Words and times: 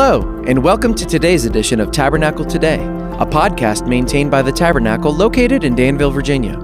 Hello, 0.00 0.44
and 0.46 0.62
welcome 0.62 0.94
to 0.94 1.04
today's 1.04 1.44
edition 1.44 1.80
of 1.80 1.90
Tabernacle 1.90 2.44
Today, 2.44 2.78
a 3.18 3.26
podcast 3.26 3.88
maintained 3.88 4.30
by 4.30 4.42
the 4.42 4.52
Tabernacle 4.52 5.12
located 5.12 5.64
in 5.64 5.74
Danville, 5.74 6.12
Virginia. 6.12 6.56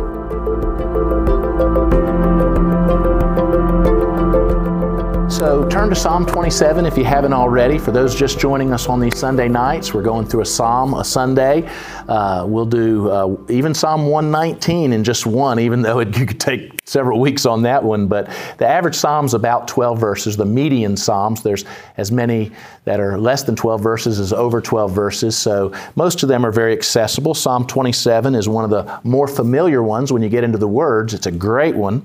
To 5.91 5.97
Psalm 5.97 6.25
27 6.25 6.87
if 6.87 6.97
you 6.97 7.03
haven't 7.03 7.33
already. 7.33 7.77
For 7.77 7.91
those 7.91 8.15
just 8.15 8.39
joining 8.39 8.73
us 8.73 8.89
on 8.89 9.01
these 9.01 9.19
Sunday 9.19 9.49
nights, 9.49 9.93
we're 9.93 10.05
going 10.05 10.25
through 10.25 10.43
a 10.43 10.47
psalm 10.47 10.95
a 10.95 11.03
Sunday. 11.03 11.69
Uh, 12.09 12.47
we'll 12.47 12.65
do 12.65 13.11
uh, 13.11 13.37
even 13.49 13.75
Psalm 13.75 14.07
119 14.07 14.93
in 14.93 15.03
just 15.03 15.27
one, 15.27 15.59
even 15.59 15.83
though 15.83 15.99
it 15.99 16.13
could 16.15 16.39
take 16.39 16.79
several 16.85 17.21
weeks 17.21 17.45
on 17.47 17.63
that 17.63 17.83
one. 17.83 18.07
But 18.07 18.27
the 18.59 18.67
average 18.67 18.95
psalm's 18.95 19.35
about 19.35 19.67
12 19.69 19.99
verses. 19.99 20.37
The 20.37 20.45
median 20.45 20.97
psalms, 20.97 21.43
there's 21.43 21.65
as 21.97 22.13
many 22.13 22.53
that 22.85 23.01
are 23.01 23.19
less 23.19 23.43
than 23.43 23.57
12 23.57 23.81
verses 23.81 24.19
as 24.19 24.33
over 24.33 24.61
12 24.61 24.93
verses. 24.93 25.37
So 25.37 25.73
most 25.97 26.23
of 26.23 26.29
them 26.29 26.45
are 26.45 26.51
very 26.51 26.73
accessible. 26.73 27.35
Psalm 27.35 27.67
27 27.67 28.35
is 28.35 28.49
one 28.49 28.65
of 28.65 28.71
the 28.71 29.01
more 29.05 29.29
familiar 29.29 29.83
ones 29.83 30.13
when 30.13 30.23
you 30.23 30.29
get 30.29 30.45
into 30.45 30.59
the 30.59 30.69
words. 30.69 31.15
It's 31.15 31.27
a 31.27 31.33
great 31.33 31.77
one. 31.77 32.03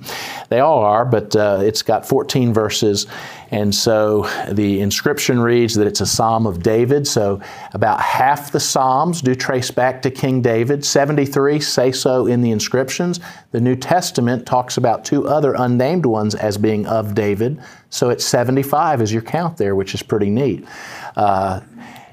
They 0.50 0.60
all 0.60 0.80
are, 0.80 1.06
but 1.06 1.36
uh, 1.36 1.60
it's 1.62 1.82
got 1.82 2.08
14 2.08 2.54
verses. 2.54 3.08
And 3.56 3.74
so 3.74 4.30
the 4.52 4.82
inscription 4.82 5.40
reads 5.40 5.76
that 5.76 5.88
it's 5.88 6.02
a 6.02 6.06
psalm 6.06 6.46
of 6.46 6.62
David. 6.62 7.08
So 7.08 7.40
about 7.72 8.02
half 8.02 8.52
the 8.52 8.60
psalms 8.60 9.22
do 9.22 9.34
trace 9.34 9.72
back 9.72 10.02
to 10.02 10.12
King 10.12 10.42
David. 10.42 10.84
73 10.84 11.62
say 11.62 11.94
so 11.94 12.28
in 12.28 12.42
the 12.42 12.52
inscriptions. 12.52 13.22
The 13.52 13.62
New 13.62 13.78
Testament 13.78 14.46
talks 14.46 14.76
about 14.76 15.06
two 15.06 15.26
other 15.30 15.54
unnamed 15.54 16.06
ones 16.06 16.36
as 16.36 16.58
being 16.58 16.86
of 16.86 17.16
David. 17.16 17.58
So 17.92 18.10
it's 18.10 18.26
75 18.26 19.02
is 19.02 19.14
your 19.14 19.22
count 19.22 19.56
there, 19.56 19.74
which 19.74 19.94
is 19.94 20.04
pretty 20.04 20.30
neat. 20.30 20.68
Uh, 21.16 21.62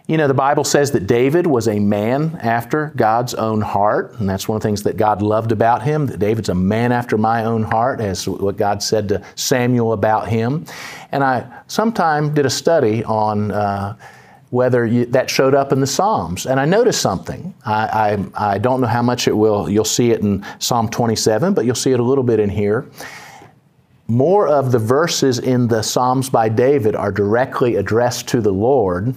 you 0.08 0.16
know, 0.16 0.26
the 0.26 0.34
Bible 0.34 0.64
says 0.64 0.90
that 0.92 1.06
David 1.06 1.46
was 1.46 1.68
a 1.68 1.78
man 1.78 2.38
after 2.42 2.92
God's 2.96 3.34
own 3.34 3.60
heart, 3.60 4.18
and 4.18 4.28
that's 4.28 4.48
one 4.48 4.56
of 4.56 4.62
the 4.62 4.68
things 4.68 4.82
that 4.82 4.96
God 4.96 5.22
loved 5.22 5.52
about 5.52 5.82
him, 5.82 6.06
that 6.06 6.18
David's 6.18 6.48
a 6.48 6.54
man 6.54 6.90
after 6.90 7.16
my 7.16 7.44
own 7.44 7.62
heart, 7.62 8.00
as 8.00 8.28
what 8.28 8.56
God 8.56 8.82
said 8.82 9.08
to 9.10 9.22
Samuel 9.36 9.92
about 9.92 10.28
him. 10.28 10.66
And 11.12 11.22
I 11.22 11.46
sometime 11.68 12.34
did 12.34 12.46
a 12.46 12.50
study 12.50 13.04
on 13.04 13.52
uh, 13.52 13.96
whether 14.50 14.84
you, 14.84 15.06
that 15.06 15.30
showed 15.30 15.54
up 15.54 15.72
in 15.72 15.80
the 15.80 15.86
Psalms. 15.86 16.46
And 16.46 16.58
I 16.58 16.64
noticed 16.64 17.00
something. 17.00 17.54
I, 17.64 18.18
I, 18.36 18.54
I 18.54 18.58
don't 18.58 18.80
know 18.80 18.88
how 18.88 19.02
much 19.02 19.28
it 19.28 19.36
will, 19.36 19.70
you'll 19.70 19.84
see 19.84 20.10
it 20.10 20.20
in 20.20 20.44
Psalm 20.58 20.88
27, 20.88 21.54
but 21.54 21.64
you'll 21.64 21.76
see 21.76 21.92
it 21.92 22.00
a 22.00 22.04
little 22.04 22.24
bit 22.24 22.40
in 22.40 22.50
here 22.50 22.86
more 24.08 24.46
of 24.46 24.72
the 24.72 24.78
verses 24.78 25.38
in 25.38 25.68
the 25.68 25.80
Psalms 25.80 26.28
by 26.28 26.46
David 26.46 26.94
are 26.94 27.10
directly 27.10 27.76
addressed 27.76 28.28
to 28.28 28.42
the 28.42 28.52
Lord 28.52 29.14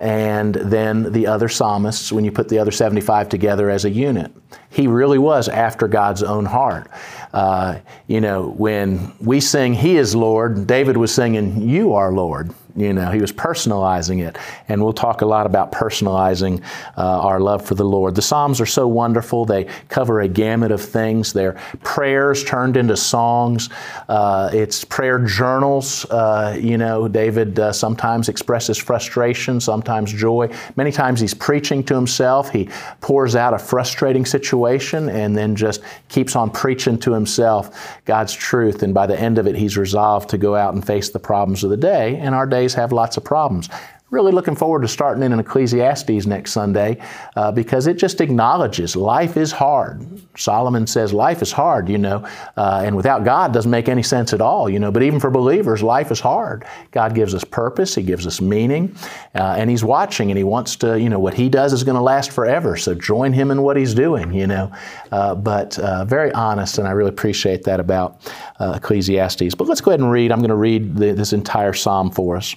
and 0.00 0.54
then 0.54 1.12
the 1.12 1.26
other 1.26 1.48
psalmists 1.48 2.12
when 2.12 2.24
you 2.24 2.32
put 2.32 2.48
the 2.48 2.58
other 2.58 2.70
75 2.70 3.28
together 3.28 3.70
as 3.70 3.84
a 3.84 3.90
unit. 3.90 4.32
He 4.70 4.86
really 4.86 5.18
was 5.18 5.48
after 5.48 5.88
God's 5.88 6.22
own 6.22 6.44
heart. 6.44 6.90
Uh, 7.32 7.78
you 8.06 8.20
know, 8.20 8.50
when 8.50 9.14
we 9.20 9.40
sing, 9.40 9.74
He 9.74 9.96
is 9.96 10.14
Lord, 10.14 10.66
David 10.66 10.96
was 10.96 11.14
singing, 11.14 11.68
You 11.68 11.94
are 11.94 12.12
Lord. 12.12 12.52
You 12.76 12.92
know, 12.92 13.10
he 13.12 13.20
was 13.20 13.30
personalizing 13.30 14.26
it. 14.26 14.36
And 14.68 14.82
we'll 14.82 14.92
talk 14.92 15.20
a 15.20 15.26
lot 15.26 15.46
about 15.46 15.70
personalizing 15.70 16.62
uh, 16.96 17.20
our 17.20 17.38
love 17.38 17.64
for 17.64 17.76
the 17.76 17.84
Lord. 17.84 18.16
The 18.16 18.22
Psalms 18.22 18.60
are 18.60 18.66
so 18.66 18.88
wonderful. 18.88 19.44
They 19.44 19.64
cover 19.88 20.20
a 20.20 20.28
gamut 20.28 20.72
of 20.72 20.82
things. 20.82 21.32
They're 21.32 21.52
prayers 21.84 22.42
turned 22.42 22.76
into 22.76 22.96
songs. 22.96 23.68
Uh, 24.08 24.50
it's 24.52 24.84
prayer 24.84 25.20
journals. 25.20 26.04
Uh, 26.06 26.58
you 26.60 26.76
know, 26.76 27.06
David 27.06 27.60
uh, 27.60 27.72
sometimes 27.72 28.28
expresses 28.28 28.76
frustration, 28.76 29.60
sometimes 29.60 30.12
joy. 30.12 30.52
Many 30.74 30.90
times 30.90 31.20
he's 31.20 31.34
preaching 31.34 31.84
to 31.84 31.94
himself. 31.94 32.50
He 32.50 32.68
pours 33.00 33.36
out 33.36 33.54
a 33.54 33.58
frustrating 33.58 34.26
situation 34.26 35.08
and 35.08 35.36
then 35.36 35.54
just 35.54 35.80
keeps 36.08 36.34
on 36.34 36.50
preaching 36.50 36.98
to 36.98 37.12
himself 37.12 38.00
God's 38.04 38.32
truth. 38.32 38.82
And 38.82 38.92
by 38.92 39.06
the 39.06 39.18
end 39.18 39.38
of 39.38 39.46
it, 39.46 39.54
he's 39.54 39.76
resolved 39.76 40.28
to 40.30 40.38
go 40.38 40.56
out 40.56 40.74
and 40.74 40.84
face 40.84 41.10
the 41.10 41.20
problems 41.20 41.62
of 41.62 41.70
the 41.70 41.76
day. 41.76 42.16
And 42.16 42.34
our 42.34 42.46
day 42.46 42.63
have 42.72 42.90
lots 42.92 43.18
of 43.18 43.24
problems. 43.24 43.68
Really 44.14 44.30
looking 44.30 44.54
forward 44.54 44.82
to 44.82 44.88
starting 44.88 45.24
in 45.24 45.36
Ecclesiastes 45.40 46.24
next 46.24 46.52
Sunday 46.52 47.02
uh, 47.34 47.50
because 47.50 47.88
it 47.88 47.98
just 47.98 48.20
acknowledges 48.20 48.94
life 48.94 49.36
is 49.36 49.50
hard. 49.50 50.06
Solomon 50.38 50.86
says 50.86 51.12
life 51.12 51.42
is 51.42 51.50
hard, 51.50 51.88
you 51.88 51.98
know, 51.98 52.24
uh, 52.56 52.82
and 52.84 52.94
without 52.94 53.24
God 53.24 53.52
doesn't 53.52 53.72
make 53.72 53.88
any 53.88 54.04
sense 54.04 54.32
at 54.32 54.40
all, 54.40 54.70
you 54.70 54.78
know. 54.78 54.92
But 54.92 55.02
even 55.02 55.18
for 55.18 55.30
believers, 55.30 55.82
life 55.82 56.12
is 56.12 56.20
hard. 56.20 56.64
God 56.92 57.16
gives 57.16 57.34
us 57.34 57.42
purpose, 57.42 57.92
He 57.96 58.04
gives 58.04 58.24
us 58.24 58.40
meaning, 58.40 58.94
uh, 59.34 59.56
and 59.58 59.68
He's 59.68 59.82
watching 59.82 60.30
and 60.30 60.38
He 60.38 60.44
wants 60.44 60.76
to, 60.76 60.96
you 60.96 61.08
know, 61.08 61.18
what 61.18 61.34
He 61.34 61.48
does 61.48 61.72
is 61.72 61.82
going 61.82 61.96
to 61.96 62.00
last 62.00 62.30
forever. 62.30 62.76
So 62.76 62.94
join 62.94 63.32
Him 63.32 63.50
in 63.50 63.62
what 63.62 63.76
He's 63.76 63.94
doing, 63.94 64.32
you 64.32 64.46
know. 64.46 64.70
Uh, 65.10 65.34
but 65.34 65.76
uh, 65.80 66.04
very 66.04 66.30
honest, 66.34 66.78
and 66.78 66.86
I 66.86 66.92
really 66.92 67.10
appreciate 67.10 67.64
that 67.64 67.80
about 67.80 68.30
uh, 68.60 68.74
Ecclesiastes. 68.76 69.56
But 69.56 69.66
let's 69.66 69.80
go 69.80 69.90
ahead 69.90 69.98
and 69.98 70.12
read. 70.12 70.30
I'm 70.30 70.38
going 70.38 70.50
to 70.50 70.54
read 70.54 70.94
the, 70.94 71.14
this 71.14 71.32
entire 71.32 71.72
psalm 71.72 72.12
for 72.12 72.36
us. 72.36 72.54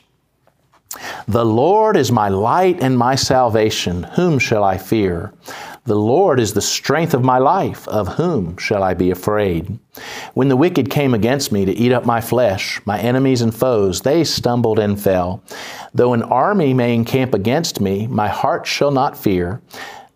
The 1.27 1.45
Lord 1.45 1.97
is 1.97 2.11
my 2.11 2.29
light 2.29 2.81
and 2.81 2.97
my 2.97 3.15
salvation. 3.15 4.03
Whom 4.03 4.39
shall 4.39 4.63
I 4.63 4.77
fear? 4.77 5.33
The 5.83 5.95
Lord 5.95 6.39
is 6.39 6.53
the 6.53 6.61
strength 6.61 7.13
of 7.13 7.23
my 7.23 7.37
life. 7.37 7.87
Of 7.87 8.15
whom 8.15 8.57
shall 8.57 8.83
I 8.83 8.93
be 8.93 9.11
afraid? 9.11 9.79
When 10.33 10.49
the 10.49 10.57
wicked 10.57 10.89
came 10.89 11.13
against 11.13 11.51
me 11.51 11.65
to 11.65 11.71
eat 11.71 11.93
up 11.93 12.05
my 12.05 12.21
flesh, 12.21 12.81
my 12.85 12.99
enemies 12.99 13.41
and 13.41 13.55
foes, 13.55 14.01
they 14.01 14.23
stumbled 14.23 14.79
and 14.79 15.01
fell. 15.01 15.43
Though 15.93 16.13
an 16.13 16.23
army 16.23 16.73
may 16.73 16.93
encamp 16.93 17.33
against 17.33 17.79
me, 17.79 18.07
my 18.07 18.27
heart 18.27 18.67
shall 18.67 18.91
not 18.91 19.17
fear. 19.17 19.61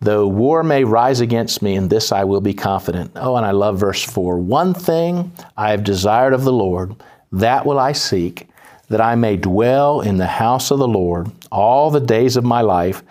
Though 0.00 0.26
war 0.26 0.62
may 0.62 0.84
rise 0.84 1.20
against 1.20 1.62
me, 1.62 1.74
in 1.74 1.88
this 1.88 2.10
I 2.10 2.24
will 2.24 2.40
be 2.40 2.54
confident. 2.54 3.12
Oh, 3.16 3.36
and 3.36 3.46
I 3.46 3.52
love 3.52 3.78
verse 3.78 4.02
4. 4.02 4.38
One 4.38 4.74
thing 4.74 5.32
I 5.56 5.70
have 5.70 5.84
desired 5.84 6.32
of 6.34 6.44
the 6.44 6.52
Lord, 6.52 6.96
that 7.30 7.64
will 7.64 7.78
I 7.78 7.92
seek 7.92 8.48
that 8.92 9.00
I 9.00 9.14
may 9.14 9.36
dwell 9.36 10.02
in 10.02 10.18
the 10.18 10.26
house 10.26 10.70
of 10.70 10.78
the 10.78 10.86
Lord 10.86 11.30
all 11.50 11.90
the 11.90 12.00
days 12.00 12.36
of 12.36 12.44
my 12.44 12.60
life, 12.60 13.02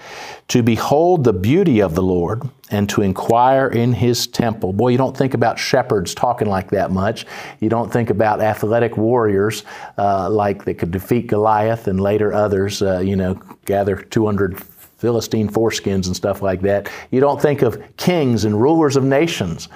to 0.48 0.62
behold 0.62 1.24
the 1.24 1.34
beauty 1.34 1.82
of 1.82 1.96
the 1.96 2.04
Lord 2.04 2.44
and 2.70 2.88
to 2.90 3.02
inquire 3.02 3.68
in 3.68 3.94
his 3.94 4.28
temple. 4.28 4.74
Boy, 4.74 4.90
you 4.90 4.98
don't 4.98 5.18
think 5.18 5.34
about 5.34 5.58
shepherds 5.58 6.14
talking 6.14 6.48
like 6.48 6.70
that 6.70 6.92
much. 6.92 7.26
You 7.60 7.70
don't 7.70 7.92
think 7.92 8.10
about 8.10 8.42
athletic 8.42 8.96
warriors 8.96 9.64
uh, 9.98 10.30
like 10.30 10.66
that 10.66 10.76
could 10.76 10.92
defeat 10.92 11.28
Goliath 11.28 11.88
and 11.88 12.00
later 12.00 12.32
others, 12.32 12.82
uh, 12.82 13.00
you 13.00 13.16
know, 13.16 13.42
gather 13.66 13.96
200 13.96 14.62
Philistine 15.02 15.50
foreskins 15.50 16.06
and 16.06 16.16
stuff 16.16 16.44
like 16.44 16.62
that. 16.62 16.92
You 17.10 17.22
don't 17.22 17.42
think 17.42 17.64
of 17.64 17.82
kings 17.98 18.46
and 18.46 18.62
rulers 18.62 18.96
of 18.96 19.04
nations. 19.04 19.68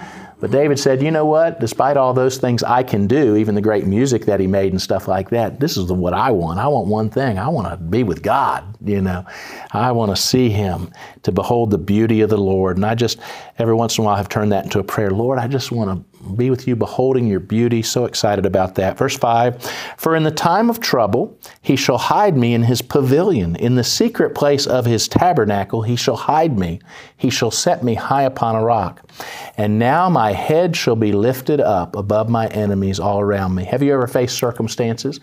But 0.46 0.52
David 0.52 0.78
said, 0.78 1.02
you 1.02 1.10
know 1.10 1.26
what? 1.26 1.60
Despite 1.60 1.98
all 1.98 2.14
those 2.14 2.38
things 2.38 2.62
I 2.62 2.84
can 2.84 3.08
do, 3.08 3.36
even 3.36 3.56
the 3.56 3.62
great 3.62 3.88
music 3.88 4.26
that 4.26 4.40
he 4.40 4.46
made 4.46 4.74
and 4.74 4.80
stuff 4.80 5.08
like 5.08 5.32
that, 5.32 5.60
this 5.60 5.76
is 5.76 5.92
what 5.92 6.14
I 6.14 6.30
want. 6.30 6.60
I 6.60 6.68
want 6.68 6.86
one 6.86 7.10
thing. 7.10 7.40
I 7.40 7.48
want 7.48 7.68
to 7.68 7.78
be 7.78 8.04
with 8.04 8.22
God, 8.22 8.64
you 8.86 9.02
know. 9.02 9.26
I 9.72 9.92
want 9.92 10.16
to 10.16 10.22
see 10.22 10.52
him, 10.52 10.92
to 11.24 11.32
behold 11.32 11.72
the 11.72 11.80
beauty 11.80 12.22
of 12.22 12.30
the 12.30 12.38
Lord. 12.38 12.78
And 12.78 12.86
I 12.86 12.94
just, 12.94 13.18
every 13.58 13.74
once 13.74 13.98
in 13.98 14.04
a 14.04 14.06
while, 14.06 14.18
have 14.18 14.30
turned 14.30 14.52
that 14.52 14.66
into 14.66 14.78
a 14.78 14.84
prayer. 14.84 15.10
Lord, 15.10 15.40
I 15.40 15.48
just 15.48 15.72
want 15.72 15.90
to 15.90 16.15
be 16.34 16.50
with 16.50 16.68
you, 16.68 16.76
beholding 16.76 17.28
your 17.28 17.40
beauty. 17.40 17.82
So 17.82 18.06
excited 18.06 18.46
about 18.46 18.76
that. 18.76 18.98
Verse 18.98 19.18
5 19.18 19.64
For 19.98 20.16
in 20.16 20.24
the 20.24 20.32
time 20.32 20.70
of 20.70 20.80
trouble, 20.80 21.38
he 21.62 21.76
shall 21.76 21.98
hide 21.98 22.36
me 22.38 22.54
in 22.54 22.64
his 22.64 22.82
pavilion. 22.82 23.56
In 23.56 23.76
the 23.76 23.84
secret 23.84 24.36
place 24.36 24.66
of 24.66 24.86
his 24.86 25.08
tabernacle, 25.08 25.82
he 25.84 25.96
shall 25.96 26.16
hide 26.16 26.58
me. 26.58 26.80
He 27.18 27.30
shall 27.30 27.52
set 27.52 27.84
me 27.84 27.96
high 27.96 28.24
upon 28.24 28.56
a 28.56 28.64
rock. 28.64 29.10
And 29.58 29.80
now 29.80 30.10
my 30.10 30.34
head 30.34 30.76
shall 30.76 30.96
be 30.96 31.12
lifted 31.12 31.62
up 31.62 31.96
above 31.96 32.30
my 32.30 32.48
enemies 32.48 33.00
all 33.00 33.20
around 33.20 33.56
me. 33.56 33.64
Have 33.66 33.82
you 33.82 33.94
ever 33.94 34.08
faced 34.08 34.38
circumstances 34.38 35.20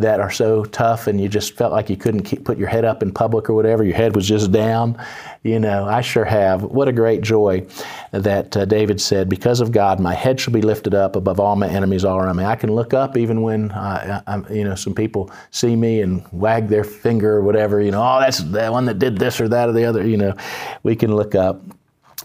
that 0.00 0.20
are 0.20 0.30
so 0.30 0.64
tough 0.64 1.06
and 1.06 1.20
you 1.20 1.28
just 1.28 1.56
felt 1.56 1.72
like 1.72 1.90
you 1.90 1.96
couldn't 1.96 2.22
keep, 2.22 2.44
put 2.44 2.58
your 2.58 2.68
head 2.68 2.84
up 2.84 3.02
in 3.02 3.12
public 3.12 3.48
or 3.48 3.54
whatever? 3.54 3.84
Your 3.84 3.96
head 3.96 4.14
was 4.14 4.26
just 4.26 4.52
down? 4.52 5.02
You 5.42 5.58
know, 5.58 5.86
I 5.86 6.00
sure 6.00 6.24
have. 6.24 6.62
What 6.62 6.88
a 6.88 6.92
great 6.92 7.22
joy 7.22 7.66
that 8.12 8.56
uh, 8.56 8.64
David 8.64 9.00
said, 9.00 9.28
Because 9.28 9.60
of 9.60 9.72
God, 9.72 10.00
my 10.00 10.14
head 10.14 10.40
shall 10.40 10.52
be 10.52 10.62
lifted 10.62 10.94
up 10.94 11.16
above 11.16 11.40
all 11.40 11.56
my 11.56 11.68
enemies 11.68 12.04
all 12.04 12.18
around 12.18 12.36
me. 12.36 12.44
I 12.44 12.56
can 12.56 12.72
look 12.72 12.92
up 12.92 13.16
even 13.16 13.42
when, 13.42 13.72
I, 13.72 14.42
you 14.50 14.64
know, 14.64 14.74
some 14.74 14.94
people 14.94 15.30
see 15.50 15.76
me 15.76 16.02
and 16.02 16.24
wag 16.32 16.68
their 16.68 16.84
finger 16.84 17.36
or 17.36 17.42
whatever, 17.42 17.80
you 17.80 17.90
know, 17.90 18.02
oh, 18.02 18.20
that's 18.20 18.38
the 18.38 18.68
one 18.68 18.84
that 18.86 18.98
did 18.98 19.18
this 19.18 19.40
or 19.40 19.48
that 19.48 19.68
or 19.68 19.72
the 19.72 19.84
other, 19.84 20.06
you 20.06 20.16
know, 20.16 20.34
we 20.82 20.96
can 20.96 21.14
look 21.14 21.34
up. 21.34 21.62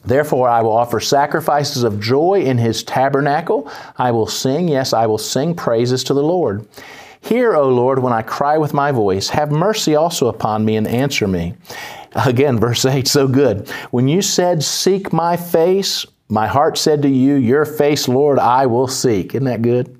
Therefore, 0.05 0.47
I 0.47 0.61
will 0.61 0.71
offer 0.71 0.99
sacrifices 0.99 1.83
of 1.83 1.99
joy 1.99 2.41
in 2.41 2.57
his 2.57 2.83
tabernacle. 2.83 3.71
I 3.97 4.11
will 4.11 4.27
sing, 4.27 4.67
yes, 4.67 4.93
I 4.93 5.07
will 5.07 5.17
sing 5.17 5.55
praises 5.55 6.03
to 6.05 6.13
the 6.13 6.23
Lord. 6.23 6.67
Hear, 7.25 7.55
O 7.55 7.69
Lord, 7.69 7.97
when 7.97 8.13
I 8.13 8.21
cry 8.21 8.59
with 8.59 8.75
my 8.75 8.91
voice. 8.91 9.29
Have 9.29 9.51
mercy 9.51 9.95
also 9.95 10.27
upon 10.27 10.63
me 10.63 10.75
and 10.75 10.87
answer 10.87 11.27
me. 11.27 11.55
Again, 12.13 12.59
verse 12.59 12.85
8, 12.85 13.07
so 13.07 13.27
good. 13.27 13.67
When 13.89 14.07
you 14.07 14.21
said, 14.21 14.63
Seek 14.63 15.11
my 15.11 15.35
face, 15.35 16.05
my 16.29 16.45
heart 16.45 16.77
said 16.77 17.01
to 17.01 17.09
you, 17.09 17.33
Your 17.33 17.65
face, 17.65 18.07
Lord, 18.07 18.37
I 18.37 18.67
will 18.67 18.87
seek. 18.87 19.33
Isn't 19.33 19.45
that 19.45 19.63
good? 19.63 19.99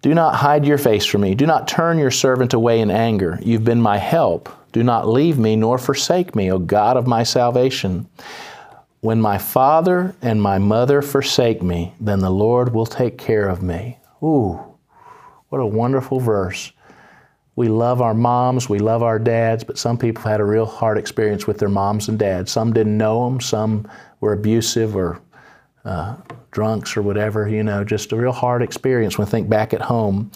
Do 0.00 0.14
not 0.14 0.36
hide 0.36 0.64
your 0.64 0.78
face 0.78 1.04
from 1.04 1.22
me. 1.22 1.34
Do 1.34 1.44
not 1.44 1.66
turn 1.66 1.98
your 1.98 2.12
servant 2.12 2.54
away 2.54 2.80
in 2.80 2.90
anger. 2.90 3.40
You've 3.42 3.64
been 3.64 3.82
my 3.82 3.98
help. 3.98 4.48
Do 4.70 4.84
not 4.84 5.08
leave 5.08 5.38
me 5.38 5.56
nor 5.56 5.76
forsake 5.76 6.36
me, 6.36 6.52
O 6.52 6.58
God 6.58 6.96
of 6.96 7.08
my 7.08 7.24
salvation. 7.24 8.08
When 9.00 9.20
my 9.20 9.38
father 9.38 10.14
and 10.22 10.40
my 10.40 10.58
mother 10.58 11.02
forsake 11.02 11.62
me, 11.62 11.94
then 12.00 12.20
the 12.20 12.30
Lord 12.30 12.72
will 12.72 12.86
take 12.86 13.18
care 13.18 13.48
of 13.48 13.60
me. 13.60 13.98
Ooh, 14.22 14.71
what 15.52 15.60
a 15.60 15.66
wonderful 15.66 16.18
verse. 16.18 16.72
We 17.56 17.68
love 17.68 18.00
our 18.00 18.14
moms, 18.14 18.70
we 18.70 18.78
love 18.78 19.02
our 19.02 19.18
dads, 19.18 19.62
but 19.62 19.76
some 19.76 19.98
people 19.98 20.22
had 20.22 20.40
a 20.40 20.44
real 20.44 20.64
hard 20.64 20.96
experience 20.96 21.46
with 21.46 21.58
their 21.58 21.68
moms 21.68 22.08
and 22.08 22.18
dads. 22.18 22.50
Some 22.50 22.72
didn't 22.72 22.96
know 22.96 23.28
them, 23.28 23.38
some 23.38 23.86
were 24.20 24.32
abusive 24.32 24.96
or 24.96 25.20
uh, 25.84 26.16
drunks 26.52 26.96
or 26.96 27.02
whatever, 27.02 27.50
you 27.50 27.62
know, 27.62 27.84
just 27.84 28.12
a 28.12 28.16
real 28.16 28.32
hard 28.32 28.62
experience 28.62 29.18
when 29.18 29.28
I 29.28 29.30
think 29.30 29.50
back 29.50 29.74
at 29.74 29.82
home. 29.82 30.32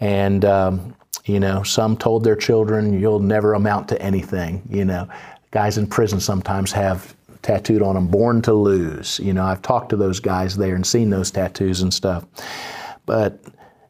And, 0.00 0.46
um, 0.46 0.96
you 1.26 1.40
know, 1.40 1.62
some 1.62 1.94
told 1.94 2.24
their 2.24 2.34
children, 2.34 2.98
you'll 2.98 3.20
never 3.20 3.52
amount 3.52 3.88
to 3.88 4.00
anything, 4.00 4.62
you 4.70 4.86
know. 4.86 5.06
Guys 5.50 5.76
in 5.76 5.86
prison 5.86 6.20
sometimes 6.20 6.72
have 6.72 7.14
tattooed 7.42 7.82
on 7.82 7.96
them, 7.96 8.06
born 8.06 8.40
to 8.40 8.54
lose. 8.54 9.20
You 9.20 9.34
know, 9.34 9.44
I've 9.44 9.60
talked 9.60 9.90
to 9.90 9.96
those 9.96 10.20
guys 10.20 10.56
there 10.56 10.74
and 10.74 10.86
seen 10.86 11.10
those 11.10 11.30
tattoos 11.30 11.82
and 11.82 11.92
stuff. 11.92 12.24
But 13.04 13.44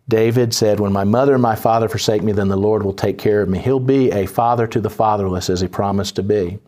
David 0.09 0.53
said, 0.53 0.81
When 0.81 0.93
my 0.93 1.05
mother 1.05 1.33
and 1.33 1.43
my 1.43 1.55
father 1.55 1.89
forsake 1.89 2.23
me, 2.23 2.33
then 2.33 2.49
the 2.49 2.57
Lord 2.57 2.83
will 2.83 2.93
take 2.93 3.19
care 3.19 3.41
of 3.41 3.49
me. 3.49 3.59
He'll 3.59 3.81
be 3.81 4.11
a 4.11 4.27
father 4.27 4.67
to 4.67 4.81
the 4.81 4.91
fatherless 4.91 5.49
as 5.49 5.61
he 5.61 5.69
promised 5.69 6.17
to 6.17 6.23
be. 6.23 6.59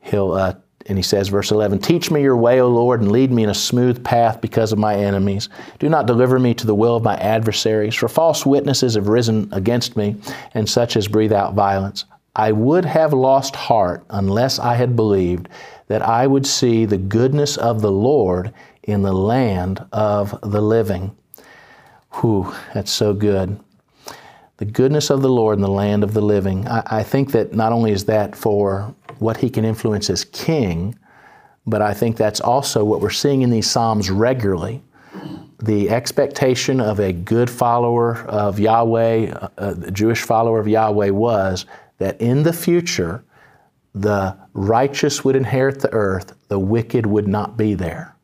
He'll, 0.00 0.32
uh, 0.32 0.54
and 0.86 0.98
he 0.98 1.02
says, 1.02 1.28
verse 1.28 1.50
11, 1.50 1.78
Teach 1.78 2.10
me 2.10 2.20
your 2.20 2.36
way, 2.36 2.60
O 2.60 2.68
Lord, 2.68 3.00
and 3.00 3.12
lead 3.12 3.30
me 3.30 3.44
in 3.44 3.48
a 3.48 3.54
smooth 3.54 4.04
path 4.04 4.40
because 4.40 4.72
of 4.72 4.78
my 4.78 4.96
enemies. 4.96 5.48
Do 5.78 5.88
not 5.88 6.06
deliver 6.06 6.38
me 6.38 6.52
to 6.54 6.66
the 6.66 6.74
will 6.74 6.96
of 6.96 7.02
my 7.02 7.16
adversaries, 7.16 7.94
for 7.94 8.08
false 8.08 8.44
witnesses 8.44 8.94
have 8.94 9.08
risen 9.08 9.48
against 9.52 9.96
me, 9.96 10.16
and 10.52 10.68
such 10.68 10.96
as 10.96 11.08
breathe 11.08 11.32
out 11.32 11.54
violence. 11.54 12.04
I 12.36 12.50
would 12.52 12.84
have 12.84 13.12
lost 13.12 13.54
heart 13.54 14.04
unless 14.10 14.58
I 14.58 14.74
had 14.74 14.96
believed 14.96 15.48
that 15.86 16.02
I 16.02 16.26
would 16.26 16.46
see 16.46 16.84
the 16.84 16.98
goodness 16.98 17.56
of 17.56 17.80
the 17.80 17.92
Lord 17.92 18.52
in 18.82 19.02
the 19.02 19.12
land 19.12 19.86
of 19.92 20.38
the 20.42 20.60
living. 20.60 21.16
Whew, 22.20 22.54
that's 22.72 22.92
so 22.92 23.12
good. 23.12 23.58
The 24.58 24.64
goodness 24.64 25.10
of 25.10 25.22
the 25.22 25.28
Lord 25.28 25.56
in 25.56 25.62
the 25.62 25.68
land 25.68 26.04
of 26.04 26.14
the 26.14 26.22
living. 26.22 26.66
I, 26.68 26.82
I 26.86 27.02
think 27.02 27.32
that 27.32 27.54
not 27.54 27.72
only 27.72 27.90
is 27.90 28.04
that 28.04 28.36
for 28.36 28.94
what 29.18 29.38
he 29.38 29.50
can 29.50 29.64
influence 29.64 30.10
as 30.10 30.24
king, 30.24 30.96
but 31.66 31.82
I 31.82 31.94
think 31.94 32.16
that's 32.16 32.40
also 32.40 32.84
what 32.84 33.00
we're 33.00 33.10
seeing 33.10 33.42
in 33.42 33.50
these 33.50 33.70
Psalms 33.70 34.10
regularly. 34.10 34.82
The 35.62 35.90
expectation 35.90 36.80
of 36.80 37.00
a 37.00 37.12
good 37.12 37.48
follower 37.48 38.18
of 38.22 38.60
Yahweh, 38.60 39.48
a 39.56 39.90
Jewish 39.90 40.22
follower 40.22 40.60
of 40.60 40.68
Yahweh, 40.68 41.10
was 41.10 41.66
that 41.98 42.20
in 42.20 42.42
the 42.42 42.52
future, 42.52 43.24
the 43.94 44.36
righteous 44.52 45.24
would 45.24 45.36
inherit 45.36 45.80
the 45.80 45.92
earth, 45.92 46.36
the 46.48 46.58
wicked 46.58 47.06
would 47.06 47.28
not 47.28 47.56
be 47.56 47.74
there. 47.74 48.14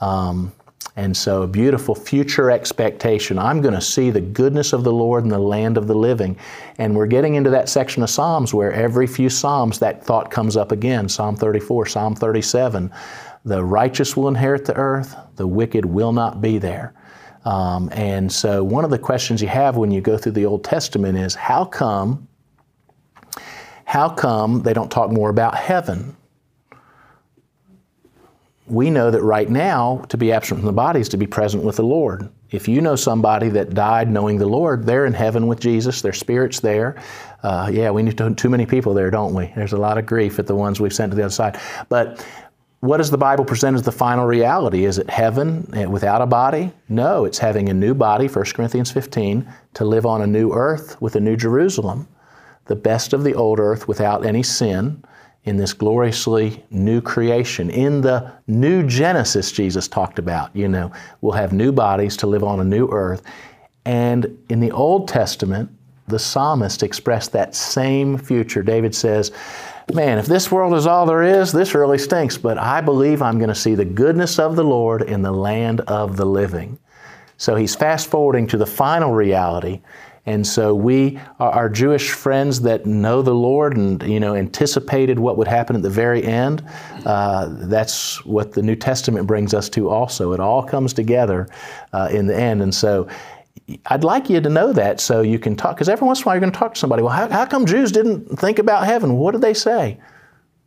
Um, 0.00 0.52
and 0.98 1.16
so, 1.16 1.42
a 1.42 1.46
beautiful 1.46 1.94
future 1.94 2.50
expectation. 2.50 3.38
I'm 3.38 3.62
going 3.62 3.74
to 3.74 3.80
see 3.80 4.10
the 4.10 4.20
goodness 4.20 4.72
of 4.72 4.82
the 4.82 4.92
Lord 4.92 5.22
in 5.22 5.28
the 5.28 5.38
land 5.38 5.76
of 5.76 5.86
the 5.86 5.94
living. 5.94 6.36
And 6.78 6.96
we're 6.96 7.06
getting 7.06 7.36
into 7.36 7.50
that 7.50 7.68
section 7.68 8.02
of 8.02 8.10
Psalms 8.10 8.52
where 8.52 8.72
every 8.72 9.06
few 9.06 9.30
Psalms 9.30 9.78
that 9.78 10.02
thought 10.02 10.32
comes 10.32 10.56
up 10.56 10.72
again 10.72 11.08
Psalm 11.08 11.36
34, 11.36 11.86
Psalm 11.86 12.16
37. 12.16 12.92
The 13.44 13.64
righteous 13.64 14.16
will 14.16 14.26
inherit 14.26 14.64
the 14.64 14.74
earth, 14.74 15.14
the 15.36 15.46
wicked 15.46 15.84
will 15.84 16.12
not 16.12 16.40
be 16.40 16.58
there. 16.58 16.94
Um, 17.44 17.88
and 17.92 18.30
so, 18.30 18.64
one 18.64 18.84
of 18.84 18.90
the 18.90 18.98
questions 18.98 19.40
you 19.40 19.46
have 19.46 19.76
when 19.76 19.92
you 19.92 20.00
go 20.00 20.18
through 20.18 20.32
the 20.32 20.46
Old 20.46 20.64
Testament 20.64 21.16
is 21.16 21.36
how 21.36 21.64
come? 21.64 22.26
How 23.84 24.08
come 24.08 24.64
they 24.64 24.72
don't 24.72 24.90
talk 24.90 25.12
more 25.12 25.30
about 25.30 25.54
heaven? 25.54 26.16
We 28.70 28.90
know 28.90 29.10
that 29.10 29.22
right 29.22 29.48
now, 29.48 30.04
to 30.08 30.16
be 30.16 30.32
absent 30.32 30.60
from 30.60 30.66
the 30.66 30.72
body 30.72 31.00
is 31.00 31.08
to 31.10 31.16
be 31.16 31.26
present 31.26 31.64
with 31.64 31.76
the 31.76 31.84
Lord. 31.84 32.30
If 32.50 32.68
you 32.68 32.80
know 32.80 32.96
somebody 32.96 33.48
that 33.50 33.74
died 33.74 34.10
knowing 34.10 34.38
the 34.38 34.46
Lord, 34.46 34.84
they're 34.86 35.06
in 35.06 35.12
heaven 35.12 35.46
with 35.46 35.60
Jesus, 35.60 36.02
their 36.02 36.12
spirit's 36.12 36.60
there. 36.60 37.00
Uh, 37.42 37.70
yeah, 37.72 37.90
we 37.90 38.02
need 38.02 38.18
to, 38.18 38.34
too 38.34 38.48
many 38.48 38.66
people 38.66 38.94
there, 38.94 39.10
don't 39.10 39.34
we? 39.34 39.52
There's 39.54 39.72
a 39.72 39.78
lot 39.78 39.98
of 39.98 40.06
grief 40.06 40.38
at 40.38 40.46
the 40.46 40.54
ones 40.54 40.80
we've 40.80 40.94
sent 40.94 41.12
to 41.12 41.16
the 41.16 41.24
other 41.24 41.32
side. 41.32 41.60
But 41.88 42.24
what 42.80 42.98
does 42.98 43.10
the 43.10 43.18
Bible 43.18 43.44
present 43.44 43.74
as 43.74 43.82
the 43.82 43.92
final 43.92 44.26
reality? 44.26 44.84
Is 44.84 44.98
it 44.98 45.10
heaven 45.10 45.68
eh, 45.74 45.86
without 45.86 46.22
a 46.22 46.26
body? 46.26 46.72
No, 46.88 47.24
it's 47.24 47.38
having 47.38 47.68
a 47.68 47.74
new 47.74 47.94
body, 47.94 48.28
1 48.28 48.44
Corinthians 48.54 48.90
15, 48.90 49.52
to 49.74 49.84
live 49.84 50.06
on 50.06 50.22
a 50.22 50.26
new 50.26 50.52
earth 50.52 51.00
with 51.02 51.16
a 51.16 51.20
new 51.20 51.36
Jerusalem, 51.36 52.08
the 52.66 52.76
best 52.76 53.12
of 53.12 53.24
the 53.24 53.34
old 53.34 53.58
earth 53.58 53.88
without 53.88 54.24
any 54.24 54.42
sin 54.42 55.02
in 55.48 55.56
this 55.56 55.72
gloriously 55.72 56.62
new 56.70 57.00
creation. 57.00 57.70
In 57.70 58.00
the 58.00 58.32
new 58.46 58.86
Genesis, 58.86 59.50
Jesus 59.50 59.88
talked 59.88 60.18
about, 60.18 60.54
you 60.54 60.68
know, 60.68 60.92
we'll 61.20 61.32
have 61.32 61.52
new 61.52 61.72
bodies 61.72 62.16
to 62.18 62.26
live 62.26 62.44
on 62.44 62.60
a 62.60 62.64
new 62.64 62.88
earth. 62.88 63.22
And 63.84 64.38
in 64.48 64.60
the 64.60 64.70
Old 64.70 65.08
Testament, 65.08 65.70
the 66.06 66.18
psalmist 66.18 66.82
expressed 66.82 67.32
that 67.32 67.54
same 67.54 68.18
future. 68.18 68.62
David 68.62 68.94
says, 68.94 69.32
Man, 69.94 70.18
if 70.18 70.26
this 70.26 70.52
world 70.52 70.74
is 70.74 70.86
all 70.86 71.06
there 71.06 71.22
is, 71.22 71.50
this 71.50 71.74
really 71.74 71.96
stinks, 71.96 72.36
but 72.36 72.58
I 72.58 72.82
believe 72.82 73.22
I'm 73.22 73.38
going 73.38 73.48
to 73.48 73.54
see 73.54 73.74
the 73.74 73.86
goodness 73.86 74.38
of 74.38 74.54
the 74.54 74.64
Lord 74.64 75.00
in 75.00 75.22
the 75.22 75.32
land 75.32 75.80
of 75.80 76.18
the 76.18 76.26
living. 76.26 76.78
So 77.38 77.54
he's 77.54 77.74
fast 77.74 78.08
forwarding 78.08 78.46
to 78.48 78.58
the 78.58 78.66
final 78.66 79.12
reality 79.14 79.80
and 80.28 80.46
so 80.46 80.74
we, 80.74 81.18
our 81.40 81.70
Jewish 81.70 82.10
friends 82.10 82.60
that 82.60 82.84
know 82.84 83.22
the 83.22 83.34
Lord 83.34 83.76
and 83.76 84.02
you 84.02 84.20
know 84.20 84.34
anticipated 84.34 85.18
what 85.18 85.38
would 85.38 85.48
happen 85.48 85.74
at 85.74 85.82
the 85.82 85.90
very 85.90 86.22
end, 86.22 86.62
uh, 87.06 87.48
that's 87.50 88.24
what 88.26 88.52
the 88.52 88.62
New 88.62 88.76
Testament 88.76 89.26
brings 89.26 89.54
us 89.54 89.70
to. 89.70 89.88
Also, 89.88 90.32
it 90.32 90.40
all 90.40 90.62
comes 90.62 90.92
together 90.92 91.48
uh, 91.92 92.08
in 92.12 92.26
the 92.26 92.36
end. 92.36 92.62
And 92.62 92.74
so. 92.74 93.08
I'd 93.86 94.04
like 94.04 94.30
you 94.30 94.40
to 94.40 94.48
know 94.48 94.72
that 94.72 94.98
so 94.98 95.20
you 95.20 95.38
can 95.38 95.54
talk, 95.54 95.74
because 95.76 95.90
every 95.90 96.06
once 96.06 96.20
in 96.20 96.22
a 96.22 96.26
while 96.26 96.36
you're 96.36 96.40
going 96.40 96.52
to 96.52 96.58
talk 96.58 96.72
to 96.74 96.80
somebody. 96.80 97.02
Well, 97.02 97.12
how, 97.12 97.28
how 97.28 97.44
come 97.44 97.66
Jews 97.66 97.92
didn't 97.92 98.38
think 98.38 98.58
about 98.58 98.86
heaven? 98.86 99.14
What 99.18 99.32
did 99.32 99.42
they 99.42 99.52
say? 99.52 99.98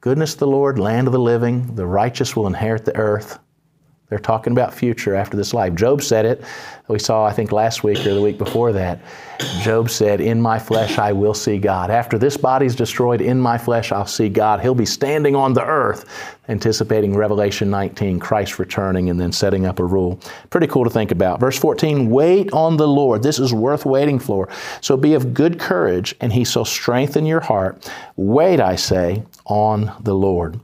Goodness 0.01 0.35
the 0.35 0.45
Lord, 0.45 0.77
land 0.77 1.07
of 1.07 1.13
the 1.13 1.19
living, 1.19 1.73
the 1.73 1.87
righteous 1.87 2.35
will 2.35 2.45
inherit 2.45 2.85
the 2.85 2.95
earth. 2.95 3.39
They're 4.11 4.19
talking 4.19 4.51
about 4.51 4.73
future 4.73 5.15
after 5.15 5.37
this 5.37 5.53
life. 5.53 5.73
Job 5.73 6.03
said 6.03 6.25
it. 6.25 6.43
We 6.89 6.99
saw, 6.99 7.23
I 7.23 7.31
think, 7.31 7.53
last 7.53 7.81
week 7.81 8.05
or 8.05 8.13
the 8.13 8.21
week 8.21 8.37
before 8.37 8.73
that. 8.73 8.99
Job 9.61 9.89
said, 9.89 10.19
In 10.19 10.41
my 10.41 10.59
flesh 10.59 10.97
I 10.97 11.13
will 11.13 11.33
see 11.33 11.57
God. 11.57 11.89
After 11.89 12.17
this 12.17 12.35
body's 12.35 12.75
destroyed, 12.75 13.21
in 13.21 13.39
my 13.39 13.57
flesh 13.57 13.93
I'll 13.93 14.05
see 14.05 14.27
God. 14.27 14.59
He'll 14.59 14.75
be 14.75 14.85
standing 14.85 15.33
on 15.33 15.53
the 15.53 15.63
earth, 15.65 16.03
anticipating 16.49 17.15
Revelation 17.15 17.69
19, 17.69 18.19
Christ 18.19 18.59
returning 18.59 19.09
and 19.09 19.19
then 19.19 19.31
setting 19.31 19.65
up 19.65 19.79
a 19.79 19.85
rule. 19.85 20.19
Pretty 20.49 20.67
cool 20.67 20.83
to 20.83 20.89
think 20.89 21.11
about. 21.11 21.39
Verse 21.39 21.57
14, 21.57 22.09
wait 22.09 22.51
on 22.51 22.77
the 22.77 22.87
Lord. 22.87 23.23
This 23.23 23.39
is 23.39 23.53
worth 23.53 23.85
waiting 23.85 24.19
for. 24.19 24.49
So 24.81 24.97
be 24.97 25.13
of 25.13 25.33
good 25.33 25.59
courage, 25.59 26.15
and 26.19 26.33
he 26.33 26.43
shall 26.43 26.65
strengthen 26.65 27.25
your 27.25 27.41
heart. 27.41 27.89
Wait, 28.15 28.59
I 28.59 28.75
say, 28.75 29.23
on 29.45 29.91
the 30.01 30.15
Lord. 30.15 30.59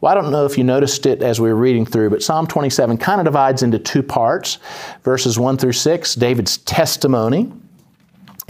Well, 0.00 0.10
I 0.10 0.14
don't 0.14 0.32
know 0.32 0.46
if 0.46 0.58
you 0.58 0.64
noticed 0.64 1.06
it 1.06 1.22
as 1.22 1.40
we 1.40 1.48
were 1.48 1.58
reading 1.58 1.86
through, 1.86 2.10
but 2.10 2.22
Psalm 2.22 2.46
27 2.46 2.98
kind 2.98 3.20
of 3.20 3.24
divides 3.24 3.62
into 3.62 3.78
two 3.78 4.02
parts 4.02 4.58
verses 5.04 5.38
1 5.38 5.58
through 5.58 5.72
6, 5.72 6.14
David's 6.16 6.58
testimony. 6.58 7.52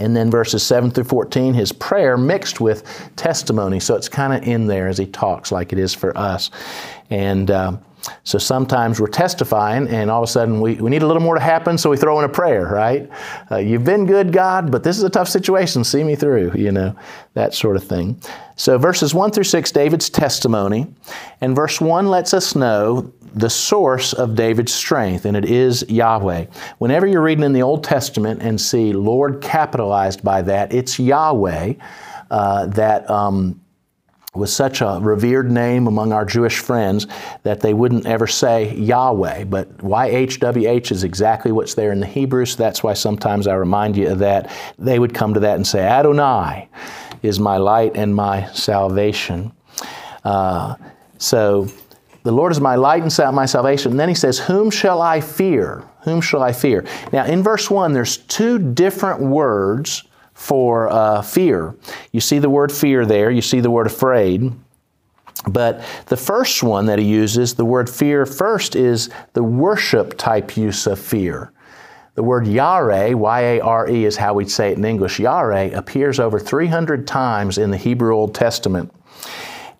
And 0.01 0.15
then 0.15 0.31
verses 0.31 0.63
7 0.63 0.89
through 0.89 1.03
14, 1.03 1.53
his 1.53 1.71
prayer 1.71 2.17
mixed 2.17 2.59
with 2.59 3.11
testimony. 3.15 3.79
So 3.79 3.95
it's 3.95 4.09
kind 4.09 4.33
of 4.33 4.47
in 4.47 4.65
there 4.65 4.87
as 4.87 4.97
he 4.97 5.05
talks, 5.05 5.51
like 5.51 5.71
it 5.71 5.77
is 5.77 5.93
for 5.93 6.17
us. 6.17 6.49
And 7.11 7.51
uh, 7.51 7.77
so 8.23 8.39
sometimes 8.39 8.99
we're 8.99 9.07
testifying, 9.07 9.87
and 9.87 10.09
all 10.09 10.23
of 10.23 10.27
a 10.27 10.31
sudden 10.31 10.59
we, 10.59 10.73
we 10.75 10.89
need 10.89 11.03
a 11.03 11.05
little 11.05 11.21
more 11.21 11.35
to 11.35 11.41
happen, 11.41 11.77
so 11.77 11.91
we 11.91 11.97
throw 11.97 12.17
in 12.17 12.25
a 12.25 12.29
prayer, 12.29 12.65
right? 12.65 13.07
Uh, 13.51 13.57
you've 13.57 13.83
been 13.83 14.07
good, 14.07 14.33
God, 14.33 14.71
but 14.71 14.83
this 14.83 14.97
is 14.97 15.03
a 15.03 15.09
tough 15.09 15.29
situation. 15.29 15.83
See 15.83 16.03
me 16.03 16.15
through, 16.15 16.53
you 16.55 16.71
know, 16.71 16.95
that 17.35 17.53
sort 17.53 17.75
of 17.75 17.83
thing. 17.83 18.19
So 18.55 18.79
verses 18.79 19.13
1 19.13 19.31
through 19.31 19.43
6, 19.43 19.71
David's 19.71 20.09
testimony. 20.09 20.87
And 21.41 21.55
verse 21.55 21.79
1 21.79 22.07
lets 22.07 22.33
us 22.33 22.55
know 22.55 23.13
the 23.33 23.49
source 23.49 24.13
of 24.13 24.35
David's 24.35 24.73
strength, 24.73 25.25
and 25.25 25.37
it 25.37 25.45
is 25.45 25.85
Yahweh. 25.89 26.45
Whenever 26.79 27.07
you're 27.07 27.21
reading 27.21 27.43
in 27.43 27.53
the 27.53 27.61
Old 27.61 27.83
Testament 27.83 28.41
and 28.41 28.59
see 28.59 28.93
Lord 28.93 29.41
capitalized 29.41 30.23
by 30.23 30.41
that, 30.43 30.73
it's 30.73 30.99
Yahweh 30.99 31.73
uh, 32.29 32.65
that. 32.67 33.09
Um, 33.09 33.61
was 34.33 34.55
such 34.55 34.79
a 34.79 34.97
revered 35.01 35.51
name 35.51 35.87
among 35.87 36.13
our 36.13 36.23
Jewish 36.23 36.59
friends 36.59 37.05
that 37.43 37.59
they 37.59 37.73
wouldn't 37.73 38.05
ever 38.05 38.27
say 38.27 38.73
Yahweh. 38.75 39.43
But 39.43 39.77
YHWH 39.79 40.91
is 40.91 41.03
exactly 41.03 41.51
what's 41.51 41.73
there 41.73 41.91
in 41.91 41.99
the 41.99 42.05
Hebrew, 42.05 42.45
so 42.45 42.55
that's 42.55 42.81
why 42.81 42.93
sometimes 42.93 43.45
I 43.45 43.55
remind 43.55 43.97
you 43.97 44.09
of 44.09 44.19
that. 44.19 44.49
They 44.79 44.99
would 44.99 45.13
come 45.13 45.33
to 45.33 45.41
that 45.41 45.55
and 45.55 45.67
say, 45.67 45.81
Adonai 45.81 46.69
is 47.23 47.39
my 47.39 47.57
light 47.57 47.91
and 47.95 48.15
my 48.15 48.49
salvation. 48.53 49.51
Uh, 50.23 50.75
so 51.17 51.67
the 52.23 52.31
Lord 52.31 52.51
is 52.51 52.59
my 52.59 52.75
light 52.75 53.03
and 53.03 53.35
my 53.35 53.45
salvation. 53.45 53.91
And 53.91 53.99
then 53.99 54.09
he 54.09 54.15
says, 54.15 54.39
Whom 54.39 54.69
shall 54.69 55.01
I 55.01 55.21
fear? 55.21 55.83
Whom 56.03 56.21
shall 56.21 56.43
I 56.43 56.51
fear? 56.51 56.85
Now, 57.11 57.25
in 57.25 57.43
verse 57.43 57.69
1, 57.69 57.93
there's 57.93 58.17
two 58.17 58.59
different 58.59 59.21
words 59.21 60.03
for 60.33 60.89
uh, 60.89 61.21
fear. 61.21 61.75
You 62.11 62.19
see 62.19 62.39
the 62.39 62.49
word 62.49 62.71
fear 62.71 63.05
there, 63.05 63.31
you 63.31 63.41
see 63.41 63.59
the 63.59 63.71
word 63.71 63.87
afraid. 63.87 64.51
But 65.47 65.83
the 66.07 66.17
first 66.17 66.61
one 66.61 66.85
that 66.85 66.99
he 66.99 67.05
uses, 67.05 67.55
the 67.55 67.65
word 67.65 67.89
fear 67.89 68.25
first, 68.25 68.75
is 68.75 69.09
the 69.33 69.43
worship 69.43 70.17
type 70.17 70.55
use 70.55 70.85
of 70.85 70.99
fear. 70.99 71.51
The 72.13 72.23
word 72.23 72.45
yare, 72.45 73.17
Y 73.17 73.41
A 73.41 73.59
R 73.61 73.89
E 73.89 74.05
is 74.05 74.17
how 74.17 74.33
we'd 74.33 74.51
say 74.51 74.71
it 74.71 74.77
in 74.77 74.85
English, 74.85 75.19
yare 75.19 75.75
appears 75.75 76.19
over 76.19 76.39
300 76.39 77.07
times 77.07 77.57
in 77.57 77.71
the 77.71 77.77
Hebrew 77.77 78.13
Old 78.13 78.35
Testament. 78.35 78.93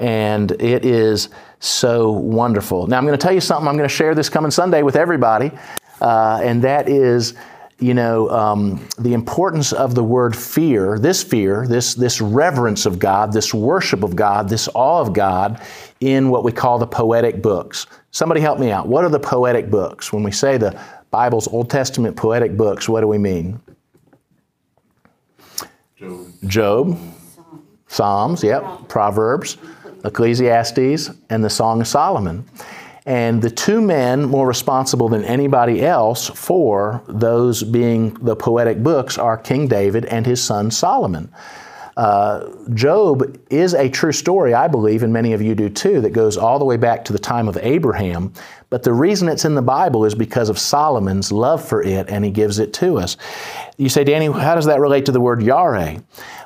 And 0.02 0.52
it 0.54 0.84
is 0.84 1.30
so 1.60 2.12
wonderful. 2.12 2.88
Now, 2.88 2.98
I'm 2.98 3.06
going 3.06 3.18
to 3.18 3.24
tell 3.24 3.34
you 3.34 3.40
something. 3.40 3.68
I'm 3.68 3.78
going 3.78 3.88
to 3.88 3.96
share 3.96 4.16
this 4.16 4.30
coming 4.30 4.52
Sunday 4.52 4.82
with 4.82 4.96
everybody, 4.96 5.52
uh, 6.02 6.42
and 6.44 6.64
that 6.64 6.90
is 6.90 7.36
you 7.82 7.96
know, 7.96 8.30
um, 8.30 8.88
the 9.00 9.14
importance 9.14 9.74
of 9.74 9.96
the 9.96 10.04
word 10.04 10.36
fear, 10.36 11.00
this 11.00 11.24
fear, 11.24 11.66
this, 11.68 11.96
this 11.96 12.22
reverence 12.22 12.86
of 12.86 13.00
God, 13.00 13.34
this 13.34 13.56
worship 13.56 14.04
of 14.04 14.16
God, 14.16 14.48
this 14.48 14.70
awe 14.76 15.02
of 15.02 15.14
God 15.14 15.60
in 16.00 16.30
what 16.30 16.44
we 16.44 16.52
call 16.52 16.78
the 16.78 16.86
poetic 16.86 17.42
books. 17.42 17.88
Somebody 18.12 18.40
help 18.40 18.60
me 18.60 18.72
out. 18.72 18.88
What 18.88 19.04
are 19.04 19.10
the 19.10 19.20
poetic 19.20 19.72
books? 19.72 20.14
When 20.14 20.22
we 20.22 20.32
say 20.32 20.58
the 20.58 20.80
Bible's 21.10 21.48
Old 21.48 21.72
Testament 21.72 22.16
poetic 22.16 22.56
books, 22.56 22.88
what 22.88 23.02
do 23.02 23.08
we 23.08 23.18
mean? 23.18 23.60
Job. 25.98 26.28
Job. 26.46 27.00
Psalms, 27.88 28.42
yep. 28.42 28.64
Proverbs, 28.88 29.58
Ecclesiastes, 30.04 31.12
and 31.30 31.44
the 31.44 31.50
Song 31.50 31.82
of 31.82 31.88
Solomon. 31.88 32.46
And 33.06 33.42
the 33.42 33.50
two 33.50 33.82
men 33.82 34.24
more 34.24 34.48
responsible 34.48 35.10
than 35.10 35.24
anybody 35.26 35.84
else 35.84 36.30
for 36.30 37.02
those 37.08 37.64
being 37.64 38.14
the 38.16 38.36
poetic 38.36 38.84
books 38.84 39.18
are 39.18 39.38
King 39.38 39.68
David 39.68 40.06
and 40.06 40.26
his 40.26 40.42
son 40.44 40.70
Solomon. 40.70 41.32
Uh, 41.98 42.48
Job 42.74 43.38
is 43.50 43.74
a 43.74 43.90
true 43.90 44.12
story, 44.12 44.54
I 44.54 44.68
believe, 44.68 45.04
and 45.04 45.12
many 45.12 45.34
of 45.34 45.42
you 45.42 45.56
do 45.56 45.70
too, 45.70 46.00
that 46.02 46.12
goes 46.14 46.38
all 46.38 46.58
the 46.58 46.66
way 46.66 46.78
back 46.78 47.04
to 47.06 47.14
the 47.14 47.20
time 47.20 47.48
of 47.48 47.58
Abraham. 47.62 48.34
But 48.70 48.84
the 48.84 48.94
reason 48.94 49.28
it's 49.28 49.46
in 49.46 49.56
the 49.56 49.62
Bible 49.62 50.06
is 50.06 50.16
because 50.16 50.48
of 50.50 50.58
Solomon's 50.58 51.32
love 51.32 51.64
for 51.64 51.84
it, 51.84 52.10
and 52.10 52.24
he 52.24 52.32
gives 52.32 52.60
it 52.60 52.74
to 52.76 52.98
us. 52.98 53.18
You 53.78 53.90
say, 53.90 54.04
Danny, 54.04 54.28
how 54.28 54.56
does 54.56 54.66
that 54.66 54.80
relate 54.80 55.06
to 55.08 55.12
the 55.12 55.20
word 55.20 55.42
yare? 55.42 56.02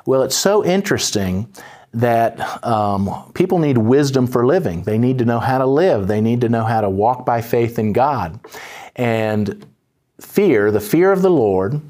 Well, 0.05 0.23
it's 0.23 0.35
so 0.35 0.65
interesting 0.65 1.47
that 1.95 2.63
um, 2.65 3.31
people 3.33 3.57
need 3.57 3.77
wisdom 3.77 4.27
for 4.27 4.45
living. 4.45 4.83
They 4.83 4.97
need 4.97 5.17
to 5.19 5.25
know 5.25 5.39
how 5.39 5.57
to 5.57 5.65
live. 5.65 6.07
They 6.07 6.21
need 6.21 6.41
to 6.41 6.49
know 6.49 6.63
how 6.63 6.81
to 6.81 6.89
walk 6.89 7.25
by 7.25 7.41
faith 7.41 7.79
in 7.79 7.93
God. 7.93 8.39
And 8.97 9.65
fear, 10.19 10.71
the 10.71 10.81
fear 10.81 11.11
of 11.11 11.21
the 11.21 11.29
Lord, 11.29 11.81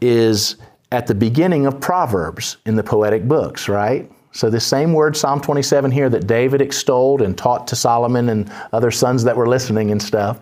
is 0.00 0.56
at 0.92 1.06
the 1.06 1.14
beginning 1.14 1.66
of 1.66 1.78
Proverbs 1.78 2.56
in 2.64 2.74
the 2.74 2.82
poetic 2.82 3.28
books, 3.28 3.68
right? 3.68 4.10
So, 4.32 4.48
this 4.48 4.66
same 4.66 4.92
word, 4.92 5.16
Psalm 5.16 5.40
27 5.40 5.90
here, 5.90 6.08
that 6.08 6.26
David 6.26 6.62
extolled 6.62 7.20
and 7.20 7.36
taught 7.36 7.66
to 7.68 7.76
Solomon 7.76 8.28
and 8.28 8.50
other 8.72 8.90
sons 8.90 9.24
that 9.24 9.36
were 9.36 9.48
listening 9.48 9.90
and 9.90 10.00
stuff. 10.00 10.40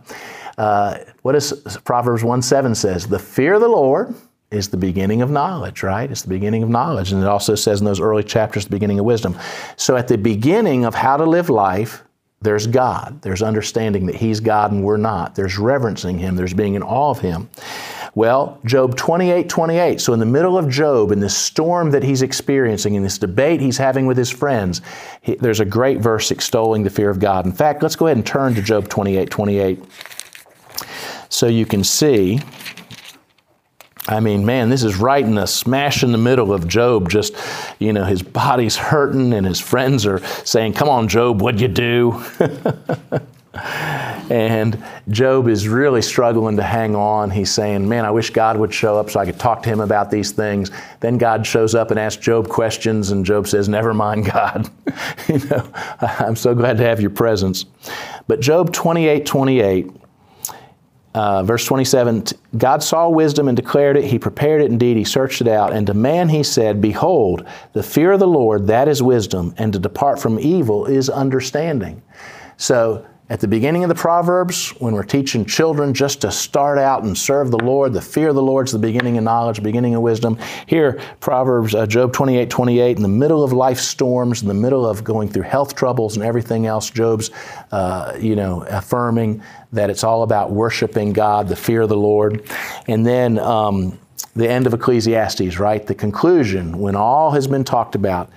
Uh, 0.59 0.99
what 1.23 1.33
does 1.33 1.79
Proverbs 1.85 2.23
1 2.23 2.43
7 2.43 2.75
says? 2.75 3.07
The 3.07 3.19
fear 3.19 3.55
of 3.55 3.61
the 3.63 3.69
Lord 3.69 4.15
is 4.50 4.69
the 4.69 4.76
beginning 4.76 5.21
of 5.23 5.31
knowledge, 5.31 5.83
right? 5.83 6.11
It's 6.11 6.23
the 6.23 6.28
beginning 6.28 6.62
of 6.62 6.69
knowledge. 6.69 7.12
And 7.12 7.23
it 7.23 7.28
also 7.28 7.55
says 7.55 7.81
in 7.81 7.87
those 7.87 8.00
early 8.00 8.25
chapters, 8.25 8.64
the 8.64 8.71
beginning 8.71 8.99
of 8.99 9.05
wisdom. 9.05 9.37
So 9.76 9.97
at 9.97 10.09
the 10.09 10.17
beginning 10.17 10.85
of 10.85 10.95
how 10.95 11.17
to 11.17 11.25
live 11.25 11.50
life, 11.50 12.02
there's 12.40 12.67
God. 12.67 13.21
There's 13.23 13.43
understanding 13.43 14.07
that 14.07 14.14
He's 14.14 14.40
God 14.40 14.71
and 14.73 14.85
we're 14.85 14.97
not. 14.97 15.35
There's 15.35 15.59
reverencing 15.59 16.19
Him. 16.19 16.37
There's 16.37 16.55
being 16.55 16.75
in 16.75 16.83
awe 16.83 17.11
of 17.11 17.19
Him. 17.19 17.50
Well, 18.14 18.61
Job 18.64 18.97
28 18.97 19.49
28. 19.49 20.00
So, 20.00 20.12
in 20.12 20.19
the 20.19 20.26
middle 20.26 20.57
of 20.57 20.69
Job, 20.69 21.12
in 21.12 21.21
this 21.21 21.37
storm 21.37 21.90
that 21.90 22.02
he's 22.02 22.23
experiencing, 22.23 22.95
in 22.95 23.02
this 23.02 23.19
debate 23.19 23.61
he's 23.61 23.76
having 23.76 24.07
with 24.07 24.17
his 24.17 24.31
friends, 24.31 24.81
he, 25.21 25.35
there's 25.37 25.61
a 25.61 25.64
great 25.64 25.99
verse 25.99 26.31
extolling 26.31 26.85
the 26.85 26.90
fear 26.90 27.11
of 27.11 27.21
God. 27.21 27.45
In 27.45 27.52
fact, 27.52 27.83
let's 27.83 27.97
go 27.97 28.07
ahead 28.07 28.17
and 28.17 28.26
turn 28.26 28.55
to 28.55 28.62
Job 28.62 28.88
28 28.88 29.31
28 29.31 29.85
so 31.28 31.47
you 31.47 31.67
can 31.67 31.85
see 31.85 32.40
I 34.09 34.21
mean, 34.21 34.47
man, 34.47 34.71
this 34.71 34.85
is 34.85 34.97
right 34.97 35.23
in 35.23 35.35
the 35.35 35.45
smash 35.45 36.03
in 36.03 36.12
the 36.12 36.19
middle 36.19 36.53
of 36.53 36.67
Job. 36.67 37.11
Just, 37.11 37.35
you 37.79 37.93
know, 37.93 38.05
his 38.05 38.23
body's 38.23 38.75
hurting 38.75 39.35
and 39.35 39.47
his 39.47 39.61
friends 39.61 40.07
are 40.07 40.25
saying, 40.47 40.73
Come 40.73 40.88
on, 40.88 41.09
Job, 41.09 41.43
what'd 41.43 41.61
you 41.61 41.69
do? 41.69 42.25
and 44.31 44.83
Job 45.11 45.47
is 45.47 45.69
really 45.69 46.00
struggling 46.00 46.57
to 46.57 46.62
hang 46.62 46.97
on. 46.97 47.31
He's 47.31 47.53
saying, 47.53 47.87
Man, 47.87 48.07
I 48.07 48.11
wish 48.11 48.31
God 48.31 48.57
would 48.57 48.73
show 48.73 48.99
up 48.99 49.11
so 49.11 49.21
I 49.21 49.27
could 49.27 49.38
talk 49.38 49.62
to 49.65 49.69
him 49.69 49.81
about 49.81 50.11
these 50.11 50.33
things. 50.33 50.71
Then 51.00 51.19
God 51.19 51.47
shows 51.47 51.75
up 51.75 51.91
and 51.91 52.00
asks 52.00 52.23
Job 52.23 52.49
questions, 52.49 53.11
and 53.11 53.27
Job 53.27 53.47
says, 53.47 53.69
Never 53.69 53.93
mind, 53.93 54.25
God. 54.25 54.71
you 55.29 55.38
know, 55.50 55.71
I'm 56.00 56.37
so 56.37 56.55
glad 56.55 56.79
to 56.79 56.85
have 56.85 57.03
your 57.03 57.11
presence. 57.11 57.67
But 58.27 58.41
Job 58.41 58.73
28 58.73 59.27
28 59.27 59.91
uh, 61.15 61.43
verse 61.43 61.65
27 61.65 62.25
God 62.57 62.83
saw 62.83 63.09
wisdom 63.09 63.49
and 63.49 63.57
declared 63.57 63.97
it. 63.97 64.05
He 64.05 64.19
prepared 64.19 64.62
it 64.62 64.71
indeed. 64.71 64.97
He 64.97 65.05
searched 65.05 65.41
it 65.41 65.49
out. 65.49 65.73
And 65.73 65.87
to 65.87 65.95
man 65.95 66.29
he 66.29 66.43
said, 66.43 66.81
Behold, 66.81 67.47
the 67.73 67.83
fear 67.83 68.12
of 68.12 68.21
the 68.21 68.27
Lord, 68.27 68.67
that 68.67 68.88
is 68.88 69.03
wisdom, 69.03 69.55
and 69.59 69.73
to 69.73 69.79
depart 69.79 70.21
from 70.21 70.38
evil 70.38 70.87
is 70.87 71.09
understanding. 71.09 72.03
So 72.57 73.07
at 73.31 73.41
the 73.41 73.49
beginning 73.49 73.85
of 73.85 73.91
the 73.91 73.95
Proverbs, 73.95 74.71
when 74.79 74.95
we're 74.95 75.03
teaching 75.03 75.45
children 75.45 75.93
just 75.93 76.23
to 76.23 76.31
start 76.31 76.79
out 76.79 77.03
and 77.03 77.17
serve 77.17 77.51
the 77.51 77.59
Lord, 77.59 77.93
the 77.93 78.01
fear 78.01 78.31
of 78.31 78.35
the 78.35 78.43
Lord 78.43 78.67
is 78.67 78.73
the 78.73 78.79
beginning 78.79 79.19
of 79.19 79.25
knowledge, 79.25 79.63
beginning 79.63 79.95
of 79.95 80.01
wisdom. 80.01 80.39
Here, 80.67 80.99
Proverbs, 81.21 81.75
uh, 81.75 81.87
Job 81.87 82.15
28 82.15 82.49
28, 82.49 82.97
in 82.97 83.03
the 83.03 83.09
middle 83.09 83.45
of 83.45 83.53
life 83.53 83.81
storms, 83.81 84.41
in 84.41 84.49
the 84.49 84.55
middle 84.55 84.87
of 84.87 85.05
going 85.05 85.29
through 85.29 85.43
health 85.43 85.75
troubles 85.75 86.17
and 86.17 86.25
everything 86.25 86.65
else, 86.65 86.89
Job's, 86.89 87.31
uh, 87.71 88.17
you 88.19 88.35
know, 88.35 88.65
affirming 88.71 89.43
that 89.73 89.91
it's 89.91 90.05
all 90.05 90.23
about 90.23 90.51
worshiping 90.51 91.13
God, 91.13 91.49
the 91.49 91.57
fear 91.57 91.83
of 91.83 91.91
the 91.91 91.99
Lord. 91.99 92.49
And 92.87 93.05
then 93.05 93.39
um, 93.39 93.99
the 94.37 94.49
end 94.49 94.67
of 94.67 94.73
Ecclesiastes, 94.73 95.59
right? 95.59 95.87
The 95.87 95.95
conclusion, 95.95 96.79
when 96.79 96.97
all 96.97 97.33
has 97.33 97.47
been 97.47 97.65
talked 97.65 97.95
about, 97.95 98.31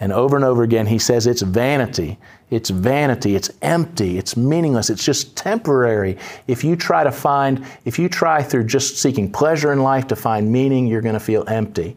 and 0.00 0.12
over 0.12 0.36
and 0.36 0.44
over 0.44 0.62
again, 0.62 0.86
he 0.86 0.98
says 0.98 1.26
it's 1.26 1.42
vanity. 1.42 2.18
It's 2.50 2.70
vanity. 2.70 3.36
It's 3.36 3.50
empty. 3.60 4.18
It's 4.18 4.36
meaningless. 4.36 4.88
It's 4.90 5.04
just 5.04 5.36
temporary. 5.36 6.16
If 6.46 6.64
you 6.64 6.76
try 6.76 7.04
to 7.04 7.12
find, 7.12 7.66
if 7.84 7.98
you 7.98 8.08
try 8.08 8.42
through 8.42 8.64
just 8.64 8.96
seeking 8.96 9.30
pleasure 9.30 9.72
in 9.72 9.82
life 9.82 10.06
to 10.08 10.16
find 10.16 10.50
meaning, 10.50 10.86
you're 10.86 11.02
going 11.02 11.14
to 11.14 11.20
feel 11.20 11.44
empty. 11.48 11.96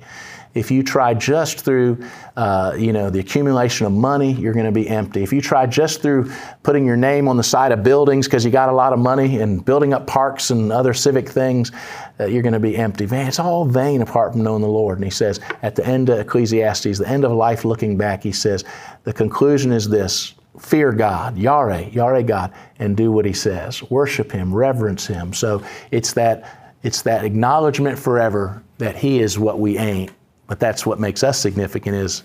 If 0.54 0.70
you 0.70 0.84
try 0.84 1.14
just 1.14 1.62
through, 1.62 2.04
uh, 2.36 2.76
you 2.78 2.92
know, 2.92 3.10
the 3.10 3.20
accumulation 3.20 3.86
of 3.86 3.94
money, 3.94 4.34
you're 4.34 4.54
going 4.54 4.66
to 4.66 4.72
be 4.72 4.90
empty. 4.90 5.24
If 5.24 5.32
you 5.32 5.42
try 5.42 5.66
just 5.66 6.02
through 6.02 6.30
putting 6.64 6.86
your 6.86 6.98
name 6.98 7.30
on 7.30 7.38
the 7.38 7.44
side 7.44 7.72
of 7.72 7.84
buildings 7.84 8.28
because 8.28 8.44
you 8.44 8.52
got 8.52 8.68
a 8.68 8.74
lot 8.74 8.92
of 8.92 9.00
money 9.00 9.40
and 9.40 9.64
building 9.64 9.94
up 9.94 10.08
parks 10.08 10.50
and 10.50 10.70
other 10.70 10.94
civic 10.94 11.30
things, 11.30 11.72
uh, 12.20 12.26
you're 12.26 12.44
going 12.44 12.52
to 12.52 12.60
be 12.60 12.76
empty. 12.76 13.08
Man, 13.08 13.28
it's 13.28 13.40
all 13.40 13.64
vain 13.64 14.02
apart 14.02 14.34
from 14.34 14.44
knowing 14.44 14.62
the 14.62 14.68
Lord. 14.68 14.98
And 14.98 15.06
he 15.06 15.12
says 15.12 15.40
at 15.62 15.78
the 15.78 15.86
end 15.88 16.10
of 16.10 16.20
Ecclesiastes, 16.20 16.98
the 16.98 17.08
end 17.08 17.24
of 17.24 17.32
life 17.32 17.64
looking 17.64 17.96
back, 17.96 18.22
he 18.22 18.34
says, 18.34 18.66
the 19.06 19.14
conclusion 19.14 19.72
is 19.72 19.88
this 19.88 20.34
fear 20.60 20.92
God, 20.92 21.38
Yare, 21.38 21.90
Yare 21.90 22.24
God, 22.24 22.54
and 22.80 22.96
do 22.98 23.12
what 23.12 23.26
He 23.26 23.34
says. 23.34 23.82
Worship 23.90 24.32
Him, 24.32 24.54
reverence 24.54 25.08
Him. 25.08 25.34
So 25.34 25.64
it's 25.92 26.14
that 26.14 26.58
it's 26.84 27.04
that 27.04 27.24
acknowledgement 27.24 28.00
forever 28.00 28.64
that 28.80 28.96
He 28.96 29.20
is 29.20 29.38
what 29.38 29.60
we 29.60 29.78
ain't. 29.78 30.12
But 30.48 30.60
that's 30.60 30.86
what 30.86 31.00
makes 31.00 31.24
us 31.24 31.40
significant 31.40 31.96
is 31.96 32.24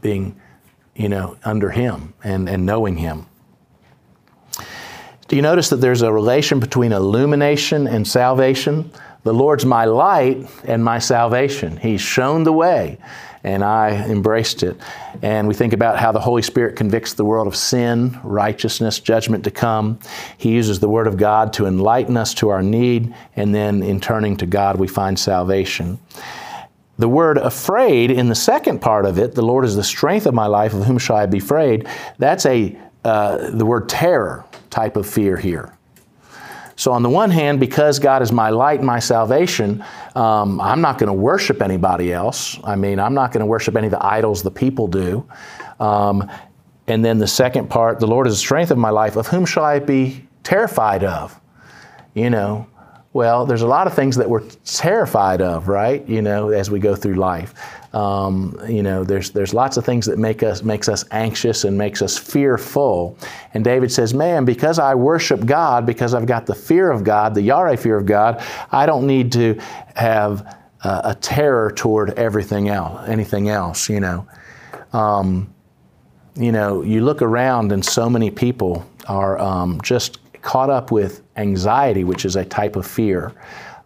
being, 0.00 0.40
you 0.94 1.08
know, 1.08 1.36
under 1.44 1.70
Him 1.70 2.14
and, 2.24 2.48
and 2.48 2.64
knowing 2.64 2.96
Him. 2.96 3.26
Do 5.28 5.36
you 5.36 5.42
notice 5.42 5.68
that 5.70 5.76
there's 5.76 6.02
a 6.02 6.12
relation 6.12 6.60
between 6.60 6.92
illumination 6.92 7.86
and 7.86 8.06
salvation? 8.06 8.90
The 9.22 9.32
Lord's 9.32 9.64
my 9.64 9.84
light 9.84 10.46
and 10.64 10.84
my 10.84 10.98
salvation. 10.98 11.76
He's 11.76 12.00
shown 12.00 12.44
the 12.44 12.52
way, 12.52 12.98
and 13.44 13.64
I 13.64 13.90
embraced 14.08 14.62
it. 14.62 14.76
And 15.20 15.48
we 15.48 15.54
think 15.54 15.72
about 15.72 15.98
how 15.98 16.12
the 16.12 16.20
Holy 16.20 16.42
Spirit 16.42 16.76
convicts 16.76 17.14
the 17.14 17.24
world 17.24 17.46
of 17.46 17.56
sin, 17.56 18.18
righteousness, 18.22 19.00
judgment 19.00 19.44
to 19.44 19.50
come. 19.50 19.98
He 20.38 20.52
uses 20.52 20.80
the 20.80 20.88
Word 20.88 21.06
of 21.06 21.16
God 21.16 21.52
to 21.54 21.66
enlighten 21.66 22.16
us 22.16 22.34
to 22.34 22.50
our 22.50 22.62
need, 22.62 23.14
and 23.36 23.54
then 23.54 23.82
in 23.82 24.00
turning 24.00 24.36
to 24.38 24.46
God, 24.46 24.78
we 24.78 24.86
find 24.88 25.18
salvation. 25.18 25.98
the 26.98 27.08
word 27.08 27.38
afraid 27.38 28.10
in 28.10 28.28
the 28.28 28.34
second 28.34 28.80
part 28.80 29.04
of 29.04 29.18
it, 29.18 29.34
the 29.34 29.42
Lord 29.42 29.64
is 29.64 29.74
the 29.74 29.82
strength 29.82 30.26
of 30.26 30.34
my 30.34 30.46
life, 30.46 30.72
of 30.72 30.84
whom 30.84 30.98
shall 30.98 31.16
I 31.16 31.26
be 31.26 31.38
afraid? 31.38 31.88
That's 32.18 32.46
a 32.46 32.76
uh, 33.04 33.50
the 33.50 33.66
word 33.66 33.88
terror 33.88 34.44
type 34.70 34.96
of 34.96 35.08
fear 35.08 35.36
here. 35.36 35.76
So, 36.76 36.92
on 36.92 37.02
the 37.02 37.10
one 37.10 37.30
hand, 37.30 37.60
because 37.60 37.98
God 37.98 38.22
is 38.22 38.32
my 38.32 38.50
light 38.50 38.78
and 38.78 38.86
my 38.86 38.98
salvation, 38.98 39.84
um, 40.14 40.60
I'm 40.60 40.80
not 40.80 40.98
going 40.98 41.08
to 41.08 41.12
worship 41.12 41.62
anybody 41.62 42.12
else. 42.12 42.58
I 42.64 42.76
mean, 42.76 42.98
I'm 42.98 43.14
not 43.14 43.32
going 43.32 43.40
to 43.40 43.46
worship 43.46 43.76
any 43.76 43.86
of 43.86 43.90
the 43.90 44.04
idols 44.04 44.42
the 44.42 44.50
people 44.50 44.88
do. 44.88 45.26
Um, 45.80 46.30
and 46.86 47.04
then 47.04 47.18
the 47.18 47.26
second 47.26 47.68
part, 47.70 48.00
the 48.00 48.06
Lord 48.06 48.26
is 48.26 48.34
the 48.34 48.38
strength 48.38 48.70
of 48.70 48.78
my 48.78 48.90
life. 48.90 49.16
Of 49.16 49.26
whom 49.26 49.46
shall 49.46 49.64
I 49.64 49.78
be 49.78 50.26
terrified 50.42 51.04
of? 51.04 51.38
You 52.14 52.30
know, 52.30 52.66
well, 53.14 53.44
there's 53.44 53.62
a 53.62 53.66
lot 53.66 53.86
of 53.86 53.92
things 53.92 54.16
that 54.16 54.28
we're 54.28 54.48
terrified 54.64 55.42
of, 55.42 55.68
right? 55.68 56.06
You 56.08 56.22
know, 56.22 56.48
as 56.48 56.70
we 56.70 56.78
go 56.78 56.96
through 56.96 57.14
life. 57.14 57.54
Um, 57.94 58.58
you 58.66 58.82
know, 58.82 59.04
there's 59.04 59.32
there's 59.32 59.52
lots 59.52 59.76
of 59.76 59.84
things 59.84 60.06
that 60.06 60.18
make 60.18 60.42
us 60.42 60.62
makes 60.62 60.88
us 60.88 61.04
anxious 61.10 61.64
and 61.64 61.76
makes 61.76 62.00
us 62.00 62.16
fearful. 62.16 63.18
And 63.52 63.62
David 63.62 63.92
says, 63.92 64.14
"Man, 64.14 64.46
because 64.46 64.78
I 64.78 64.94
worship 64.94 65.44
God, 65.44 65.84
because 65.84 66.14
I've 66.14 66.24
got 66.24 66.46
the 66.46 66.54
fear 66.54 66.90
of 66.90 67.04
God, 67.04 67.34
the 67.34 67.42
Yare 67.42 67.76
fear 67.76 67.98
of 67.98 68.06
God, 68.06 68.42
I 68.70 68.86
don't 68.86 69.06
need 69.06 69.30
to 69.32 69.60
have 69.94 70.56
uh, 70.82 71.02
a 71.04 71.14
terror 71.14 71.70
toward 71.70 72.18
everything 72.18 72.70
else, 72.70 73.06
anything 73.06 73.50
else." 73.50 73.90
You 73.90 74.00
know, 74.00 74.26
um, 74.94 75.52
you 76.34 76.50
know, 76.50 76.80
you 76.80 77.04
look 77.04 77.20
around 77.20 77.72
and 77.72 77.84
so 77.84 78.08
many 78.08 78.30
people 78.30 78.86
are 79.06 79.38
um, 79.38 79.82
just 79.82 80.18
caught 80.40 80.70
up 80.70 80.90
with 80.90 81.21
anxiety, 81.36 82.04
which 82.04 82.24
is 82.24 82.36
a 82.36 82.44
type 82.44 82.76
of 82.76 82.86
fear, 82.86 83.32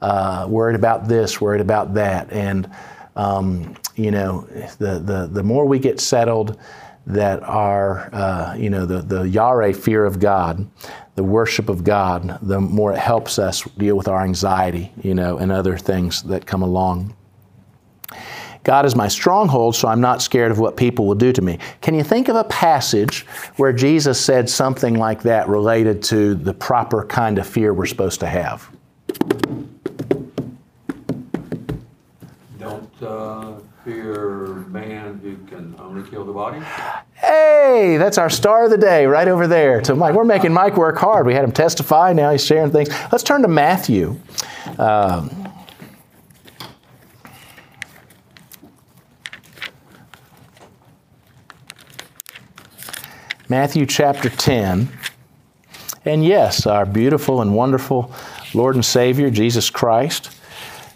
uh, 0.02 0.46
worried 0.48 0.76
about 0.76 1.08
this, 1.08 1.40
worried 1.40 1.60
about 1.60 1.94
that. 1.94 2.32
And, 2.32 2.70
um, 3.14 3.76
you 3.94 4.10
know, 4.10 4.42
the, 4.78 4.98
the, 4.98 5.28
the 5.30 5.42
more 5.42 5.66
we 5.66 5.78
get 5.78 6.00
settled, 6.00 6.58
that 7.06 7.42
our, 7.44 8.12
uh, 8.12 8.56
you 8.56 8.68
know, 8.68 8.84
the, 8.84 9.00
the 9.00 9.28
Yare 9.28 9.72
fear 9.72 10.04
of 10.04 10.18
God, 10.18 10.68
the 11.14 11.22
worship 11.22 11.68
of 11.68 11.84
God, 11.84 12.38
the 12.42 12.60
more 12.60 12.92
it 12.92 12.98
helps 12.98 13.38
us 13.38 13.62
deal 13.78 13.96
with 13.96 14.08
our 14.08 14.22
anxiety, 14.22 14.92
you 15.02 15.14
know, 15.14 15.38
and 15.38 15.52
other 15.52 15.78
things 15.78 16.22
that 16.24 16.46
come 16.46 16.62
along. 16.62 17.14
God 18.66 18.84
is 18.84 18.96
my 18.96 19.06
stronghold, 19.06 19.76
so 19.76 19.86
I'm 19.86 20.00
not 20.00 20.20
scared 20.20 20.50
of 20.50 20.58
what 20.58 20.76
people 20.76 21.06
will 21.06 21.14
do 21.14 21.32
to 21.32 21.40
me. 21.40 21.60
Can 21.82 21.94
you 21.94 22.02
think 22.02 22.26
of 22.26 22.34
a 22.34 22.42
passage 22.42 23.24
where 23.58 23.72
Jesus 23.72 24.20
said 24.20 24.50
something 24.50 24.96
like 24.96 25.22
that 25.22 25.48
related 25.48 26.02
to 26.04 26.34
the 26.34 26.52
proper 26.52 27.06
kind 27.06 27.38
of 27.38 27.46
fear 27.46 27.72
we're 27.72 27.86
supposed 27.86 28.18
to 28.18 28.26
have? 28.26 28.68
Don't 32.58 33.02
uh, 33.02 33.52
fear 33.84 34.46
man 34.68 35.20
who 35.22 35.36
can 35.46 35.76
only 35.78 36.02
kill 36.10 36.24
the 36.24 36.32
body. 36.32 36.58
Hey, 37.14 37.96
that's 37.98 38.18
our 38.18 38.28
star 38.28 38.64
of 38.64 38.72
the 38.72 38.78
day 38.78 39.06
right 39.06 39.28
over 39.28 39.46
there. 39.46 39.80
To 39.82 39.94
Mike, 39.94 40.12
we're 40.12 40.24
making 40.24 40.52
Mike 40.52 40.76
work 40.76 40.98
hard. 40.98 41.24
We 41.24 41.34
had 41.34 41.44
him 41.44 41.52
testify. 41.52 42.12
Now 42.12 42.32
he's 42.32 42.44
sharing 42.44 42.72
things. 42.72 42.88
Let's 43.12 43.22
turn 43.22 43.42
to 43.42 43.48
Matthew. 43.48 44.18
Um, 44.76 45.45
Matthew 53.48 53.86
chapter 53.86 54.28
10. 54.28 54.88
And 56.04 56.24
yes, 56.24 56.66
our 56.66 56.84
beautiful 56.84 57.40
and 57.40 57.54
wonderful 57.54 58.12
Lord 58.54 58.74
and 58.74 58.84
Savior, 58.84 59.30
Jesus 59.30 59.70
Christ. 59.70 60.36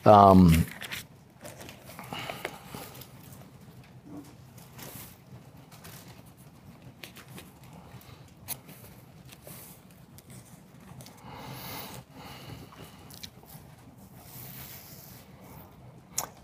Um, 0.04 0.66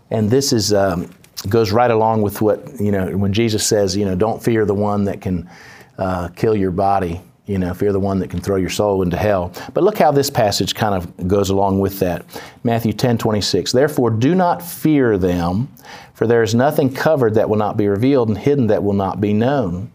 and 0.09 0.29
this 0.31 0.53
is 0.53 0.71
um, 0.71 1.13
goes 1.49 1.73
right 1.73 1.91
along 1.91 2.21
with 2.21 2.41
what 2.41 2.79
you 2.79 2.91
know 2.93 3.17
when 3.17 3.33
Jesus 3.33 3.65
says, 3.65 3.97
you 3.97 4.05
know, 4.05 4.15
don't 4.15 4.41
fear 4.41 4.63
the 4.63 4.73
one 4.73 5.03
that 5.05 5.19
can 5.19 5.49
uh, 5.97 6.29
kill 6.29 6.55
your 6.55 6.71
body, 6.71 7.21
you 7.45 7.57
know, 7.57 7.69
if 7.71 7.81
you're 7.81 7.93
the 7.93 7.99
one 7.99 8.19
that 8.19 8.29
can 8.29 8.41
throw 8.41 8.57
your 8.57 8.69
soul 8.69 9.01
into 9.01 9.17
hell. 9.17 9.53
But 9.73 9.83
look 9.83 9.97
how 9.97 10.11
this 10.11 10.29
passage 10.29 10.75
kind 10.75 10.95
of 10.95 11.27
goes 11.27 11.49
along 11.49 11.79
with 11.79 11.99
that. 11.99 12.25
Matthew 12.63 12.93
10 12.93 13.17
26. 13.17 13.71
Therefore, 13.71 14.09
do 14.09 14.35
not 14.35 14.61
fear 14.61 15.17
them, 15.17 15.69
for 16.13 16.27
there 16.27 16.43
is 16.43 16.53
nothing 16.53 16.93
covered 16.93 17.35
that 17.35 17.49
will 17.49 17.57
not 17.57 17.77
be 17.77 17.87
revealed, 17.87 18.29
and 18.29 18.37
hidden 18.37 18.67
that 18.67 18.83
will 18.83 18.93
not 18.93 19.21
be 19.21 19.33
known. 19.33 19.91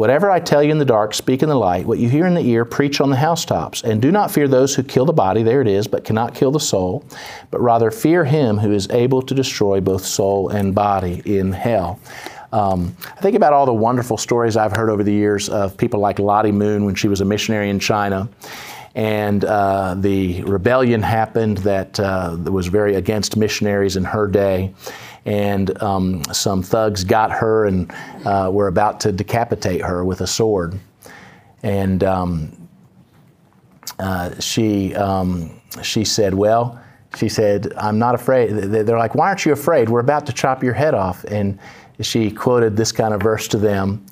Whatever 0.00 0.30
I 0.30 0.40
tell 0.40 0.62
you 0.62 0.70
in 0.70 0.78
the 0.78 0.84
dark, 0.84 1.12
speak 1.12 1.42
in 1.42 1.50
the 1.50 1.54
light. 1.54 1.84
What 1.84 1.98
you 1.98 2.08
hear 2.08 2.26
in 2.26 2.34
the 2.34 2.40
ear, 2.40 2.64
preach 2.64 3.02
on 3.02 3.10
the 3.10 3.16
housetops. 3.16 3.82
And 3.82 4.00
do 4.00 4.10
not 4.10 4.30
fear 4.30 4.48
those 4.48 4.74
who 4.74 4.82
kill 4.82 5.04
the 5.04 5.12
body, 5.12 5.42
there 5.42 5.60
it 5.60 5.68
is, 5.68 5.86
but 5.86 6.04
cannot 6.04 6.34
kill 6.34 6.52
the 6.52 6.58
soul, 6.58 7.04
but 7.50 7.60
rather 7.60 7.90
fear 7.90 8.24
him 8.24 8.56
who 8.56 8.72
is 8.72 8.88
able 8.90 9.20
to 9.20 9.34
destroy 9.34 9.80
both 9.80 10.06
soul 10.06 10.48
and 10.48 10.74
body 10.74 11.20
in 11.26 11.52
hell. 11.52 12.00
Um, 12.52 12.96
I 13.04 13.20
think 13.20 13.36
about 13.36 13.52
all 13.52 13.66
the 13.66 13.72
wonderful 13.72 14.16
stories 14.16 14.56
I've 14.56 14.76
heard 14.76 14.90
over 14.90 15.04
the 15.04 15.12
years 15.12 15.48
of 15.48 15.76
people 15.76 16.00
like 16.00 16.18
Lottie 16.18 16.52
Moon 16.52 16.84
when 16.84 16.94
she 16.94 17.08
was 17.08 17.20
a 17.20 17.24
missionary 17.24 17.70
in 17.70 17.78
China. 17.78 18.28
And 18.94 19.44
uh, 19.44 19.94
the 19.94 20.42
rebellion 20.42 21.00
happened 21.00 21.58
that, 21.58 22.00
uh, 22.00 22.36
was 22.50 22.66
very 22.66 22.96
against 22.96 23.36
missionaries 23.36 23.96
in 23.96 24.02
her 24.02 24.26
day 24.26 24.74
and 25.26 25.80
um, 25.82 26.24
some 26.32 26.62
thugs 26.62 27.04
got 27.04 27.30
her 27.30 27.66
and 27.66 27.92
uh, 28.24 28.50
were 28.52 28.68
about 28.68 29.00
to 29.00 29.12
decapitate 29.12 29.82
her 29.82 30.04
with 30.04 30.20
a 30.20 30.26
sword. 30.26 30.78
And 31.62 32.02
um, 32.04 32.68
uh, 33.98 34.38
she, 34.40 34.94
um, 34.94 35.60
she 35.82 36.04
said, 36.04 36.34
Well, 36.34 36.80
she 37.16 37.28
said, 37.28 37.72
I'm 37.76 37.98
not 37.98 38.14
afraid. 38.14 38.48
They're 38.50 38.98
like, 38.98 39.14
Why 39.14 39.28
aren't 39.28 39.44
you 39.44 39.52
afraid? 39.52 39.88
We're 39.88 40.00
about 40.00 40.26
to 40.26 40.32
chop 40.32 40.62
your 40.62 40.74
head 40.74 40.94
off. 40.94 41.24
And 41.24 41.58
she 42.02 42.30
quoted 42.30 42.76
this 42.76 42.92
kind 42.92 43.14
of 43.14 43.22
verse 43.22 43.48
to 43.48 43.58
them. 43.58 44.04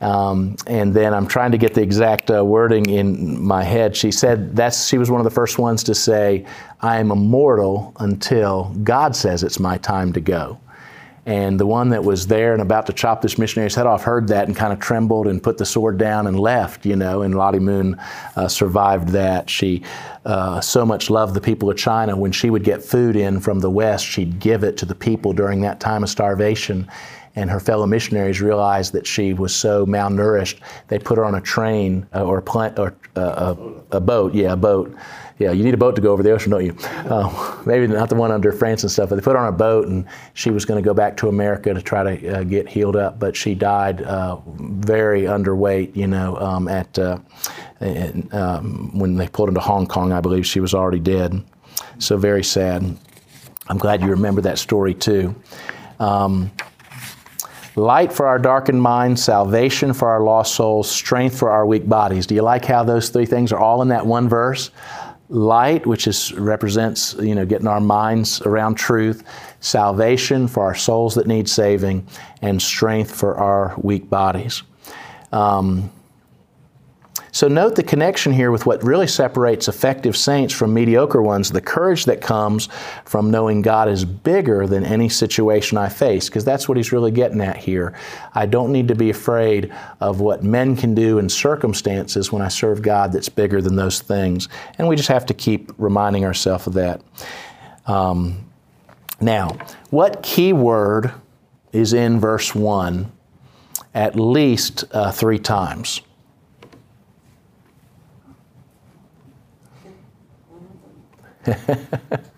Um, 0.00 0.56
and 0.66 0.92
then 0.92 1.14
I'm 1.14 1.26
trying 1.26 1.52
to 1.52 1.58
get 1.58 1.72
the 1.72 1.82
exact 1.82 2.30
uh, 2.30 2.44
wording 2.44 2.86
in 2.86 3.42
my 3.42 3.62
head. 3.62 3.96
She 3.96 4.10
said 4.10 4.54
that's 4.54 4.88
she 4.88 4.98
was 4.98 5.10
one 5.10 5.20
of 5.20 5.24
the 5.24 5.30
first 5.30 5.58
ones 5.58 5.82
to 5.84 5.94
say, 5.94 6.44
"I 6.82 6.98
am 6.98 7.10
immortal 7.10 7.94
until 7.98 8.74
God 8.82 9.16
says 9.16 9.42
it's 9.42 9.58
my 9.58 9.78
time 9.78 10.12
to 10.12 10.20
go." 10.20 10.60
And 11.24 11.58
the 11.58 11.66
one 11.66 11.88
that 11.88 12.04
was 12.04 12.28
there 12.28 12.52
and 12.52 12.62
about 12.62 12.86
to 12.86 12.92
chop 12.92 13.20
this 13.20 13.36
missionary's 13.36 13.74
head 13.74 13.86
off 13.86 14.04
heard 14.04 14.28
that 14.28 14.46
and 14.46 14.54
kind 14.54 14.72
of 14.72 14.78
trembled 14.78 15.26
and 15.26 15.42
put 15.42 15.58
the 15.58 15.66
sword 15.66 15.98
down 15.98 16.28
and 16.28 16.38
left, 16.38 16.86
you 16.86 16.94
know. 16.94 17.22
And 17.22 17.34
Lottie 17.34 17.58
Moon 17.58 18.00
uh, 18.36 18.46
survived 18.46 19.08
that. 19.08 19.50
She 19.50 19.82
uh, 20.24 20.60
so 20.60 20.86
much 20.86 21.10
loved 21.10 21.34
the 21.34 21.40
people 21.40 21.68
of 21.68 21.76
China. 21.76 22.16
When 22.16 22.30
she 22.30 22.48
would 22.48 22.62
get 22.62 22.80
food 22.80 23.16
in 23.16 23.40
from 23.40 23.58
the 23.58 23.70
West, 23.70 24.04
she'd 24.04 24.38
give 24.38 24.62
it 24.62 24.76
to 24.76 24.86
the 24.86 24.94
people 24.94 25.32
during 25.32 25.62
that 25.62 25.80
time 25.80 26.04
of 26.04 26.10
starvation 26.10 26.88
and 27.36 27.50
her 27.50 27.60
fellow 27.60 27.86
missionaries 27.86 28.40
realized 28.40 28.94
that 28.94 29.06
she 29.06 29.34
was 29.34 29.54
so 29.54 29.84
malnourished, 29.84 30.58
they 30.88 30.98
put 30.98 31.18
her 31.18 31.24
on 31.24 31.34
a 31.34 31.40
train 31.40 32.06
uh, 32.14 32.24
or, 32.24 32.38
a, 32.38 32.42
pl- 32.42 32.72
or 32.78 32.94
uh, 33.14 33.54
a, 33.90 33.96
a, 33.98 34.00
boat. 34.00 34.34
Yeah, 34.34 34.54
a 34.54 34.56
boat. 34.56 34.96
Yeah, 35.38 35.52
you 35.52 35.62
need 35.62 35.74
a 35.74 35.76
boat 35.76 35.94
to 35.96 36.00
go 36.00 36.12
over 36.12 36.22
the 36.22 36.30
ocean, 36.30 36.50
don't 36.50 36.64
you? 36.64 36.74
Uh, 36.80 37.62
maybe 37.66 37.86
not 37.86 38.08
the 38.08 38.14
one 38.14 38.32
under 38.32 38.52
France 38.52 38.82
and 38.82 38.90
stuff, 38.90 39.10
but 39.10 39.16
they 39.16 39.20
put 39.20 39.32
her 39.32 39.38
on 39.38 39.48
a 39.48 39.56
boat, 39.56 39.86
and 39.86 40.06
she 40.32 40.50
was 40.50 40.64
going 40.64 40.82
to 40.82 40.84
go 40.84 40.94
back 40.94 41.14
to 41.18 41.28
America 41.28 41.74
to 41.74 41.82
try 41.82 42.16
to 42.16 42.38
uh, 42.38 42.42
get 42.42 42.66
healed 42.66 42.96
up, 42.96 43.18
but 43.18 43.36
she 43.36 43.54
died 43.54 44.00
uh, 44.02 44.38
very 44.46 45.22
underweight. 45.22 45.94
You 45.94 46.06
know, 46.06 46.36
um, 46.36 46.68
at 46.68 46.98
uh, 46.98 47.18
and, 47.80 48.32
um, 48.32 48.98
when 48.98 49.16
they 49.16 49.28
pulled 49.28 49.50
into 49.50 49.60
Hong 49.60 49.86
Kong, 49.86 50.10
I 50.10 50.22
believe 50.22 50.46
she 50.46 50.60
was 50.60 50.72
already 50.72 51.00
dead. 51.00 51.44
So 51.98 52.16
very 52.16 52.42
sad. 52.42 52.96
I'm 53.68 53.78
glad 53.78 54.00
you 54.00 54.08
remember 54.08 54.40
that 54.42 54.58
story 54.58 54.94
too. 54.94 55.34
Um, 56.00 56.50
light 57.76 58.12
for 58.12 58.26
our 58.26 58.38
darkened 58.38 58.80
minds, 58.80 59.22
salvation 59.22 59.92
for 59.92 60.08
our 60.08 60.22
lost 60.22 60.54
souls, 60.54 60.90
strength 60.90 61.38
for 61.38 61.50
our 61.50 61.66
weak 61.66 61.88
bodies. 61.88 62.26
Do 62.26 62.34
you 62.34 62.42
like 62.42 62.64
how 62.64 62.82
those 62.82 63.10
three 63.10 63.26
things 63.26 63.52
are 63.52 63.60
all 63.60 63.82
in 63.82 63.88
that 63.88 64.06
one 64.06 64.28
verse? 64.28 64.70
Light, 65.28 65.86
which 65.86 66.06
is 66.06 66.32
represents 66.34 67.14
you 67.20 67.34
know 67.34 67.44
getting 67.44 67.66
our 67.66 67.80
minds 67.80 68.40
around 68.42 68.76
truth, 68.76 69.24
salvation 69.60 70.48
for 70.48 70.64
our 70.64 70.74
souls 70.74 71.14
that 71.16 71.26
need 71.26 71.48
saving, 71.48 72.06
and 72.42 72.62
strength 72.62 73.14
for 73.14 73.36
our 73.36 73.74
weak 73.78 74.08
bodies. 74.08 74.62
Um, 75.32 75.90
so 77.36 77.48
note 77.48 77.74
the 77.74 77.82
connection 77.82 78.32
here 78.32 78.50
with 78.50 78.64
what 78.64 78.82
really 78.82 79.06
separates 79.06 79.68
effective 79.68 80.16
saints 80.16 80.54
from 80.54 80.72
mediocre 80.72 81.20
ones 81.20 81.50
the 81.50 81.60
courage 81.60 82.06
that 82.06 82.22
comes 82.22 82.70
from 83.04 83.30
knowing 83.30 83.60
God 83.60 83.90
is 83.90 84.06
bigger 84.06 84.66
than 84.66 84.86
any 84.86 85.10
situation 85.10 85.76
I 85.76 85.90
face, 85.90 86.30
because 86.30 86.46
that's 86.46 86.66
what 86.66 86.78
he's 86.78 86.92
really 86.92 87.10
getting 87.10 87.42
at 87.42 87.58
here. 87.58 87.92
I 88.32 88.46
don't 88.46 88.72
need 88.72 88.88
to 88.88 88.94
be 88.94 89.10
afraid 89.10 89.70
of 90.00 90.22
what 90.22 90.44
men 90.44 90.76
can 90.76 90.94
do 90.94 91.18
in 91.18 91.28
circumstances 91.28 92.32
when 92.32 92.40
I 92.40 92.48
serve 92.48 92.80
God 92.80 93.12
that's 93.12 93.28
bigger 93.28 93.60
than 93.60 93.76
those 93.76 94.00
things. 94.00 94.48
And 94.78 94.88
we 94.88 94.96
just 94.96 95.10
have 95.10 95.26
to 95.26 95.34
keep 95.34 95.72
reminding 95.76 96.24
ourselves 96.24 96.66
of 96.66 96.72
that. 96.72 97.02
Um, 97.86 98.46
Now, 99.20 99.58
what 99.90 100.22
key 100.22 100.54
word 100.54 101.12
is 101.70 101.92
in 101.92 102.18
verse 102.18 102.54
1 102.54 103.12
at 103.92 104.16
least 104.18 104.84
uh, 104.92 105.12
three 105.12 105.38
times? 105.38 106.00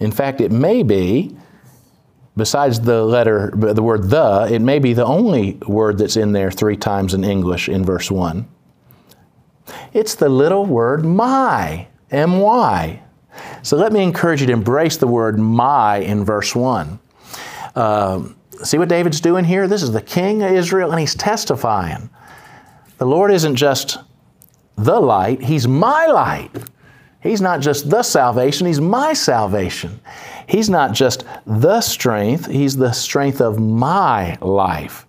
In 0.00 0.10
fact, 0.10 0.40
it 0.40 0.50
may 0.50 0.82
be, 0.82 1.36
besides 2.36 2.80
the 2.80 3.04
letter, 3.04 3.52
the 3.54 3.82
word 3.82 4.08
the, 4.08 4.48
it 4.50 4.62
may 4.62 4.78
be 4.78 4.94
the 4.94 5.04
only 5.04 5.58
word 5.66 5.98
that's 5.98 6.16
in 6.16 6.32
there 6.32 6.50
three 6.50 6.76
times 6.76 7.12
in 7.12 7.22
English 7.22 7.68
in 7.68 7.84
verse 7.84 8.10
1. 8.10 8.48
It's 9.92 10.14
the 10.14 10.28
little 10.28 10.64
word 10.64 11.04
my, 11.04 11.86
M 12.10 12.40
Y. 12.40 13.02
So 13.62 13.76
let 13.76 13.92
me 13.92 14.02
encourage 14.02 14.40
you 14.40 14.46
to 14.48 14.52
embrace 14.52 14.96
the 14.96 15.06
word 15.06 15.38
my 15.38 15.98
in 15.98 16.24
verse 16.24 16.54
1. 16.54 16.98
Uh, 17.74 18.22
see 18.62 18.78
what 18.78 18.88
David's 18.88 19.20
doing 19.20 19.44
here? 19.44 19.68
This 19.68 19.82
is 19.82 19.92
the 19.92 20.02
king 20.02 20.42
of 20.42 20.50
Israel, 20.50 20.90
and 20.90 20.98
he's 20.98 21.14
testifying. 21.14 22.10
The 22.98 23.06
Lord 23.06 23.30
isn't 23.32 23.56
just 23.56 23.98
the 24.84 25.00
light, 25.00 25.42
he's 25.42 25.66
my 25.66 26.06
light. 26.06 26.50
He's 27.22 27.42
not 27.42 27.60
just 27.60 27.90
the 27.90 28.02
salvation, 28.02 28.66
He's 28.66 28.80
my 28.80 29.12
salvation. 29.12 30.00
He's 30.46 30.70
not 30.70 30.92
just 30.92 31.24
the 31.46 31.80
strength, 31.80 32.46
He's 32.46 32.76
the 32.76 32.92
strength 32.92 33.40
of 33.40 33.58
my 33.58 34.36
life. 34.40 35.06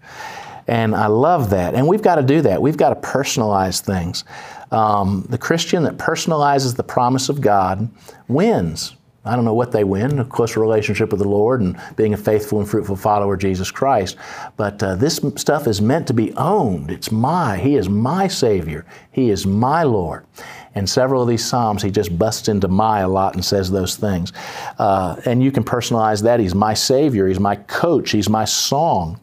And 0.68 0.96
I 0.96 1.08
love 1.08 1.50
that. 1.52 1.74
And 1.74 1.88
we've 1.88 2.02
got 2.02 2.16
to 2.16 2.24
do 2.24 2.42
that. 2.42 2.62
We've 2.62 2.78
got 2.78 2.90
to 2.90 3.08
personalize 3.08 3.82
things. 3.82 4.24
Um, 4.72 5.26
the 5.30 5.38
Christian 5.38 5.84
that 5.84 5.98
personalizes 5.98 6.76
the 6.76 6.84
promise 6.84 7.30
of 7.30 7.42
God 7.42 7.90
wins. 8.28 8.96
I 9.24 9.36
don't 9.36 9.46
know 9.46 9.54
what 9.54 9.72
they 9.72 9.84
win, 9.84 10.18
a 10.18 10.26
close 10.26 10.58
relationship 10.58 11.12
with 11.12 11.20
the 11.20 11.28
Lord 11.28 11.62
and 11.62 11.80
being 11.96 12.16
a 12.16 12.18
faithful 12.18 12.60
and 12.60 12.68
fruitful 12.68 12.96
follower 12.96 13.36
of 13.36 13.40
Jesus 13.40 13.70
Christ. 13.70 14.18
But 14.58 14.82
uh, 14.82 14.96
this 14.96 15.20
stuff 15.36 15.68
is 15.68 15.80
meant 15.80 16.08
to 16.08 16.14
be 16.14 16.34
owned. 16.34 16.90
It's 16.90 17.12
my. 17.12 17.58
He 17.58 17.76
is 17.76 17.88
my 17.88 18.28
Savior. 18.28 18.84
He 19.12 19.30
is 19.30 19.46
my 19.46 19.84
Lord. 19.84 20.26
And 20.74 20.90
several 20.90 21.22
of 21.22 21.28
these 21.28 21.46
Psalms, 21.46 21.84
he 21.84 21.92
just 21.92 22.18
busts 22.18 22.48
into 22.48 22.68
my 22.68 23.02
a 23.02 23.08
lot 23.08 23.36
and 23.36 23.46
says 23.46 23.70
those 23.70 23.96
things. 23.96 24.34
Uh, 24.80 25.18
and 25.26 25.44
you 25.44 25.52
can 25.52 25.64
personalize 25.64 26.24
that. 26.24 26.40
He's 26.40 26.56
my 26.56 26.74
Savior. 26.74 27.28
He's 27.28 27.40
my 27.40 27.58
coach. 27.58 28.12
He's 28.12 28.30
my 28.30 28.46
song. 28.46 29.20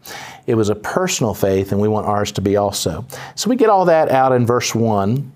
It 0.46 0.54
was 0.54 0.68
a 0.68 0.74
personal 0.74 1.34
faith, 1.34 1.72
and 1.72 1.80
we 1.80 1.88
want 1.88 2.06
ours 2.06 2.30
to 2.32 2.40
be 2.40 2.56
also. 2.56 3.04
So 3.34 3.50
we 3.50 3.56
get 3.56 3.68
all 3.68 3.86
that 3.86 4.10
out 4.10 4.32
in 4.32 4.46
verse 4.46 4.74
1. 4.74 5.32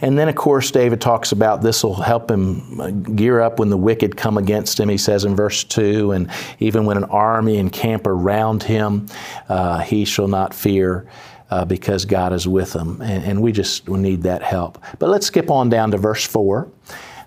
And 0.00 0.18
then, 0.18 0.28
of 0.28 0.34
course, 0.34 0.70
David 0.70 1.00
talks 1.00 1.32
about 1.32 1.62
this 1.62 1.84
will 1.84 1.94
help 1.94 2.30
him 2.30 2.80
uh, 2.80 2.90
gear 2.90 3.40
up 3.40 3.58
when 3.58 3.70
the 3.70 3.76
wicked 3.76 4.16
come 4.16 4.36
against 4.36 4.78
him, 4.78 4.88
he 4.88 4.98
says 4.98 5.24
in 5.24 5.36
verse 5.36 5.64
2. 5.64 6.12
And 6.12 6.30
even 6.58 6.84
when 6.84 6.96
an 6.96 7.04
army 7.04 7.58
encamp 7.58 8.06
around 8.06 8.62
him, 8.62 9.06
uh, 9.48 9.80
he 9.80 10.04
shall 10.04 10.28
not 10.28 10.54
fear. 10.54 11.06
Uh, 11.50 11.66
because 11.66 12.06
God 12.06 12.32
is 12.32 12.48
with 12.48 12.72
him. 12.72 13.02
And, 13.02 13.24
and 13.24 13.42
we 13.42 13.52
just 13.52 13.86
we 13.86 13.98
need 13.98 14.22
that 14.22 14.42
help. 14.42 14.82
But 14.98 15.10
let's 15.10 15.26
skip 15.26 15.50
on 15.50 15.68
down 15.68 15.90
to 15.90 15.98
verse 15.98 16.24
4, 16.24 16.66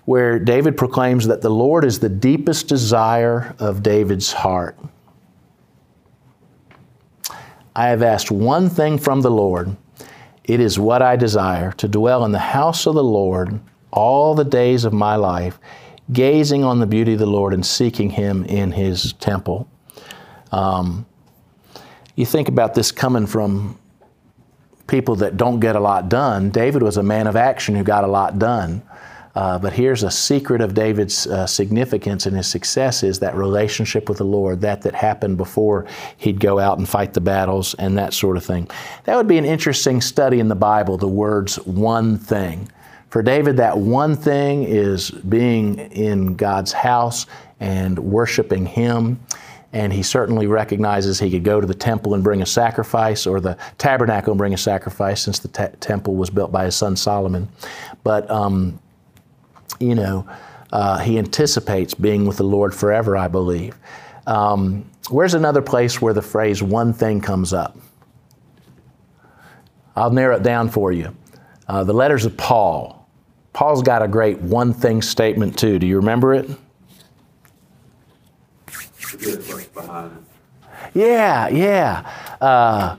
where 0.04 0.40
David 0.40 0.76
proclaims 0.76 1.28
that 1.28 1.42
the 1.42 1.48
Lord 1.48 1.84
is 1.84 2.00
the 2.00 2.08
deepest 2.08 2.66
desire 2.66 3.54
of 3.60 3.84
David's 3.84 4.32
heart. 4.32 4.76
I 7.76 7.86
have 7.86 8.02
asked 8.02 8.32
one 8.32 8.68
thing 8.68 8.98
from 8.98 9.20
the 9.20 9.30
Lord 9.30 9.76
it 10.46 10.60
is 10.60 10.78
what 10.78 11.02
I 11.02 11.16
desire 11.16 11.72
to 11.72 11.88
dwell 11.88 12.24
in 12.24 12.32
the 12.32 12.38
house 12.38 12.86
of 12.86 12.94
the 12.94 13.04
Lord 13.04 13.60
all 13.90 14.34
the 14.34 14.44
days 14.44 14.84
of 14.84 14.92
my 14.92 15.16
life, 15.16 15.58
gazing 16.12 16.62
on 16.62 16.78
the 16.78 16.86
beauty 16.86 17.14
of 17.14 17.18
the 17.18 17.26
Lord 17.26 17.52
and 17.52 17.66
seeking 17.66 18.10
Him 18.10 18.44
in 18.44 18.70
His 18.70 19.12
temple. 19.14 19.68
Um, 20.52 21.04
you 22.14 22.24
think 22.24 22.48
about 22.48 22.74
this 22.74 22.92
coming 22.92 23.26
from 23.26 23.78
people 24.86 25.16
that 25.16 25.36
don't 25.36 25.58
get 25.58 25.74
a 25.74 25.80
lot 25.80 26.08
done. 26.08 26.50
David 26.50 26.80
was 26.80 26.96
a 26.96 27.02
man 27.02 27.26
of 27.26 27.34
action 27.34 27.74
who 27.74 27.82
got 27.82 28.04
a 28.04 28.06
lot 28.06 28.38
done. 28.38 28.82
Uh, 29.36 29.58
but 29.58 29.70
here's 29.74 30.02
a 30.02 30.10
secret 30.10 30.62
of 30.62 30.72
David's 30.72 31.26
uh, 31.26 31.46
significance 31.46 32.24
and 32.24 32.34
his 32.34 32.46
success 32.46 33.02
is 33.02 33.18
that 33.18 33.34
relationship 33.34 34.08
with 34.08 34.16
the 34.16 34.24
Lord, 34.24 34.62
that 34.62 34.80
that 34.80 34.94
happened 34.94 35.36
before 35.36 35.84
he'd 36.16 36.40
go 36.40 36.58
out 36.58 36.78
and 36.78 36.88
fight 36.88 37.12
the 37.12 37.20
battles 37.20 37.74
and 37.74 37.98
that 37.98 38.14
sort 38.14 38.38
of 38.38 38.44
thing. 38.44 38.66
That 39.04 39.14
would 39.14 39.28
be 39.28 39.36
an 39.36 39.44
interesting 39.44 40.00
study 40.00 40.40
in 40.40 40.48
the 40.48 40.54
Bible, 40.54 40.96
the 40.96 41.06
words 41.06 41.56
one 41.66 42.16
thing. 42.16 42.72
For 43.10 43.22
David, 43.22 43.58
that 43.58 43.76
one 43.76 44.16
thing 44.16 44.64
is 44.64 45.10
being 45.10 45.80
in 45.92 46.34
God's 46.34 46.72
house 46.72 47.26
and 47.60 47.98
worshiping 47.98 48.64
Him. 48.64 49.20
And 49.72 49.92
he 49.92 50.02
certainly 50.02 50.46
recognizes 50.46 51.18
he 51.18 51.30
could 51.30 51.44
go 51.44 51.60
to 51.60 51.66
the 51.66 51.74
temple 51.74 52.14
and 52.14 52.24
bring 52.24 52.40
a 52.40 52.46
sacrifice, 52.46 53.26
or 53.26 53.40
the 53.40 53.58
tabernacle 53.76 54.32
and 54.32 54.38
bring 54.38 54.54
a 54.54 54.58
sacrifice, 54.58 55.20
since 55.20 55.38
the 55.38 55.48
te- 55.48 55.76
temple 55.80 56.14
was 56.14 56.30
built 56.30 56.50
by 56.50 56.64
his 56.64 56.74
son 56.74 56.96
Solomon. 56.96 57.46
But 58.02 58.30
um, 58.30 58.80
you 59.80 59.94
know, 59.94 60.28
uh, 60.72 60.98
he 60.98 61.18
anticipates 61.18 61.94
being 61.94 62.26
with 62.26 62.36
the 62.36 62.44
Lord 62.44 62.74
forever, 62.74 63.16
I 63.16 63.28
believe. 63.28 63.76
Um, 64.26 64.90
where's 65.10 65.34
another 65.34 65.62
place 65.62 66.00
where 66.00 66.12
the 66.12 66.22
phrase 66.22 66.62
one 66.62 66.92
thing 66.92 67.20
comes 67.20 67.52
up? 67.52 67.76
I'll 69.94 70.10
narrow 70.10 70.36
it 70.36 70.42
down 70.42 70.68
for 70.68 70.92
you. 70.92 71.16
Uh, 71.68 71.84
the 71.84 71.94
letters 71.94 72.24
of 72.24 72.36
Paul. 72.36 73.08
Paul's 73.52 73.82
got 73.82 74.02
a 74.02 74.08
great 74.08 74.38
one 74.40 74.74
thing 74.74 75.00
statement 75.00 75.58
too. 75.58 75.78
Do 75.78 75.86
you 75.86 75.96
remember 75.96 76.34
it? 76.34 76.50
Yeah, 80.94 81.48
yeah. 81.48 82.36
Uh, 82.40 82.96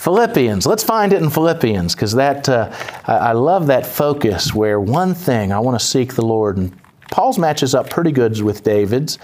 Philippians. 0.00 0.66
Let's 0.66 0.82
find 0.82 1.12
it 1.12 1.20
in 1.20 1.28
Philippians 1.28 1.94
because 1.94 2.14
that 2.14 2.48
uh, 2.48 2.72
I, 3.04 3.32
love 3.32 3.66
that 3.66 3.84
focus 3.84 4.54
where 4.54 4.80
one 4.80 5.12
thing 5.12 5.52
I 5.52 5.58
want 5.58 5.78
to 5.78 5.86
seek 5.86 6.14
the 6.14 6.24
Lord 6.24 6.56
and 6.56 6.74
Paul's 7.10 7.38
matches 7.38 7.74
up 7.74 7.90
pretty 7.90 8.10
good 8.10 8.40
with 8.40 8.64
David's, 8.64 9.18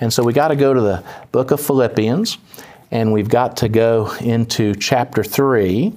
and 0.00 0.12
so 0.12 0.24
we 0.24 0.32
got 0.32 0.48
to 0.48 0.56
go 0.56 0.74
to 0.74 0.80
the 0.80 1.04
book 1.30 1.52
of 1.52 1.60
Philippians, 1.60 2.38
and 2.90 3.12
we've 3.12 3.28
got 3.28 3.56
to 3.58 3.68
go 3.68 4.12
into 4.20 4.74
chapter 4.74 5.22
three. 5.22 5.92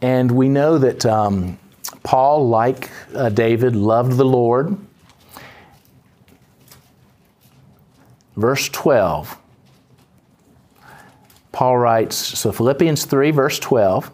And 0.00 0.30
we 0.30 0.48
know 0.48 0.78
that 0.78 1.04
um, 1.04 1.58
Paul, 2.08 2.48
like 2.48 2.88
uh, 3.14 3.28
David, 3.28 3.76
loved 3.76 4.16
the 4.16 4.24
Lord. 4.24 4.78
Verse 8.34 8.66
12. 8.70 9.36
Paul 11.52 11.76
writes, 11.76 12.16
so 12.16 12.50
Philippians 12.50 13.04
3, 13.04 13.30
verse 13.30 13.58
12. 13.58 14.10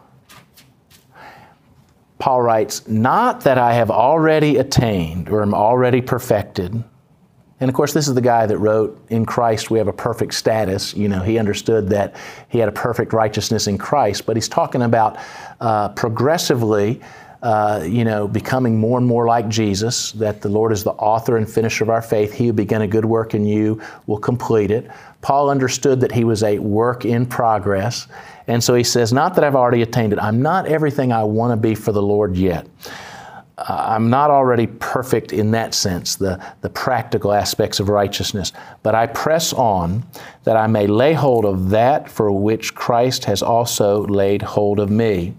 Paul 2.19 2.43
writes, 2.43 2.89
Not 2.89 3.43
that 3.43 3.59
I 3.59 3.75
have 3.75 3.93
already 3.93 4.57
attained 4.57 5.29
or 5.29 5.41
am 5.41 5.55
already 5.55 6.01
perfected. 6.01 6.83
And 7.61 7.69
of 7.71 7.77
course, 7.77 7.93
this 7.93 8.09
is 8.09 8.15
the 8.15 8.21
guy 8.21 8.45
that 8.45 8.59
wrote, 8.59 9.01
In 9.09 9.25
Christ 9.25 9.71
we 9.71 9.79
have 9.79 9.87
a 9.87 9.93
perfect 9.93 10.35
status. 10.35 10.95
You 10.95 11.09
know, 11.09 11.21
he 11.21 11.39
understood 11.39 11.91
that 11.91 12.17
he 12.49 12.59
had 12.59 12.69
a 12.69 12.73
perfect 12.73 13.13
righteousness 13.13 13.69
in 13.69 13.79
Christ, 13.79 14.27
but 14.27 14.37
he's 14.37 14.49
talking 14.49 14.83
about 14.83 15.17
uh, 15.61 15.91
progressively 15.91 17.01
uh, 17.45 17.85
you 17.87 18.07
know, 18.07 18.27
becoming 18.27 18.81
more 18.81 18.97
and 18.97 19.07
more 19.07 19.27
like 19.27 19.51
Jesus, 19.51 20.13
that 20.13 20.41
the 20.41 20.49
Lord 20.49 20.73
is 20.73 20.83
the 20.83 20.93
author 20.93 21.37
and 21.37 21.49
finisher 21.49 21.85
of 21.85 21.91
our 21.91 22.01
faith. 22.01 22.33
He 22.33 22.47
who 22.47 22.55
began 22.55 22.81
a 22.81 22.87
good 22.87 23.05
work 23.05 23.35
in 23.35 23.45
you 23.45 23.83
will 24.07 24.19
complete 24.19 24.71
it. 24.71 24.91
Paul 25.21 25.51
understood 25.51 26.01
that 26.01 26.11
he 26.11 26.25
was 26.25 26.43
a 26.43 26.59
work 26.59 27.05
in 27.05 27.27
progress. 27.27 28.09
And 28.47 28.65
so 28.65 28.75
he 28.75 28.83
says, 28.83 29.13
Not 29.13 29.35
that 29.35 29.45
I've 29.45 29.57
already 29.57 29.83
attained 29.83 30.15
it. 30.15 30.19
I'm 30.19 30.41
not 30.41 30.67
everything 30.67 31.13
I 31.13 31.25
want 31.25 31.53
to 31.53 31.59
be 31.59 31.75
for 31.75 31.93
the 31.93 32.03
Lord 32.03 32.35
yet. 32.35 32.67
Uh, 33.57 33.87
I'm 33.89 34.11
not 34.11 34.31
already 34.31 34.67
perfect 34.67 35.33
in 35.33 35.53
that 35.53 35.75
sense, 35.75 36.17
the, 36.17 36.45
the 36.63 36.71
practical 36.71 37.33
aspects 37.33 37.79
of 37.79 37.89
righteousness, 37.89 38.53
but 38.83 38.97
I 38.97 39.07
press 39.07 39.53
on 39.53 40.05
that 40.43 40.57
I 40.57 40.67
may 40.67 40.89
lay 40.89 41.13
hold 41.13 41.45
of 41.45 41.71
that 41.71 42.11
for 42.11 42.33
which 42.33 42.75
Christ 42.75 43.27
has 43.27 43.43
also 43.43 44.07
laid 44.07 44.43
hold 44.43 44.81
of 44.81 44.91
me. 44.91 45.35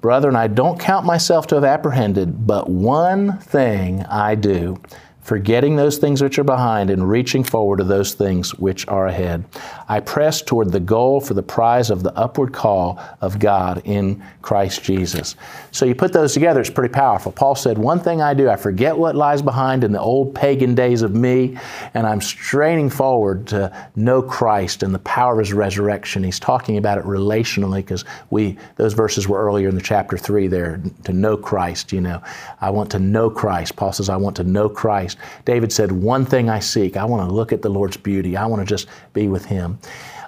Brethren, 0.00 0.34
I 0.34 0.46
don't 0.46 0.80
count 0.80 1.04
myself 1.04 1.46
to 1.48 1.56
have 1.56 1.64
apprehended, 1.64 2.46
but 2.46 2.70
one 2.70 3.38
thing 3.38 4.02
I 4.04 4.34
do 4.34 4.80
forgetting 5.28 5.76
those 5.76 5.98
things 5.98 6.22
which 6.22 6.38
are 6.38 6.44
behind 6.44 6.88
and 6.88 7.06
reaching 7.06 7.44
forward 7.44 7.76
to 7.76 7.84
those 7.84 8.14
things 8.14 8.54
which 8.54 8.88
are 8.88 9.08
ahead. 9.08 9.44
I 9.86 10.00
press 10.00 10.40
toward 10.40 10.72
the 10.72 10.80
goal 10.80 11.20
for 11.20 11.34
the 11.34 11.42
prize 11.42 11.90
of 11.90 12.02
the 12.02 12.16
upward 12.16 12.54
call 12.54 12.98
of 13.20 13.38
God 13.38 13.82
in 13.84 14.24
Christ 14.40 14.82
Jesus. 14.82 15.36
So 15.70 15.84
you 15.84 15.94
put 15.94 16.14
those 16.14 16.32
together, 16.32 16.60
it's 16.60 16.70
pretty 16.70 16.94
powerful. 16.94 17.30
Paul 17.30 17.54
said, 17.54 17.76
One 17.76 18.00
thing 18.00 18.22
I 18.22 18.32
do, 18.32 18.48
I 18.48 18.56
forget 18.56 18.96
what 18.96 19.14
lies 19.14 19.42
behind 19.42 19.84
in 19.84 19.92
the 19.92 20.00
old 20.00 20.34
pagan 20.34 20.74
days 20.74 21.02
of 21.02 21.14
me, 21.14 21.58
and 21.92 22.06
I'm 22.06 22.22
straining 22.22 22.88
forward 22.88 23.46
to 23.48 23.88
know 23.96 24.22
Christ 24.22 24.82
and 24.82 24.94
the 24.94 24.98
power 25.00 25.34
of 25.34 25.40
his 25.40 25.52
resurrection. 25.52 26.24
He's 26.24 26.40
talking 26.40 26.78
about 26.78 26.96
it 26.96 27.04
relationally 27.04 27.80
because 27.80 28.06
we 28.30 28.56
those 28.76 28.94
verses 28.94 29.28
were 29.28 29.38
earlier 29.38 29.68
in 29.68 29.74
the 29.74 29.82
chapter 29.82 30.16
three 30.16 30.46
there, 30.46 30.80
to 31.04 31.12
know 31.12 31.36
Christ, 31.36 31.92
you 31.92 32.00
know. 32.00 32.22
I 32.62 32.70
want 32.70 32.90
to 32.92 32.98
know 32.98 33.28
Christ. 33.28 33.76
Paul 33.76 33.92
says, 33.92 34.08
I 34.08 34.16
want 34.16 34.36
to 34.36 34.44
know 34.44 34.70
Christ. 34.70 35.17
David 35.44 35.72
said, 35.72 35.92
One 35.92 36.24
thing 36.24 36.48
I 36.48 36.58
seek, 36.58 36.96
I 36.96 37.04
want 37.04 37.28
to 37.28 37.34
look 37.34 37.52
at 37.52 37.62
the 37.62 37.68
Lord's 37.68 37.96
beauty. 37.96 38.36
I 38.36 38.46
want 38.46 38.60
to 38.60 38.66
just 38.66 38.88
be 39.12 39.28
with 39.28 39.44
Him. 39.44 39.78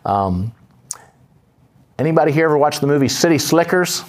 Um, 0.05 0.53
anybody 1.99 2.33
here 2.33 2.47
ever 2.47 2.59
watch 2.59 2.81
the 2.81 2.87
movie 2.87 3.09
City 3.09 3.39
Slickers? 3.39 4.03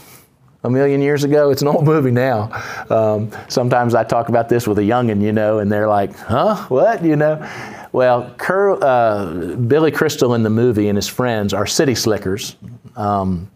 A 0.63 0.69
million 0.69 1.01
years 1.01 1.23
ago. 1.23 1.49
It's 1.49 1.63
an 1.63 1.67
old 1.67 1.85
movie 1.93 2.11
now. 2.11 2.51
Um, 2.91 3.31
sometimes 3.47 3.95
I 3.95 4.03
talk 4.03 4.29
about 4.29 4.47
this 4.47 4.67
with 4.67 4.77
a 4.77 4.83
youngin', 4.83 5.19
you 5.19 5.31
know, 5.31 5.57
and 5.57 5.71
they're 5.71 5.87
like, 5.87 6.15
huh? 6.15 6.55
What? 6.67 7.03
You 7.03 7.15
know? 7.15 7.49
Well, 7.91 8.33
Cur- 8.37 8.81
uh, 8.81 9.55
Billy 9.55 9.91
Crystal 9.91 10.33
in 10.35 10.43
the 10.43 10.49
movie 10.49 10.87
and 10.87 10.95
his 10.95 11.07
friends 11.07 11.53
are 11.53 11.65
city 11.65 11.95
slickers. 11.95 12.55
Um, 12.95 13.50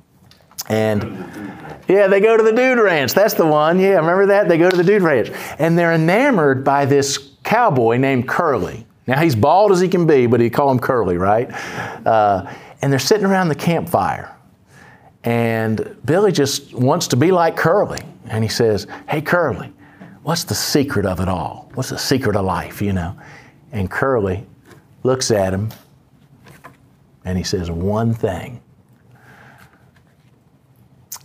and 0.70 1.26
yeah, 1.88 2.08
they 2.08 2.20
go 2.20 2.36
to 2.36 2.44
the 2.44 2.52
Dude 2.52 2.80
Ranch. 2.80 3.14
That's 3.14 3.36
the 3.36 3.46
one. 3.46 3.80
Yeah, 3.80 3.98
remember 3.98 4.26
that? 4.28 4.48
They 4.48 4.58
go 4.58 4.70
to 4.70 4.76
the 4.78 4.84
Dude 4.84 5.04
Ranch. 5.04 5.30
And 5.60 5.78
they're 5.78 5.94
enamored 5.94 6.64
by 6.64 6.86
this 6.86 7.32
cowboy 7.44 7.98
named 7.98 8.28
Curly. 8.28 8.88
Now, 9.08 9.22
he's 9.22 9.36
bald 9.36 9.72
as 9.72 9.80
he 9.80 9.88
can 9.88 10.08
be, 10.08 10.26
but 10.26 10.40
he 10.40 10.50
call 10.50 10.72
him 10.72 10.80
Curly, 10.80 11.18
right? 11.18 11.52
Uh, 12.06 12.52
and 12.82 12.92
they're 12.92 13.00
sitting 13.00 13.26
around 13.26 13.50
the 13.50 13.56
campfire. 13.56 14.36
And 15.24 15.96
Billy 16.06 16.32
just 16.32 16.74
wants 16.74 17.08
to 17.10 17.16
be 17.16 17.32
like 17.32 17.56
Curly. 17.56 18.02
And 18.26 18.44
he 18.44 18.50
says, 18.50 18.88
Hey, 19.08 19.22
Curly, 19.22 19.72
what's 20.24 20.44
the 20.44 20.56
secret 20.56 21.06
of 21.06 21.20
it 21.20 21.28
all? 21.28 21.70
What's 21.76 21.90
the 21.90 22.00
secret 22.00 22.36
of 22.36 22.46
life, 22.46 22.82
you 22.82 22.94
know? 22.94 23.16
And 23.72 23.90
Curly 23.92 24.46
looks 25.04 25.30
at 25.30 25.54
him 25.54 25.70
and 27.24 27.38
he 27.38 27.44
says, 27.44 27.70
One 27.70 28.14
thing. 28.14 28.62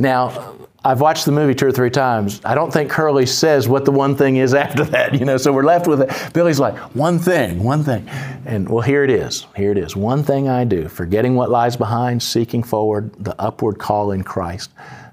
Now, 0.00 0.56
I've 0.82 1.02
watched 1.02 1.26
the 1.26 1.32
movie 1.32 1.54
two 1.54 1.66
or 1.66 1.72
three 1.72 1.90
times. 1.90 2.40
I 2.42 2.54
don't 2.54 2.72
think 2.72 2.90
Curly 2.90 3.26
says 3.26 3.68
what 3.68 3.84
the 3.84 3.92
one 3.92 4.16
thing 4.16 4.36
is 4.36 4.54
after 4.66 4.84
that, 4.84 5.18
you 5.18 5.26
know, 5.26 5.36
so 5.36 5.52
we're 5.52 5.62
left 5.62 5.86
with 5.86 6.00
it. 6.00 6.32
Billy's 6.32 6.58
like, 6.58 6.74
one 6.94 7.18
thing, 7.18 7.62
one 7.62 7.84
thing. 7.84 8.08
And 8.46 8.66
well, 8.66 8.80
here 8.80 9.04
it 9.04 9.10
is. 9.10 9.46
Here 9.54 9.70
it 9.70 9.78
is. 9.78 9.94
One 9.94 10.24
thing 10.24 10.48
I 10.48 10.64
do, 10.64 10.88
forgetting 10.88 11.34
what 11.34 11.50
lies 11.50 11.76
behind, 11.76 12.22
seeking 12.22 12.62
forward, 12.62 13.12
the 13.22 13.38
upward 13.38 13.78
call 13.78 14.12
in 14.12 14.24
Christ. 14.24 14.70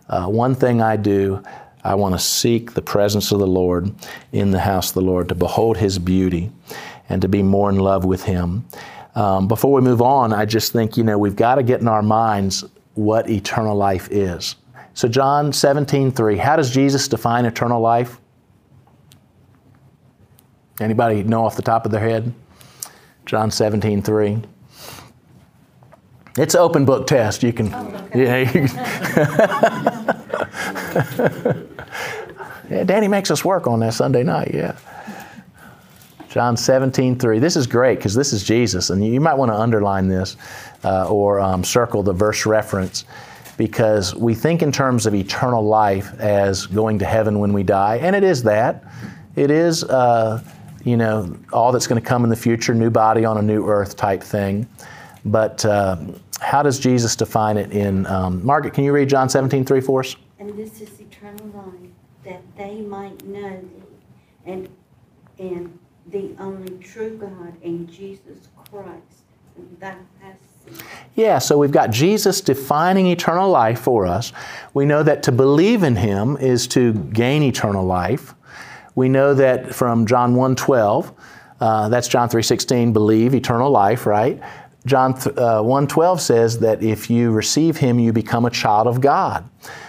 Uh, 0.08 0.28
one 0.28 0.56
thing 0.56 0.82
I 0.82 0.96
do, 0.96 1.44
I 1.84 1.96
want 1.96 2.16
to 2.16 2.20
seek 2.20 2.74
the 2.74 2.82
presence 2.82 3.34
of 3.34 3.40
the 3.40 3.48
Lord 3.48 3.94
in 4.32 4.52
the 4.52 4.60
house 4.60 4.90
of 4.90 4.94
the 4.96 5.02
Lord, 5.02 5.28
to 5.30 5.36
behold 5.36 5.76
His 5.76 6.00
beauty 6.00 6.50
and 7.10 7.22
to 7.22 7.28
be 7.28 7.44
more 7.44 7.70
in 7.70 7.78
love 7.78 8.06
with 8.06 8.24
Him. 8.24 8.66
Um, 9.16 9.50
before 9.50 9.74
we 9.74 9.82
move 9.82 10.02
on, 10.02 10.32
I 10.32 10.46
just 10.46 10.72
think, 10.72 10.96
you 10.96 11.04
know, 11.04 11.18
we've 11.18 11.36
got 11.36 11.56
to 11.56 11.64
get 11.64 11.82
in 11.82 11.90
our 11.90 12.02
minds 12.02 12.64
what 12.94 13.30
eternal 13.30 13.76
life 13.76 14.08
is. 14.12 14.56
So, 14.98 15.08
John 15.08 15.54
17, 15.54 16.12
3, 16.12 16.38
how 16.38 16.56
does 16.56 16.72
Jesus 16.72 17.08
define 17.08 17.46
eternal 17.46 17.80
life? 17.80 18.20
Anybody 20.82 21.22
know 21.22 21.46
off 21.46 21.56
the 21.56 21.62
top 21.62 21.86
of 21.86 21.92
their 21.92 22.02
head? 22.02 22.34
John 23.28 23.52
17, 23.52 24.02
3. 24.02 24.42
It's 26.40 26.56
an 26.56 26.62
open 26.62 26.84
book 26.84 27.06
test. 27.06 27.44
You 27.44 27.54
can, 27.54 27.72
oh, 27.72 28.10
okay. 28.12 28.24
yeah. 28.24 28.40
You 28.40 28.68
can. 31.48 31.68
yeah, 32.72 32.84
Danny 32.84 33.08
makes 33.08 33.30
us 33.30 33.46
work 33.46 33.68
on 33.68 33.82
that 33.82 33.94
Sunday 33.94 34.24
night, 34.24 34.50
yeah. 34.52 34.76
John 36.28 36.58
17, 36.58 37.20
3. 37.20 37.38
This 37.38 37.56
is 37.56 37.68
great 37.68 38.00
because 38.00 38.16
this 38.16 38.34
is 38.34 38.44
Jesus, 38.44 38.90
and 38.90 39.06
you 39.06 39.22
might 39.22 39.36
want 39.36 39.52
to 39.52 39.56
underline 39.56 40.08
this 40.08 40.38
uh, 40.84 41.08
or 41.08 41.40
um, 41.40 41.64
circle 41.64 42.02
the 42.02 42.14
verse 42.14 42.48
reference 42.48 43.06
because 43.58 44.16
we 44.16 44.36
think 44.36 44.62
in 44.62 44.72
terms 44.72 45.06
of 45.06 45.16
eternal 45.16 45.64
life 45.64 46.14
as 46.20 46.68
going 46.68 47.00
to 47.00 47.06
heaven 47.06 47.40
when 47.40 47.54
we 47.54 47.64
die, 47.64 47.98
and 47.98 48.16
it 48.16 48.24
is 48.24 48.44
that. 48.44 48.84
It 49.36 49.52
is, 49.52 49.84
uh, 49.84 50.44
you 50.84 50.96
know, 50.96 51.38
all 51.52 51.72
that's 51.72 51.88
going 51.88 52.02
to 52.02 52.08
come 52.08 52.24
in 52.24 52.30
the 52.30 52.36
future, 52.36 52.74
new 52.74 52.90
body 52.90 53.26
on 53.26 53.38
a 53.38 53.42
new 53.42 53.68
earth 53.68 53.96
type 53.96 54.24
thing. 54.24 54.68
But 55.26 55.66
uh, 55.66 55.98
how 56.40 56.64
does 56.64 56.80
Jesus 56.80 57.16
define 57.16 57.58
it 57.58 57.72
in, 57.72 58.06
um, 58.08 58.46
Margaret, 58.46 58.74
can 58.74 58.84
you 58.84 58.94
read 58.94 59.10
John 59.10 59.30
17, 59.30 59.66
3 59.66 59.82
for 59.82 60.02
us? 60.02 60.16
And 60.40 60.58
this 60.58 60.80
is 60.82 61.00
eternal 61.00 61.48
life, 61.48 61.92
that 62.24 62.42
they 62.58 62.82
might 62.82 63.26
know 63.26 63.60
thee, 63.60 63.84
and, 64.46 64.70
and 65.40 65.78
the 66.08 66.36
only 66.40 66.78
true 66.78 67.18
God 67.18 67.54
and 67.64 67.90
Jesus 67.92 68.48
Christ, 68.72 69.24
whom 69.56 69.76
thou 69.80 69.96
hast 70.22 70.47
yeah, 71.16 71.40
so 71.40 71.58
we've 71.58 71.72
got 71.72 71.90
Jesus 71.90 72.42
defining 72.42 73.08
eternal 73.08 73.50
life 73.50 73.80
for 73.80 74.06
us. 74.06 74.32
We 74.74 74.86
know 74.86 75.02
that 75.02 75.24
to 75.24 75.32
believe 75.32 75.82
in 75.82 75.96
him 75.96 76.38
is 76.38 76.68
to 76.68 76.94
gain 76.94 77.42
eternal 77.42 77.86
life. 77.86 78.36
We 78.94 79.10
know 79.10 79.34
that 79.34 79.74
from 79.74 80.06
John 80.06 80.36
1:12, 80.36 81.12
uh, 81.60 81.90
that's 81.90 82.08
John 82.08 82.30
3:16, 82.30 82.94
believe 82.94 83.34
eternal 83.34 83.72
life, 83.72 84.06
right? 84.06 84.40
John 84.86 85.14
uh, 85.14 85.62
1:12 85.64 86.20
says 86.20 86.60
that 86.60 86.84
if 86.84 87.10
you 87.10 87.32
receive 87.32 87.78
him, 87.78 88.00
you 88.00 88.14
become 88.14 88.46
a 88.46 88.50
child 88.50 88.88
of 88.88 89.02
God. 89.02 89.44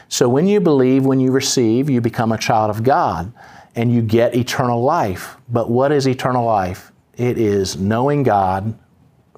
So 0.09 0.29
when 0.29 0.47
you 0.47 0.61
believe, 0.61 1.05
when 1.05 1.21
you 1.21 1.31
receive, 1.31 1.91
you 1.91 2.01
become 2.01 2.33
a 2.33 2.38
child 2.38 2.71
of 2.71 2.83
God 2.83 3.33
and 3.77 3.93
you 3.93 4.03
get 4.03 4.35
eternal 4.35 4.83
life. 4.83 5.37
But 5.49 5.71
what 5.71 5.93
is 5.93 6.09
eternal 6.09 6.45
life? 6.45 6.91
It 7.17 7.38
is 7.38 7.77
knowing 7.77 8.23
God, 8.23 8.79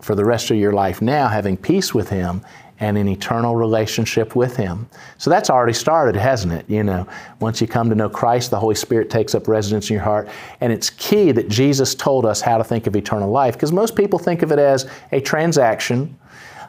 for 0.01 0.15
the 0.15 0.25
rest 0.25 0.51
of 0.51 0.57
your 0.57 0.73
life 0.73 1.03
now, 1.03 1.29
having 1.29 1.57
peace 1.57 1.95
with 1.95 2.09
Him 2.09 2.43
and 2.81 2.97
an 2.97 3.09
eternal 3.09 3.57
relationship 3.57 4.35
with 4.35 4.57
Him. 4.57 4.89
So 5.19 5.29
that's 5.29 5.51
already 5.51 5.75
started, 5.75 6.17
hasn't 6.17 6.53
it? 6.55 6.69
You 6.69 6.83
know, 6.83 7.07
once 7.39 7.61
you 7.61 7.67
come 7.67 7.91
to 7.91 7.95
know 7.95 8.09
Christ, 8.09 8.51
the 8.51 8.59
Holy 8.59 8.75
Spirit 8.75 9.11
takes 9.11 9.35
up 9.35 9.47
residence 9.47 9.91
in 9.91 9.95
your 9.95 10.03
heart. 10.03 10.29
And 10.63 10.73
it's 10.73 10.89
key 10.91 11.31
that 11.33 11.49
Jesus 11.49 11.95
told 11.95 12.25
us 12.25 12.41
how 12.41 12.57
to 12.57 12.65
think 12.65 12.87
of 12.87 12.97
eternal 12.97 13.31
life 13.31 13.55
because 13.55 13.71
most 13.71 13.95
people 13.95 14.19
think 14.19 14.43
of 14.43 14.51
it 14.51 14.59
as 14.59 14.91
a 15.13 15.21
transaction. 15.21 16.19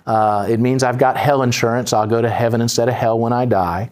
Uh, 0.06 0.46
it 0.50 0.60
means 0.60 0.84
I've 0.84 0.98
got 0.98 1.15
hell 1.15 1.44
insurance, 1.44 1.94
I'll 1.94 2.08
go 2.08 2.22
to 2.22 2.30
heaven 2.30 2.60
instead 2.60 2.89
of 2.89 2.96
hell 2.96 3.17
when 3.17 3.32
I 3.32 3.46
die. 3.46 3.89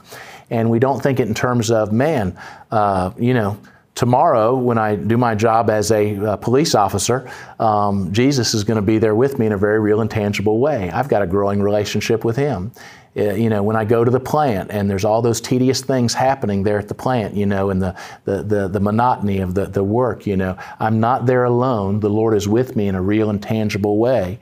And 0.50 0.70
we 0.70 0.80
don't 0.80 1.02
think 1.02 1.20
it 1.20 1.28
in 1.28 1.36
terms 1.36 1.72
of, 1.72 1.94
man, 1.94 2.38
uh, 2.72 3.12
you 3.18 3.34
know, 3.34 3.60
tomorrow, 4.00 4.56
when 4.56 4.78
I 4.78 4.96
do 4.96 5.18
my 5.18 5.36
job 5.36 5.70
as 5.70 5.92
a 5.92 6.16
uh, 6.16 6.38
police 6.38 6.74
officer, 6.74 7.30
um, 7.60 8.14
Jesus 8.14 8.54
is 8.54 8.64
going 8.64 8.78
to 8.78 8.82
be 8.82 8.98
there 8.98 9.14
with 9.14 9.38
me 9.38 9.46
in 9.46 9.52
a 9.52 9.58
very 9.58 9.78
real 9.82 10.00
and 10.00 10.10
tangible 10.10 10.60
way. 10.60 10.90
I've 10.90 11.10
got 11.10 11.22
a 11.22 11.28
growing 11.28 11.62
relationship 11.62 12.24
with 12.24 12.38
Him. 12.38 12.72
Uh, 13.18 13.34
you 13.34 13.50
know, 13.50 13.62
when 13.62 13.76
I 13.76 13.84
go 13.84 14.06
to 14.06 14.10
the 14.10 14.20
plant 14.20 14.72
and 14.72 14.90
there's 14.90 15.04
all 15.04 15.22
those 15.22 15.42
tedious 15.42 15.82
things 15.82 16.14
happening 16.14 16.64
there 16.64 16.80
at 16.80 16.88
the 16.88 16.96
plant, 16.96 17.36
you 17.36 17.46
know, 17.46 17.72
and 17.72 17.82
the, 17.82 17.94
the, 18.24 18.42
the, 18.42 18.68
the 18.70 18.80
monotony 18.80 19.40
of 19.40 19.54
the, 19.54 19.66
the 19.66 19.84
work, 19.84 20.26
you 20.26 20.38
know, 20.38 20.58
I'm 20.80 21.02
not 21.02 21.26
there 21.26 21.44
alone. 21.44 22.00
The 22.00 22.10
Lord 22.10 22.36
is 22.36 22.48
with 22.48 22.78
me 22.78 22.88
in 22.88 22.96
a 22.96 23.02
real 23.02 23.30
and 23.30 23.44
tangible 23.44 23.98
way. 23.98 24.40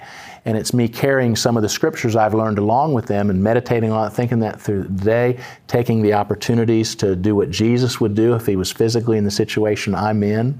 And 0.47 0.57
it's 0.57 0.73
me 0.73 0.87
carrying 0.87 1.35
some 1.35 1.57
of 1.57 1.61
the 1.61 1.67
scriptures 1.67 2.15
I've 2.15 2.33
learned 2.33 2.57
along 2.57 2.93
with 2.93 3.05
them 3.05 3.29
and 3.29 3.43
meditating 3.43 3.91
on 3.91 4.07
it, 4.07 4.11
thinking 4.11 4.39
that 4.39 4.61
through 4.61 4.83
the 4.83 5.03
day, 5.03 5.39
taking 5.67 6.01
the 6.01 6.13
opportunities 6.13 6.95
to 6.95 7.17
do 7.17 7.35
what 7.35 7.51
Jesus 7.51 7.99
would 7.99 8.15
do 8.15 8.33
if 8.33 8.45
he 8.45 8.55
was 8.55 8.71
physically 8.71 9.17
in 9.17 9.25
the 9.25 9.31
situation 9.31 9.93
I'm 9.93 10.23
in. 10.23 10.57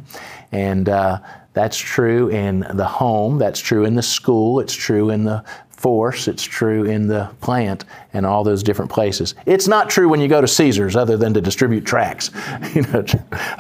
And 0.52 0.90
uh, 0.90 1.22
that's 1.54 1.78
true 1.78 2.28
in 2.28 2.68
the 2.74 2.86
home, 2.86 3.38
that's 3.38 3.62
true 3.62 3.86
in 3.86 3.96
the 3.96 4.04
school, 4.04 4.60
it's 4.60 4.74
true 4.74 5.10
in 5.10 5.24
the 5.24 5.42
force, 5.70 6.28
it's 6.28 6.44
true 6.44 6.84
in 6.84 7.08
the 7.08 7.34
plant 7.40 7.86
and 8.12 8.26
all 8.26 8.44
those 8.44 8.64
different 8.64 8.92
places. 8.92 9.36
It's 9.46 9.70
not 9.70 9.90
true 9.90 10.10
when 10.10 10.20
you 10.20 10.28
go 10.28 10.42
to 10.42 10.50
Caesars 10.50 10.98
other 10.98 11.16
than 11.16 11.34
to 11.34 11.40
distribute 11.40 11.86
tracts. 11.86 12.30
you 12.74 12.82
know, 12.82 13.06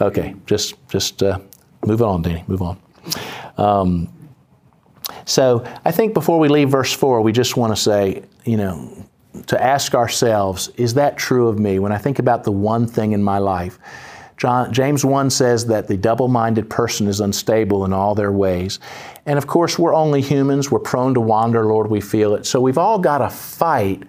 okay, 0.01 0.35
just 0.45 0.75
just 0.89 1.23
uh, 1.23 1.39
move 1.85 2.01
on, 2.01 2.21
Danny, 2.21 2.43
move 2.47 2.61
on. 2.61 2.77
Um, 3.57 4.09
so 5.25 5.65
I 5.85 5.91
think 5.91 6.13
before 6.13 6.39
we 6.39 6.47
leave 6.47 6.69
verse 6.69 6.93
4, 6.93 7.21
we 7.21 7.31
just 7.31 7.57
want 7.57 7.75
to 7.75 7.81
say, 7.81 8.23
you 8.45 8.57
know, 8.57 9.05
to 9.47 9.61
ask 9.61 9.93
ourselves, 9.93 10.69
is 10.77 10.95
that 10.95 11.17
true 11.17 11.47
of 11.47 11.59
me? 11.59 11.79
When 11.79 11.91
I 11.91 11.97
think 11.97 12.19
about 12.19 12.43
the 12.43 12.51
one 12.51 12.87
thing 12.87 13.11
in 13.11 13.21
my 13.23 13.37
life, 13.37 13.79
John, 14.37 14.71
James 14.71 15.03
1 15.03 15.31
says 15.31 15.65
that 15.65 15.87
the 15.87 15.97
double 15.97 16.27
minded 16.27 16.69
person 16.69 17.07
is 17.07 17.19
unstable 17.19 17.85
in 17.85 17.93
all 17.93 18.13
their 18.13 18.31
ways. 18.31 18.79
And 19.25 19.37
of 19.37 19.47
course, 19.47 19.79
we're 19.79 19.95
only 19.95 20.21
humans. 20.21 20.69
We're 20.69 20.79
prone 20.79 21.15
to 21.15 21.21
wander, 21.21 21.65
Lord, 21.65 21.89
we 21.89 22.01
feel 22.01 22.35
it. 22.35 22.45
So 22.45 22.61
we've 22.61 22.77
all 22.77 22.99
got 22.99 23.17
to 23.17 23.29
fight 23.29 24.03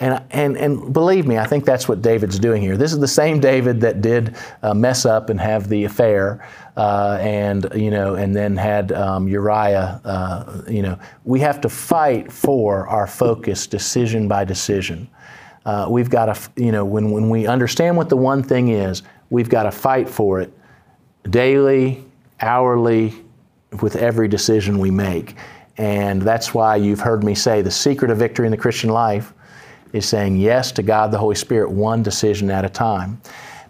And, 0.00 0.22
and, 0.30 0.56
and 0.56 0.92
believe 0.92 1.24
me, 1.24 1.38
I 1.38 1.46
think 1.46 1.64
that's 1.64 1.88
what 1.88 2.02
David's 2.02 2.38
doing 2.38 2.60
here. 2.60 2.76
This 2.76 2.92
is 2.92 2.98
the 2.98 3.06
same 3.06 3.38
David 3.38 3.80
that 3.82 4.00
did 4.00 4.34
uh, 4.62 4.74
mess 4.74 5.06
up 5.06 5.30
and 5.30 5.40
have 5.40 5.68
the 5.68 5.84
affair, 5.84 6.44
uh, 6.76 7.18
and 7.20 7.68
you 7.76 7.92
know, 7.92 8.16
and 8.16 8.34
then 8.34 8.56
had 8.56 8.90
um, 8.90 9.28
Uriah. 9.28 10.00
Uh, 10.04 10.62
you 10.68 10.82
know, 10.82 10.98
we 11.24 11.38
have 11.40 11.60
to 11.60 11.68
fight 11.68 12.32
for 12.32 12.88
our 12.88 13.06
focus, 13.06 13.68
decision 13.68 14.26
by 14.26 14.44
decision. 14.44 15.08
Uh, 15.64 15.86
we've 15.88 16.10
got 16.10 16.26
to, 16.26 16.50
you 16.60 16.72
know, 16.72 16.84
when 16.84 17.12
when 17.12 17.30
we 17.30 17.46
understand 17.46 17.96
what 17.96 18.08
the 18.08 18.16
one 18.16 18.42
thing 18.42 18.70
is, 18.70 19.04
we've 19.30 19.48
got 19.48 19.62
to 19.62 19.70
fight 19.70 20.08
for 20.08 20.40
it 20.40 20.52
daily, 21.30 22.04
hourly, 22.40 23.14
with 23.80 23.94
every 23.94 24.26
decision 24.26 24.80
we 24.80 24.90
make. 24.90 25.36
And 25.76 26.20
that's 26.20 26.52
why 26.52 26.76
you've 26.76 27.00
heard 27.00 27.22
me 27.22 27.36
say 27.36 27.62
the 27.62 27.70
secret 27.70 28.10
of 28.10 28.18
victory 28.18 28.46
in 28.46 28.50
the 28.50 28.56
Christian 28.56 28.90
life 28.90 29.32
is 29.94 30.06
saying 30.06 30.36
yes 30.36 30.72
to 30.72 30.82
God 30.82 31.12
the 31.12 31.18
Holy 31.18 31.36
Spirit 31.36 31.70
one 31.70 32.02
decision 32.02 32.50
at 32.50 32.64
a 32.64 32.68
time. 32.68 33.20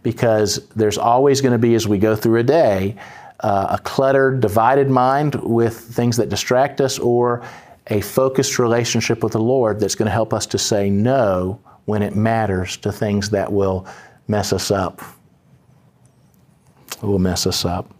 Because 0.02 0.66
there's 0.68 0.98
always 0.98 1.40
going 1.40 1.52
to 1.52 1.58
be, 1.58 1.74
as 1.74 1.86
we 1.86 1.98
go 1.98 2.16
through 2.16 2.40
a 2.40 2.42
day, 2.42 2.96
uh, 3.40 3.76
a 3.78 3.78
cluttered, 3.78 4.40
divided 4.40 4.88
mind 4.90 5.34
with 5.36 5.78
things 5.78 6.16
that 6.16 6.30
distract 6.30 6.80
us, 6.80 6.98
or 6.98 7.42
a 7.88 8.00
focused 8.00 8.58
relationship 8.58 9.22
with 9.22 9.32
the 9.32 9.40
Lord 9.40 9.78
that's 9.78 9.94
going 9.94 10.06
to 10.06 10.12
help 10.12 10.32
us 10.32 10.46
to 10.46 10.58
say 10.58 10.88
no 10.90 11.60
when 11.84 12.02
it 12.02 12.16
matters 12.16 12.78
to 12.78 12.90
things 12.90 13.30
that 13.30 13.52
will 13.52 13.86
mess 14.26 14.52
us 14.52 14.70
up. 14.70 15.02
Will 17.02 17.18
mess 17.18 17.46
us 17.46 17.66
up. 17.66 17.93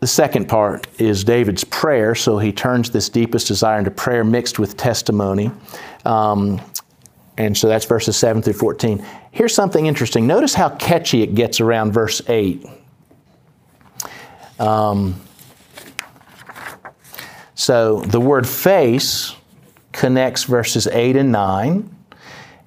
The 0.00 0.06
second 0.06 0.48
part 0.48 0.86
is 0.98 1.24
David's 1.24 1.62
prayer. 1.62 2.14
So 2.14 2.38
he 2.38 2.52
turns 2.52 2.90
this 2.90 3.10
deepest 3.10 3.46
desire 3.48 3.78
into 3.78 3.90
prayer 3.90 4.24
mixed 4.24 4.58
with 4.58 4.76
testimony. 4.76 5.50
Um, 6.06 6.60
and 7.36 7.56
so 7.56 7.68
that's 7.68 7.84
verses 7.84 8.16
7 8.16 8.42
through 8.42 8.54
14. 8.54 9.04
Here's 9.30 9.54
something 9.54 9.86
interesting. 9.86 10.26
Notice 10.26 10.54
how 10.54 10.70
catchy 10.70 11.22
it 11.22 11.34
gets 11.34 11.60
around 11.60 11.92
verse 11.92 12.22
8. 12.28 12.66
Um, 14.58 15.20
so 17.54 18.00
the 18.00 18.20
word 18.20 18.48
face 18.48 19.34
connects 19.92 20.44
verses 20.44 20.86
8 20.86 21.16
and 21.16 21.30
9, 21.30 21.96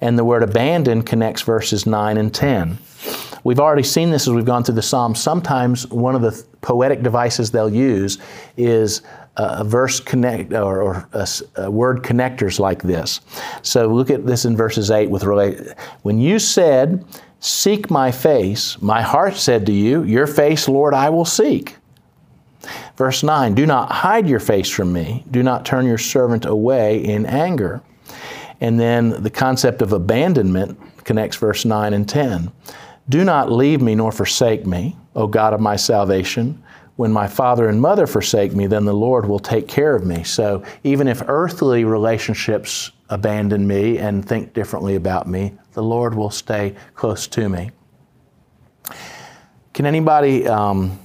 and 0.02 0.20
the 0.20 0.24
word 0.24 0.44
abandon 0.44 1.02
connects 1.02 1.42
verses 1.42 1.86
9 1.86 2.18
and 2.18 2.34
10. 2.34 2.78
We've 3.44 3.60
already 3.60 3.84
seen 3.84 4.12
this 4.12 4.28
as 4.28 4.34
we've 4.34 4.46
gone 4.46 4.64
through 4.64 4.76
the 4.76 4.82
Psalms. 4.82 5.22
Sometimes 5.22 5.88
one 5.88 6.16
of 6.16 6.22
the 6.22 6.46
poetic 6.64 7.04
devices 7.04 7.52
they'll 7.52 7.72
use 7.72 8.18
is 8.58 9.04
a 9.38 9.64
verse 9.64 10.00
connect 10.00 10.54
or, 10.54 10.82
or 10.82 11.70
word 11.70 12.02
connectors 12.02 12.60
like 12.60 12.82
this. 12.82 13.22
So 13.62 13.88
look 13.88 14.10
at 14.10 14.26
this 14.26 14.46
in 14.46 14.58
verses 14.58 14.90
8 14.90 15.10
with 15.10 15.24
relate. 15.24 15.60
When 16.02 16.20
you 16.20 16.40
said, 16.40 17.06
Seek 17.40 17.92
my 17.92 18.10
face, 18.10 18.82
my 18.82 19.02
heart 19.02 19.36
said 19.36 19.66
to 19.66 19.74
you, 19.74 20.04
Your 20.04 20.28
face, 20.28 20.70
Lord, 20.70 20.94
I 20.94 21.10
will 21.10 21.26
seek. 21.26 21.76
Verse 22.96 23.22
9, 23.22 23.54
Do 23.54 23.66
not 23.66 23.92
hide 23.92 24.30
your 24.30 24.40
face 24.40 24.70
from 24.70 24.94
me. 24.94 25.26
Do 25.30 25.44
not 25.44 25.66
turn 25.66 25.86
your 25.86 25.98
servant 25.98 26.46
away 26.46 27.04
in 27.04 27.26
anger. 27.26 27.82
And 28.62 28.80
then 28.80 29.22
the 29.22 29.30
concept 29.30 29.82
of 29.82 29.92
abandonment 29.92 30.80
connects 31.04 31.36
verse 31.36 31.66
9 31.66 31.94
and 31.94 32.08
10. 32.08 32.50
Do 33.10 33.24
not 33.24 33.52
leave 33.52 33.82
me 33.82 33.96
nor 33.96 34.12
forsake 34.12 34.66
me, 34.66 34.96
O 35.16 35.28
God 35.28 35.54
of 35.54 35.60
my 35.60 35.76
salvation. 35.76 36.64
When 36.96 37.12
my 37.12 37.28
father 37.28 37.68
and 37.68 37.82
mother 37.82 38.06
forsake 38.08 38.54
me, 38.54 38.68
then 38.68 38.86
the 38.86 38.94
Lord 38.94 39.26
will 39.26 39.40
take 39.40 39.68
care 39.68 39.96
of 39.96 40.06
me. 40.06 40.24
So 40.24 40.64
even 40.84 41.08
if 41.08 41.24
earthly 41.28 41.86
relationships 41.86 42.92
abandon 43.10 43.68
me 43.68 43.98
and 43.98 44.24
think 44.26 44.54
differently 44.54 44.96
about 44.96 45.28
me, 45.28 45.54
the 45.74 45.84
Lord 45.84 46.16
will 46.16 46.30
stay 46.30 46.76
close 46.94 47.28
to 47.28 47.50
me. 47.50 47.72
Can 49.74 49.86
anybody 49.86 50.48
um, 50.48 51.00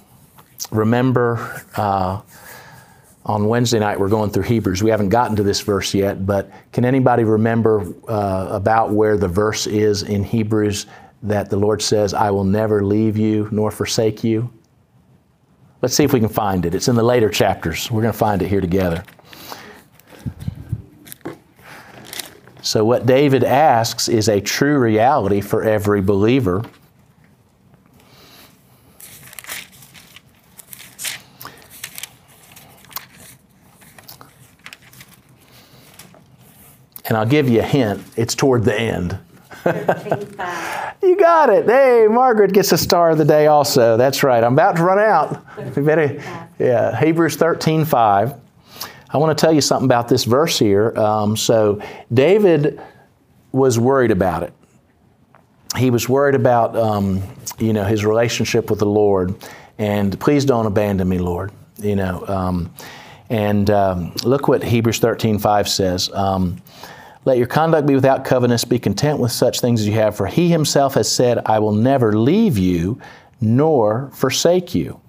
remember? 0.71 1.65
Uh, 1.75 2.21
on 3.29 3.47
Wednesday 3.47 3.79
night, 3.79 4.01
we're 4.01 4.09
going 4.09 4.31
through 4.31 4.45
Hebrews. 4.45 4.83
We 4.83 4.91
haven't 4.91 5.11
gotten 5.11 5.37
to 5.37 5.43
this 5.43 5.61
verse 5.61 5.93
yet, 5.93 6.25
but 6.25 6.51
can 6.73 6.87
anybody 6.87 7.25
remember 7.25 7.87
uh, 8.09 8.49
about 8.51 8.91
where 8.93 9.19
the 9.19 9.29
verse 9.29 9.67
is 9.67 10.03
in 10.03 10.25
Hebrews 10.25 10.87
that 11.23 11.51
the 11.51 11.57
Lord 11.57 11.83
says, 11.83 12.15
I 12.15 12.31
will 12.31 12.45
never 12.45 12.85
leave 12.85 13.17
you 13.17 13.49
nor 13.51 13.71
forsake 13.71 14.23
you? 14.23 14.51
Let's 15.81 15.95
see 15.95 16.05
if 16.05 16.13
we 16.13 16.21
can 16.21 16.29
find 16.29 16.67
it. 16.67 16.75
It's 16.75 16.89
in 16.89 16.97
the 16.97 17.03
later 17.03 17.29
chapters. 17.29 17.91
We're 17.91 18.03
going 18.03 18.13
to 18.13 18.19
find 18.19 18.43
it 18.43 18.49
here 18.49 18.61
together. 18.61 19.05
So, 22.63 22.85
what 22.85 23.07
David 23.07 23.45
asks 23.45 24.09
is 24.09 24.29
a 24.29 24.41
true 24.41 24.79
reality 24.79 25.41
for 25.41 25.63
every 25.63 26.03
believer. 26.03 26.65
And 37.07 37.17
I'll 37.17 37.25
give 37.25 37.49
you 37.49 37.61
a 37.61 37.63
hint 37.63 38.03
it's 38.17 38.35
toward 38.35 38.65
the 38.65 38.79
end. 38.79 39.19
You 41.03 41.17
got 41.17 41.51
it. 41.51 41.67
Hey, 41.67 42.07
Margaret 42.09 42.53
gets 42.53 42.73
a 42.73 42.79
star 42.79 43.11
of 43.11 43.19
the 43.19 43.25
day 43.25 43.47
also. 43.47 43.97
That's 43.97 44.23
right. 44.23 44.43
I'm 44.43 44.55
about 44.55 44.77
to 44.77 44.83
run 44.83 44.99
out. 44.99 45.45
We 45.77 45.83
better, 45.83 46.23
yeah, 46.59 46.99
Hebrews 46.99 47.37
13 47.37 47.85
5. 47.85 48.35
I 49.11 49.17
want 49.19 49.37
to 49.37 49.41
tell 49.41 49.53
you 49.53 49.61
something 49.61 49.87
about 49.87 50.09
this 50.09 50.25
verse 50.25 50.59
here. 50.59 50.97
Um, 50.97 51.37
so, 51.37 51.83
David 52.13 52.81
was 53.53 53.79
worried 53.79 54.11
about 54.11 54.43
it. 54.43 54.53
He 55.77 55.91
was 55.91 56.09
worried 56.09 56.35
about, 56.35 56.77
um, 56.77 57.23
you 57.59 57.73
know, 57.73 57.85
his 57.85 58.05
relationship 58.05 58.71
with 58.71 58.79
the 58.79 58.87
Lord. 58.87 59.35
And 59.79 60.19
please 60.21 60.45
don't 60.45 60.67
abandon 60.67 61.09
me, 61.09 61.19
Lord. 61.19 61.53
You 61.79 61.97
know, 61.97 62.27
um, 62.27 62.73
and 63.31 63.71
um, 63.71 64.13
look 64.25 64.49
what 64.49 64.65
Hebrews 64.65 64.99
13 64.99 65.39
5 65.39 65.69
says. 65.69 66.13
Let 67.25 67.39
your 67.39 67.47
conduct 67.47 67.87
be 67.87 67.95
without 67.95 68.25
covetousness. 68.25 68.65
Be 68.65 68.79
content 68.79 69.19
with 69.19 69.33
such 69.33 69.61
things 69.61 69.81
as 69.81 69.87
you 69.87 69.95
have, 69.95 70.17
for 70.17 70.27
he 70.27 70.49
himself 70.49 70.95
has 70.95 71.11
said, 71.11 71.43
I 71.47 71.59
will 71.59 71.73
never 71.73 72.13
leave 72.17 72.57
you 72.57 73.01
nor 73.41 74.11
forsake 74.13 74.75
you. 74.75 75.01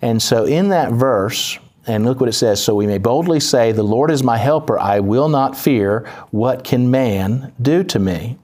And 0.00 0.20
so 0.20 0.44
in 0.44 0.70
that 0.70 0.92
verse, 0.92 1.58
and 1.86 2.04
look 2.04 2.20
what 2.20 2.28
it 2.28 2.34
says 2.34 2.62
so 2.62 2.74
we 2.74 2.86
may 2.86 2.98
boldly 2.98 3.40
say, 3.40 3.72
The 3.72 3.82
Lord 3.82 4.10
is 4.10 4.22
my 4.22 4.38
helper. 4.38 4.78
I 4.78 5.00
will 5.00 5.28
not 5.28 5.56
fear. 5.56 6.08
What 6.30 6.64
can 6.64 6.90
man 6.90 7.52
do 7.60 7.82
to 7.84 7.98
me? 7.98 8.38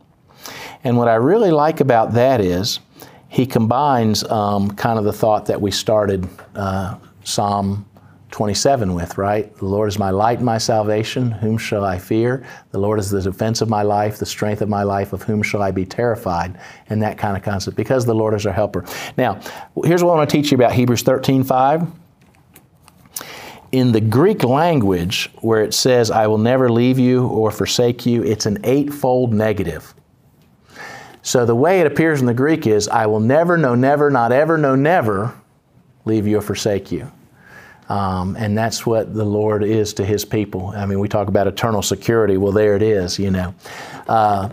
And 0.85 0.97
what 0.97 1.09
I 1.09 1.15
really 1.15 1.51
like 1.51 1.81
about 1.81 2.15
that 2.15 2.41
is 2.41 2.81
he 3.29 3.47
combines 3.47 4.25
um, 4.25 4.71
kind 4.73 4.99
of 4.99 5.05
the 5.05 5.13
thought 5.13 5.47
that 5.47 5.61
we 5.61 5.71
started 5.71 6.29
uh, 6.55 6.97
Psalm 7.25 7.87
27 8.39 8.95
with, 8.95 9.19
right? 9.19 9.53
The 9.57 9.65
Lord 9.65 9.89
is 9.89 9.99
my 9.99 10.11
light 10.11 10.39
and 10.39 10.47
my 10.47 10.59
salvation. 10.59 11.33
Whom 11.33 11.59
shall 11.59 11.85
I 11.85 11.99
fear? 11.99 12.47
The 12.71 12.79
Lord 12.79 13.01
is 13.01 13.11
the 13.11 13.21
defense 13.21 13.63
of 13.63 13.69
my 13.69 13.83
life, 13.83 14.19
the 14.19 14.27
strength 14.27 14.63
of 14.63 14.69
my 14.69 14.85
life. 14.85 15.13
Of 15.13 15.25
whom 15.25 15.43
shall 15.43 15.61
I 15.61 15.73
be 15.73 15.85
terrified? 15.85 16.57
And 16.89 17.03
that 17.03 17.19
kind 17.19 17.37
of 17.37 17.43
concept, 17.43 17.77
because 17.77 18.07
the 18.07 18.15
Lord 18.15 18.35
is 18.35 18.47
our 18.47 18.53
helper. 18.53 18.85
Now, 19.17 19.41
here's 19.83 20.05
what 20.05 20.13
I 20.13 20.19
want 20.19 20.31
to 20.31 20.37
teach 20.37 20.53
you 20.53 20.55
about 20.55 20.71
Hebrews 20.71 21.03
13 21.03 21.43
5. 21.43 21.89
In 23.73 23.91
the 23.91 24.01
Greek 24.01 24.45
language, 24.45 25.33
where 25.41 25.65
it 25.65 25.75
says, 25.75 26.13
I 26.13 26.29
will 26.29 26.39
never 26.39 26.71
leave 26.71 27.01
you 27.01 27.27
or 27.27 27.51
forsake 27.51 28.07
you, 28.07 28.23
it's 28.23 28.47
an 28.47 28.59
eightfold 28.63 29.33
negative. 29.33 29.95
So 31.23 31.45
the 31.45 31.57
way 31.57 31.81
it 31.81 31.89
appears 31.89 32.21
in 32.21 32.27
the 32.27 32.35
Greek 32.35 32.69
is, 32.69 32.87
I 32.87 33.07
will 33.07 33.19
never, 33.19 33.59
no, 33.59 33.75
never, 33.75 34.13
not 34.13 34.31
ever, 34.31 34.57
no, 34.57 34.77
never 34.77 35.35
leave 36.05 36.29
you 36.29 36.39
or 36.39 36.43
forsake 36.43 36.93
you. 36.93 37.11
Um, 37.89 38.37
and 38.37 38.57
that's 38.57 38.85
what 38.85 39.15
the 39.15 39.25
Lord 39.25 39.65
is 39.65 39.95
to 39.95 40.05
His 40.05 40.25
people. 40.25 40.69
I 40.77 40.85
mean, 40.85 41.01
we 41.01 41.09
talk 41.09 41.29
about 41.29 41.47
eternal 41.47 41.83
security. 41.83 42.37
Well, 42.37 42.53
there 42.53 42.77
it 42.77 42.83
is, 42.83 43.19
you 43.19 43.31
know. 43.31 43.55
Uh, 44.07 44.51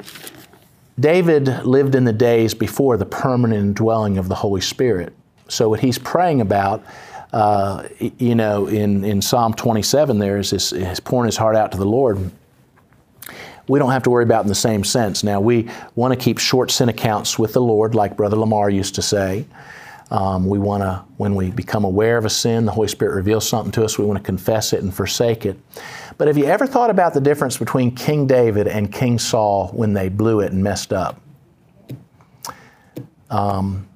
David 0.99 1.65
lived 1.65 1.95
in 1.95 2.05
the 2.05 2.13
days 2.13 2.53
before 2.53 2.95
the 2.95 3.05
permanent 3.05 3.75
dwelling 3.75 4.17
of 4.17 4.29
the 4.29 4.35
Holy 4.35 4.61
Spirit. 4.61 5.13
So, 5.49 5.69
what 5.69 5.81
he's 5.81 5.97
praying 5.97 6.39
about, 6.39 6.85
uh, 7.33 7.87
you 7.99 8.35
know, 8.35 8.67
in, 8.67 9.03
in 9.03 9.21
Psalm 9.21 9.53
27, 9.53 10.17
there 10.19 10.37
is 10.37 10.51
this, 10.51 10.69
he's 10.69 11.01
pouring 11.01 11.25
his 11.25 11.35
heart 11.35 11.57
out 11.57 11.73
to 11.73 11.77
the 11.77 11.85
Lord. 11.85 12.31
We 13.67 13.79
don't 13.79 13.91
have 13.91 14.03
to 14.03 14.09
worry 14.09 14.23
about 14.23 14.43
in 14.43 14.47
the 14.47 14.55
same 14.55 14.83
sense. 14.83 15.23
Now, 15.23 15.41
we 15.41 15.69
want 15.95 16.13
to 16.13 16.23
keep 16.23 16.37
short 16.37 16.71
sin 16.71 16.87
accounts 16.87 17.37
with 17.37 17.53
the 17.53 17.61
Lord, 17.61 17.95
like 17.95 18.15
Brother 18.15 18.37
Lamar 18.37 18.69
used 18.69 18.95
to 18.95 19.01
say. 19.01 19.45
Um, 20.11 20.45
we 20.47 20.59
want 20.59 20.83
to, 20.83 21.03
when 21.17 21.33
we 21.33 21.49
become 21.49 21.83
aware 21.83 22.17
of 22.17 22.25
a 22.25 22.29
sin, 22.29 22.65
the 22.65 22.71
Holy 22.71 22.87
Spirit 22.87 23.15
reveals 23.15 23.47
something 23.47 23.71
to 23.73 23.83
us, 23.83 23.97
we 23.97 24.05
want 24.05 24.17
to 24.17 24.23
confess 24.23 24.71
it 24.71 24.83
and 24.83 24.93
forsake 24.93 25.45
it. 25.45 25.57
But 26.17 26.27
have 26.27 26.37
you 26.37 26.45
ever 26.45 26.67
thought 26.67 26.89
about 26.89 27.13
the 27.13 27.21
difference 27.21 27.57
between 27.57 27.95
King 27.95 28.27
David 28.27 28.67
and 28.67 28.91
King 28.91 29.17
Saul 29.17 29.69
when 29.69 29.93
they 29.93 30.09
blew 30.09 30.41
it 30.41 30.51
and 30.51 30.63
messed 30.63 30.93
up? 30.93 31.19
Um, 33.31 33.87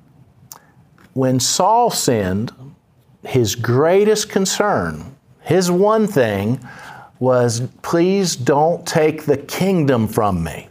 when 1.13 1.39
Saul 1.39 1.91
sinned, 1.91 2.51
his 3.23 3.55
greatest 3.55 4.29
concern, 4.29 5.15
his 5.41 5.69
one 5.69 6.07
thing, 6.07 6.59
was, 7.19 7.61
Please 7.81 8.35
don't 8.35 8.85
take 8.87 9.25
the 9.25 9.37
kingdom 9.37 10.07
from 10.07 10.43
me. 10.43 10.68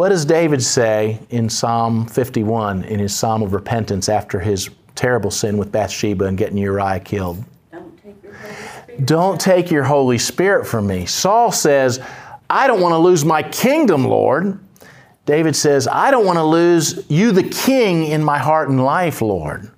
What 0.00 0.08
does 0.08 0.24
David 0.24 0.62
say 0.62 1.20
in 1.28 1.50
Psalm 1.50 2.06
51 2.06 2.84
in 2.84 2.98
his 2.98 3.14
psalm 3.14 3.42
of 3.42 3.52
repentance 3.52 4.08
after 4.08 4.40
his 4.40 4.70
terrible 4.94 5.30
sin 5.30 5.58
with 5.58 5.70
Bathsheba 5.70 6.24
and 6.24 6.38
getting 6.38 6.56
Uriah 6.56 7.00
killed? 7.00 7.44
Don't 7.70 7.98
take 7.98 8.22
your 8.22 8.32
Holy 8.32 8.56
Spirit. 8.56 9.04
Don't 9.04 9.38
take 9.38 9.70
your 9.70 9.84
Holy 9.84 10.16
Spirit 10.16 10.66
from 10.66 10.86
me. 10.86 11.04
Saul 11.04 11.52
says, 11.52 12.00
I 12.48 12.66
don't 12.66 12.80
want 12.80 12.94
to 12.94 12.96
lose 12.96 13.26
my 13.26 13.42
kingdom, 13.42 14.06
Lord. 14.06 14.58
David 15.26 15.54
says, 15.54 15.86
I 15.86 16.10
don't 16.10 16.24
want 16.24 16.38
to 16.38 16.44
lose 16.44 17.04
you, 17.10 17.30
the 17.32 17.42
king, 17.42 18.06
in 18.06 18.24
my 18.24 18.38
heart 18.38 18.70
and 18.70 18.82
life, 18.82 19.20
Lord. 19.20 19.70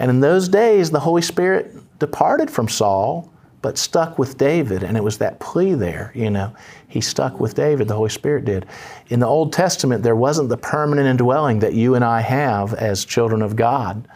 And 0.00 0.10
in 0.10 0.18
those 0.18 0.48
days, 0.48 0.90
the 0.90 0.98
Holy 0.98 1.22
Spirit 1.22 1.76
departed 2.00 2.50
from 2.50 2.68
Saul, 2.68 3.32
but 3.64 3.78
stuck 3.78 4.18
with 4.18 4.36
David. 4.36 4.82
And 4.82 4.94
it 4.94 5.02
was 5.02 5.16
that 5.16 5.40
plea 5.40 5.72
there, 5.72 6.12
you 6.14 6.28
know. 6.28 6.54
He 6.86 7.00
stuck 7.00 7.40
with 7.40 7.54
David, 7.54 7.88
the 7.88 7.94
Holy 7.94 8.10
Spirit 8.10 8.44
did. 8.44 8.66
In 9.08 9.20
the 9.20 9.26
Old 9.26 9.54
Testament, 9.54 10.02
there 10.02 10.14
wasn't 10.14 10.50
the 10.50 10.58
permanent 10.58 11.08
indwelling 11.08 11.60
that 11.60 11.72
you 11.72 11.94
and 11.94 12.04
I 12.04 12.20
have 12.20 12.74
as 12.74 13.06
children 13.06 13.40
of 13.40 13.56
God. 13.56 14.06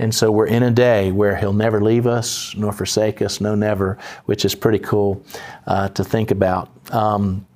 And 0.00 0.12
so 0.12 0.32
we're 0.32 0.48
in 0.48 0.64
a 0.64 0.72
day 0.72 1.12
where 1.12 1.36
He'll 1.36 1.52
never 1.52 1.80
leave 1.80 2.08
us 2.08 2.52
nor 2.56 2.72
forsake 2.72 3.22
us, 3.22 3.40
no, 3.40 3.54
never, 3.54 3.96
which 4.24 4.44
is 4.44 4.56
pretty 4.56 4.80
cool 4.80 5.24
uh, 5.68 5.88
to 5.90 6.02
think 6.02 6.32
about. 6.32 6.68
Um, 6.92 7.46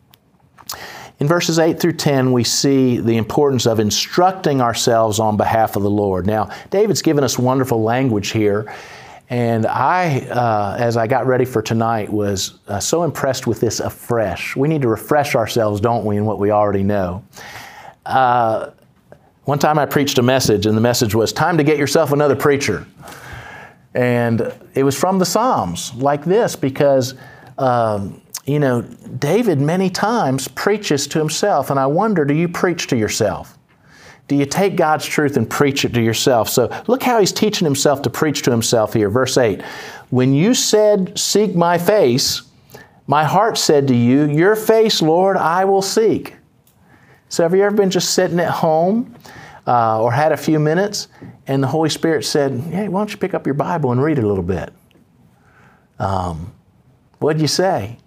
in 1.19 1.27
verses 1.27 1.59
8 1.59 1.81
through 1.81 1.95
10, 1.95 2.31
we 2.31 2.45
see 2.45 3.01
the 3.01 3.17
importance 3.17 3.67
of 3.67 3.81
instructing 3.81 4.61
ourselves 4.61 5.19
on 5.19 5.37
behalf 5.37 5.75
of 5.75 5.83
the 5.83 5.91
Lord. 5.91 6.29
Now, 6.29 6.51
David's 6.71 7.03
given 7.03 7.25
us 7.25 7.41
wonderful 7.41 7.83
language 7.83 8.29
here. 8.29 8.73
And 9.31 9.65
I, 9.65 10.23
uh, 10.23 10.77
as 10.77 10.97
I 10.97 11.07
got 11.07 11.25
ready 11.25 11.45
for 11.45 11.63
tonight, 11.63 12.13
was 12.13 12.59
uh, 12.67 12.81
so 12.81 13.05
impressed 13.05 13.47
with 13.47 13.61
this 13.61 13.79
afresh. 13.79 14.57
We 14.57 14.67
need 14.67 14.83
to 14.83 14.89
refresh 14.89 15.37
ourselves, 15.37 15.81
don't 15.81 16.05
we, 16.05 16.17
in 16.17 16.25
what 16.25 16.41
we 16.41 16.51
already 16.51 16.83
know. 16.83 17.25
Uh, 18.05 18.71
one 19.45 19.61
time 19.61 19.79
I 19.79 19.87
preached 19.87 20.19
a 20.19 20.23
message, 20.23 20.67
and 20.67 20.77
the 20.77 20.81
message 20.81 21.15
was 21.15 21.33
Time 21.33 21.57
to 21.59 21.65
get 21.65 21.79
yourself 21.79 22.11
another 22.11 22.35
preacher. 22.35 22.85
And 23.95 24.53
it 24.75 24.83
was 24.83 24.99
from 24.99 25.21
the 25.21 25.27
Psalms, 25.27 25.95
like 25.95 26.25
this, 26.25 26.57
because, 26.57 27.15
um, 27.57 28.21
you 28.47 28.59
know, 28.59 28.83
David 28.83 29.61
many 29.61 29.91
times 29.91 30.49
preaches 30.49 31.07
to 31.07 31.21
himself. 31.21 31.71
And 31.71 31.79
I 31.79 31.87
wonder 31.87 32.25
do 32.25 32.35
you 32.35 32.49
preach 32.49 32.89
to 32.89 32.97
yourself? 32.97 33.57
Do 34.31 34.37
you 34.37 34.47
take 34.47 34.77
God's 34.77 35.05
truth 35.07 35.37
and 35.37 35.51
preach 35.51 35.85
it 35.85 35.93
to 35.95 36.01
yourself? 36.01 36.49
So 36.49 36.71
look 36.87 37.03
how 37.03 37.19
he's 37.19 37.33
teaching 37.33 37.67
himself 37.67 38.01
to 38.03 38.11
preach 38.11 38.43
to 38.43 38.53
himself 38.53 38.93
here. 38.95 39.11
Verse 39.11 39.37
8 39.37 39.61
When 40.11 40.33
you 40.33 40.55
said, 40.55 41.19
Seek 41.19 41.57
my 41.57 41.79
face, 41.79 42.43
my 43.09 43.25
heart 43.25 43.59
said 43.59 43.89
to 43.89 43.95
you, 43.97 44.31
Your 44.31 44.55
face, 44.55 45.03
Lord, 45.03 45.37
I 45.37 45.65
will 45.65 45.83
seek. 45.83 46.37
So 47.29 47.43
have 47.43 47.57
you 47.57 47.63
ever 47.65 47.75
been 47.75 47.91
just 47.91 48.15
sitting 48.15 48.39
at 48.39 48.53
home 48.53 49.17
uh, 49.67 50.01
or 50.01 50.13
had 50.13 50.31
a 50.31 50.37
few 50.37 50.61
minutes 50.61 51.09
and 51.49 51.61
the 51.61 51.67
Holy 51.67 51.91
Spirit 51.91 52.25
said, 52.25 52.53
Hey, 52.61 52.87
why 52.87 53.01
don't 53.01 53.11
you 53.11 53.19
pick 53.19 53.35
up 53.35 53.47
your 53.47 53.55
Bible 53.55 53.91
and 53.91 54.01
read 54.01 54.21
a 54.21 54.25
little 54.25 54.45
bit? 54.45 54.73
Um, 55.99 56.53
what'd 57.19 57.43
you 57.43 57.49
say? 57.49 57.99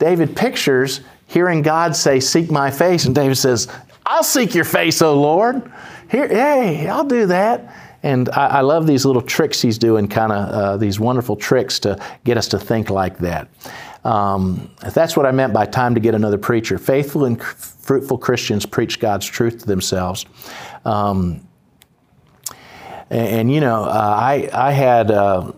David 0.00 0.34
pictures 0.34 1.02
hearing 1.28 1.62
God 1.62 1.94
say, 1.94 2.18
Seek 2.18 2.50
my 2.50 2.72
face, 2.72 3.04
and 3.04 3.14
David 3.14 3.36
says, 3.36 3.68
I'll 4.10 4.24
seek 4.24 4.56
your 4.56 4.64
face, 4.64 5.02
O 5.02 5.14
Lord. 5.14 5.70
Here, 6.10 6.26
hey, 6.26 6.88
I'll 6.88 7.04
do 7.04 7.26
that. 7.26 7.72
And 8.02 8.28
I, 8.30 8.46
I 8.46 8.60
love 8.62 8.88
these 8.88 9.04
little 9.06 9.22
tricks 9.22 9.62
he's 9.62 9.78
doing, 9.78 10.08
kind 10.08 10.32
of 10.32 10.48
uh, 10.48 10.76
these 10.78 10.98
wonderful 10.98 11.36
tricks 11.36 11.78
to 11.80 11.96
get 12.24 12.36
us 12.36 12.48
to 12.48 12.58
think 12.58 12.90
like 12.90 13.18
that. 13.18 13.48
Um, 14.04 14.68
that's 14.80 15.16
what 15.16 15.26
I 15.26 15.30
meant 15.30 15.52
by 15.52 15.64
time 15.64 15.94
to 15.94 16.00
get 16.00 16.16
another 16.16 16.38
preacher. 16.38 16.76
Faithful 16.76 17.24
and 17.24 17.40
fruitful 17.40 18.18
Christians 18.18 18.66
preach 18.66 18.98
God's 18.98 19.26
truth 19.26 19.60
to 19.60 19.66
themselves. 19.66 20.26
Um, 20.84 21.46
and, 23.10 23.28
and, 23.28 23.52
you 23.52 23.60
know, 23.60 23.84
uh, 23.84 24.16
I, 24.18 24.50
I 24.52 24.72
had, 24.72 25.12
uh, 25.12 25.52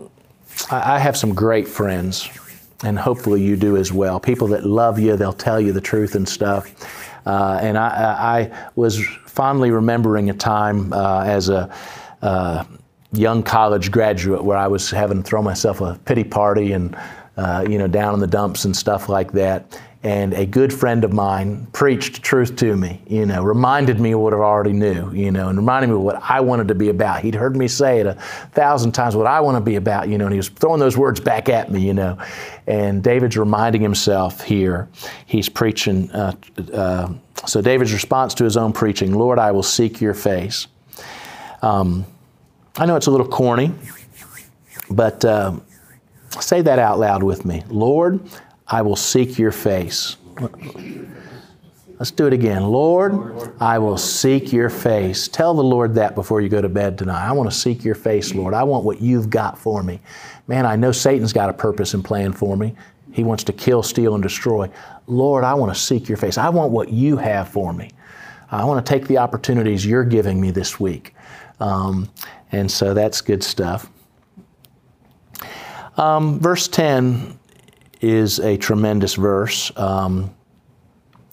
I 0.70 0.98
have 0.98 1.16
some 1.16 1.32
great 1.34 1.66
friends, 1.66 2.28
and 2.84 2.98
hopefully 2.98 3.42
you 3.42 3.56
do 3.56 3.78
as 3.78 3.94
well. 3.94 4.20
People 4.20 4.48
that 4.48 4.66
love 4.66 4.98
you, 4.98 5.16
they'll 5.16 5.32
tell 5.32 5.58
you 5.58 5.72
the 5.72 5.80
truth 5.80 6.16
and 6.16 6.28
stuff. 6.28 7.08
Uh, 7.26 7.58
and 7.62 7.78
I, 7.78 7.88
I, 7.88 8.70
was 8.74 9.04
fondly 9.26 9.70
remembering 9.70 10.30
a 10.30 10.34
time 10.34 10.92
uh, 10.92 11.22
as 11.24 11.48
a 11.48 11.72
uh, 12.20 12.64
young 13.12 13.42
college 13.42 13.90
graduate 13.90 14.42
where 14.42 14.56
I 14.56 14.66
was 14.66 14.90
having 14.90 15.22
to 15.22 15.22
throw 15.22 15.42
myself 15.42 15.80
a 15.80 15.98
pity 16.04 16.24
party 16.24 16.72
and, 16.72 16.96
uh, 17.36 17.64
you 17.68 17.78
know, 17.78 17.86
down 17.86 18.14
in 18.14 18.20
the 18.20 18.26
dumps 18.26 18.64
and 18.64 18.76
stuff 18.76 19.08
like 19.08 19.32
that. 19.32 19.80
And 20.04 20.34
a 20.34 20.44
good 20.44 20.72
friend 20.72 21.04
of 21.04 21.12
mine 21.12 21.68
preached 21.72 22.24
truth 22.24 22.56
to 22.56 22.76
me, 22.76 23.00
you 23.06 23.24
know, 23.24 23.44
reminded 23.44 24.00
me 24.00 24.12
of 24.12 24.20
what 24.20 24.34
I 24.34 24.38
already 24.38 24.72
knew, 24.72 25.12
you 25.12 25.30
know, 25.30 25.48
and 25.48 25.56
reminded 25.56 25.90
me 25.90 25.94
of 25.94 26.00
what 26.00 26.20
I 26.20 26.40
wanted 26.40 26.66
to 26.68 26.74
be 26.74 26.88
about. 26.88 27.22
He'd 27.22 27.36
heard 27.36 27.54
me 27.54 27.68
say 27.68 28.00
it 28.00 28.06
a 28.06 28.14
thousand 28.50 28.92
times, 28.92 29.14
what 29.14 29.28
I 29.28 29.40
want 29.40 29.58
to 29.58 29.60
be 29.60 29.76
about, 29.76 30.08
you 30.08 30.18
know, 30.18 30.24
and 30.24 30.32
he 30.32 30.38
was 30.38 30.48
throwing 30.48 30.80
those 30.80 30.96
words 30.96 31.20
back 31.20 31.48
at 31.48 31.70
me, 31.70 31.86
you 31.86 31.94
know. 31.94 32.18
And 32.66 33.00
David's 33.00 33.36
reminding 33.36 33.80
himself 33.80 34.42
here, 34.42 34.88
he's 35.26 35.48
preaching. 35.48 36.10
Uh, 36.10 36.34
uh, 36.72 37.12
so 37.46 37.62
David's 37.62 37.92
response 37.92 38.34
to 38.34 38.44
his 38.44 38.56
own 38.56 38.72
preaching, 38.72 39.14
Lord, 39.14 39.38
I 39.38 39.52
will 39.52 39.62
seek 39.62 40.00
your 40.00 40.14
face. 40.14 40.66
Um, 41.62 42.04
I 42.76 42.86
know 42.86 42.96
it's 42.96 43.06
a 43.06 43.10
little 43.12 43.28
corny, 43.28 43.72
but 44.90 45.24
uh, 45.24 45.54
say 46.40 46.60
that 46.60 46.80
out 46.80 46.98
loud 46.98 47.22
with 47.22 47.44
me. 47.44 47.62
Lord, 47.68 48.20
I 48.72 48.80
will 48.80 48.96
seek 48.96 49.38
your 49.38 49.52
face. 49.52 50.16
Let's 51.98 52.10
do 52.10 52.26
it 52.26 52.32
again. 52.32 52.64
Lord, 52.64 53.52
I 53.60 53.78
will 53.78 53.98
seek 53.98 54.50
your 54.50 54.70
face. 54.70 55.28
Tell 55.28 55.52
the 55.52 55.62
Lord 55.62 55.94
that 55.96 56.14
before 56.14 56.40
you 56.40 56.48
go 56.48 56.62
to 56.62 56.70
bed 56.70 56.96
tonight. 56.96 57.28
I 57.28 57.32
want 57.32 57.50
to 57.50 57.56
seek 57.56 57.84
your 57.84 57.94
face, 57.94 58.34
Lord. 58.34 58.54
I 58.54 58.62
want 58.64 58.84
what 58.84 59.02
you've 59.02 59.28
got 59.28 59.58
for 59.58 59.82
me. 59.82 60.00
Man, 60.48 60.64
I 60.64 60.76
know 60.76 60.90
Satan's 60.90 61.34
got 61.34 61.50
a 61.50 61.52
purpose 61.52 61.92
and 61.92 62.02
plan 62.02 62.32
for 62.32 62.56
me. 62.56 62.74
He 63.12 63.24
wants 63.24 63.44
to 63.44 63.52
kill, 63.52 63.82
steal, 63.82 64.14
and 64.14 64.22
destroy. 64.22 64.70
Lord, 65.06 65.44
I 65.44 65.52
want 65.52 65.72
to 65.74 65.78
seek 65.78 66.08
your 66.08 66.16
face. 66.16 66.38
I 66.38 66.48
want 66.48 66.72
what 66.72 66.88
you 66.88 67.18
have 67.18 67.48
for 67.48 67.74
me. 67.74 67.90
I 68.50 68.64
want 68.64 68.84
to 68.84 68.90
take 68.90 69.06
the 69.06 69.18
opportunities 69.18 69.84
you're 69.84 70.02
giving 70.02 70.40
me 70.40 70.50
this 70.50 70.80
week. 70.80 71.14
Um, 71.60 72.08
and 72.52 72.70
so 72.70 72.94
that's 72.94 73.20
good 73.20 73.44
stuff. 73.44 73.90
Um, 75.98 76.40
verse 76.40 76.68
10 76.68 77.38
is 78.02 78.38
a 78.40 78.56
tremendous 78.56 79.14
verse. 79.14 79.72
Um, 79.76 80.34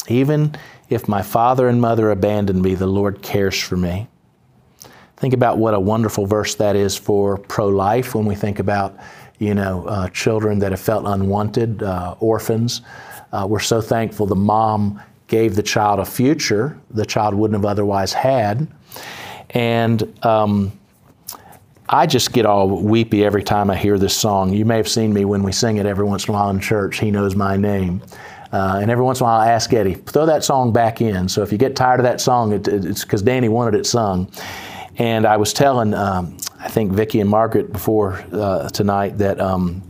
even 0.08 0.56
if 0.90 1.08
my 1.08 1.22
father 1.22 1.68
and 1.68 1.82
mother 1.82 2.12
abandon 2.12 2.62
me, 2.62 2.76
the 2.76 2.88
Lord 2.88 3.22
cares 3.22 3.60
for 3.60 3.76
me. 3.76 4.08
Think 5.18 5.34
about 5.34 5.58
what 5.58 5.74
a 5.74 5.80
wonderful 5.80 6.26
verse 6.26 6.56
that 6.56 6.76
is 6.76 6.96
for 6.96 7.38
pro 7.38 7.68
life 7.68 8.16
when 8.16 8.26
we 8.26 8.36
think 8.36 8.60
about, 8.60 8.98
you 9.38 9.54
know, 9.54 9.86
uh, 9.86 10.10
children 10.10 10.60
that 10.60 10.72
have 10.72 10.80
felt 10.80 11.06
unwanted, 11.06 11.84
uh, 11.84 12.16
orphans. 12.20 12.82
Uh, 13.34 13.46
we're 13.50 13.60
so 13.60 13.82
thankful 13.82 14.26
the 14.26 14.36
mom 14.36 15.02
gave 15.28 15.56
the 15.56 15.64
child 15.64 16.00
a 16.00 16.06
future 16.06 16.80
the 16.90 17.06
child 17.06 17.36
wouldn't 17.36 17.58
have 17.58 17.70
otherwise 17.70 18.14
had. 18.14 18.68
And 19.52 20.26
um, 20.26 20.72
I 21.92 22.06
just 22.06 22.34
get 22.34 22.46
all 22.46 22.70
weepy 22.70 23.26
every 23.26 23.42
time 23.42 23.72
I 23.72 23.76
hear 23.76 23.98
this 23.98 24.16
song. 24.16 24.54
You 24.54 24.64
may 24.64 24.78
have 24.78 24.88
seen 24.88 25.12
me 25.12 25.26
when 25.26 25.42
we 25.42 25.52
sing 25.52 25.78
it 25.78 25.88
every 25.88 26.06
once 26.06 26.28
in 26.28 26.36
a 26.36 26.38
while 26.38 26.52
in 26.52 26.60
church, 26.60 27.00
He 27.00 27.10
Knows 27.10 27.36
My 27.36 27.58
Name. 27.58 28.04
Uh, 28.52 28.78
and 28.80 28.92
every 28.92 29.04
once 29.04 29.20
in 29.20 29.24
a 29.24 29.28
while 29.28 29.40
I 29.40 29.50
ask 29.50 29.74
Eddie, 29.74 29.96
throw 29.96 30.28
that 30.28 30.44
song 30.44 30.72
back 30.72 31.02
in. 31.02 31.28
So 31.28 31.42
if 31.42 31.52
you 31.52 31.58
get 31.58 31.76
tired 31.76 32.00
of 32.00 32.04
that 32.04 32.22
song, 32.22 32.54
it, 32.54 32.68
it's 32.68 33.04
because 33.04 33.24
Danny 33.24 33.50
wanted 33.50 33.74
it 33.74 33.88
sung. 33.88 34.32
And 34.98 35.26
I 35.26 35.38
was 35.38 35.52
telling, 35.52 35.96
um, 35.96 36.38
I 36.60 36.68
think 36.68 36.92
Vicki 36.92 37.22
and 37.22 37.30
Margaret 37.30 37.74
before 37.74 38.24
uh, 38.34 38.70
tonight 38.70 39.18
that 39.18 39.40
um, 39.40 39.82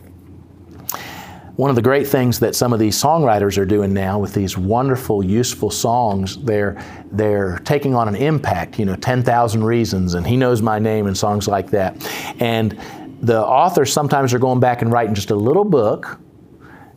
one 1.60 1.70
of 1.70 1.76
the 1.76 1.82
great 1.82 2.08
things 2.08 2.40
that 2.40 2.56
some 2.56 2.72
of 2.72 2.80
these 2.80 2.96
songwriters 2.96 3.58
are 3.58 3.66
doing 3.66 3.94
now 3.94 4.18
with 4.18 4.34
these 4.34 4.58
wonderful, 4.58 5.22
useful 5.22 5.70
songs, 5.70 6.38
they're, 6.44 6.82
they're 7.12 7.60
taking 7.66 7.94
on 7.94 8.08
an 8.08 8.16
impact, 8.16 8.80
you 8.80 8.86
know, 8.86 8.96
10,000 8.96 9.62
Reasons 9.62 10.14
and 10.14 10.26
He 10.26 10.38
Knows 10.38 10.62
My 10.62 10.80
Name 10.80 11.06
and 11.06 11.18
songs 11.18 11.50
like 11.50 11.70
that. 11.72 11.98
And 12.40 12.80
the 13.22 13.46
authors 13.46 13.92
sometimes 13.92 14.34
are 14.34 14.40
going 14.40 14.62
back 14.62 14.82
and 14.82 14.90
writing 14.90 15.14
just 15.14 15.32
a 15.32 15.36
little 15.36 15.66
book 15.66 16.18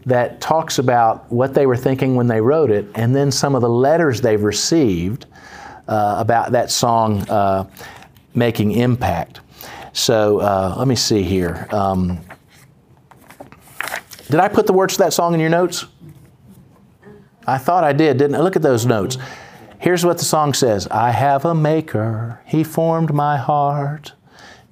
that 0.07 0.41
talks 0.41 0.79
about 0.79 1.29
what 1.33 1.55
they 1.55 1.67
were 1.67 1.77
thinking 1.77 2.15
when 2.15 2.29
they 2.29 2.41
wrote 2.41 2.71
it 2.71 2.87
and 2.95 3.17
then 3.17 3.33
some 3.33 3.57
of 3.57 3.63
the 3.63 3.69
letters 3.69 4.21
they've 4.21 4.45
received 4.45 5.27
uh, 5.89 6.15
about 6.21 6.53
that 6.53 6.71
song 6.71 7.29
uh, 7.29 7.69
making 8.37 8.71
impact. 8.71 9.41
So 9.93 10.39
uh, 10.39 10.77
let 10.79 10.87
me 10.87 10.95
see 10.95 11.25
here. 11.25 11.67
Um, 11.73 12.21
did 14.33 14.41
I 14.41 14.49
put 14.49 14.67
the 14.67 14.73
words 14.73 14.95
to 14.95 15.01
that 15.01 15.13
song 15.13 15.35
in 15.35 15.41
your 15.41 15.51
notes? 15.51 15.85
I 17.47 17.59
thought 17.59 17.85
I 17.85 17.93
did, 17.93 18.17
didn't 18.17 18.35
I? 18.35 18.41
Look 18.41 18.57
at 18.57 18.63
those 18.63 18.87
notes. 18.87 19.19
Here's 19.79 20.07
what 20.07 20.17
the 20.17 20.25
song 20.25 20.55
says 20.55 20.89
I 20.89 21.11
have 21.11 21.45
a 21.45 21.55
maker, 21.55 22.41
he 22.47 22.65
formed 22.65 23.13
my 23.13 23.37
heart. 23.37 24.15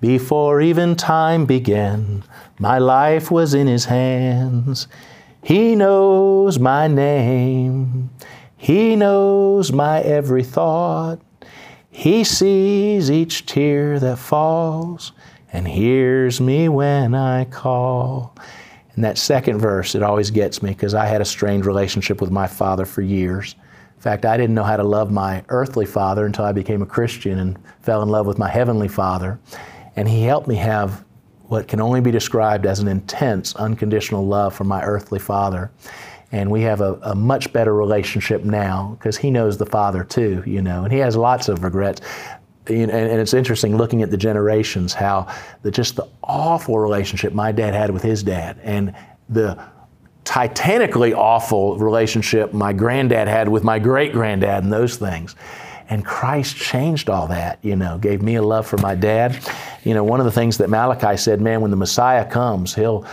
Before 0.01 0.63
even 0.63 0.97
time 0.97 1.45
began, 1.45 2.25
my 2.59 2.79
life 2.79 3.31
was 3.31 3.53
in 3.53 3.67
His 3.67 3.85
hands. 3.85 4.89
He 5.45 5.77
knows 5.77 6.59
my 6.59 6.89
name. 6.89 8.09
He 8.57 8.97
knows 8.97 9.73
my 9.73 10.01
every 10.01 10.43
thought. 10.43 11.19
He 11.91 12.25
sees 12.25 13.11
each 13.11 13.45
tear 13.45 14.01
that 14.01 14.17
falls 14.17 15.13
and 15.53 15.69
hears 15.69 16.41
me 16.41 16.71
when 16.71 17.15
I 17.15 17.45
call. 17.45 18.35
In 19.01 19.05
that 19.05 19.17
second 19.17 19.61
verse, 19.61 19.95
it 19.95 20.03
always 20.03 20.31
gets 20.31 20.63
me 20.63 20.73
because 20.73 20.93
I 20.93 21.07
had 21.07 21.23
a 21.23 21.25
strained 21.25 21.65
relationship 21.65 22.21
with 22.21 22.31
my 22.31 22.47
father 22.47 22.85
for 22.85 23.01
years. 23.01 23.55
In 23.97 24.03
fact, 24.03 24.27
I 24.27 24.37
didn't 24.37 24.55
know 24.55 24.63
how 24.63 24.77
to 24.77 24.83
love 24.83 25.11
my 25.11 25.43
earthly 25.49 25.87
father 25.87 26.27
until 26.27 26.45
I 26.45 26.53
became 26.53 26.83
a 26.83 26.87
Christian 26.87 27.39
and 27.39 27.59
fell 27.81 28.03
in 28.03 28.11
love 28.11 28.27
with 28.27 28.37
my 28.37 28.51
heavenly 28.51 28.89
father. 28.89 29.41
And 29.97 30.07
he 30.07 30.25
helped 30.25 30.49
me 30.49 30.57
have 30.57 31.03
what 31.45 31.67
can 31.67 31.81
only 31.81 32.03
be 32.03 32.11
described 32.11 32.67
as 32.67 32.81
an 32.81 32.89
intense, 32.89 33.57
unconditional 33.57 34.27
love 34.27 34.55
for 34.55 34.65
my 34.65 34.83
earthly 34.83 35.19
father. 35.19 35.71
And 36.31 36.51
we 36.51 36.61
have 36.61 36.83
a, 36.83 36.99
a 37.01 37.15
much 37.15 37.55
better 37.55 37.75
relationship 37.75 38.45
now 38.45 38.99
because 38.99 39.17
he 39.17 39.31
knows 39.31 39.57
the 39.57 39.65
father 39.65 40.05
too, 40.05 40.43
you 40.45 40.61
know, 40.61 40.85
and 40.85 40.93
he 40.93 40.99
has 40.99 41.17
lots 41.17 41.49
of 41.49 41.65
regrets. 41.65 42.03
You 42.69 42.87
know, 42.87 42.93
and, 42.93 43.11
and, 43.11 43.21
it's 43.21 43.35
interesting 43.35 43.77
looking 43.77 44.03
at 44.03 44.11
the 44.11 44.17
generations 44.17 44.93
how 44.93 45.27
the, 45.63 45.71
just 45.71 45.97
the 45.97 46.07
awful 46.23 46.79
relationship 46.79 47.33
my 47.33 47.53
dad 47.53 47.75
had 47.75 47.91
with 47.91 48.03
his 48.03 48.23
dad 48.23 48.61
and 48.63 48.95
the 49.29 49.59
titanically 50.25 51.15
awful 51.15 51.79
relationship 51.79 52.53
my 52.53 52.73
granddad 52.73 53.27
had 53.29 53.49
with 53.49 53.65
my 53.65 53.79
great 53.79 54.13
granddad 54.13 54.63
and 54.63 54.73
those 54.73 54.97
things. 54.97 55.35
And 55.89 56.05
Christ 56.05 56.57
changed 56.57 57.11
all 57.11 57.27
that, 57.29 57.59
you 57.63 57.75
know, 57.75 57.99
gave 57.99 58.23
me 58.23 58.37
a 58.37 58.43
love 58.43 58.67
for 58.67 58.77
my 58.77 58.95
dad. 58.95 59.43
You 59.83 59.95
know, 59.95 60.05
one 60.05 60.21
of 60.21 60.27
the 60.27 60.33
things 60.33 60.57
that 60.59 60.71
Malachi 60.71 61.17
said, 61.17 61.41
man, 61.41 61.61
when 61.61 61.73
the 61.73 61.77
Messiah 61.77 62.25
comes, 62.25 62.75
he'll 62.75 63.05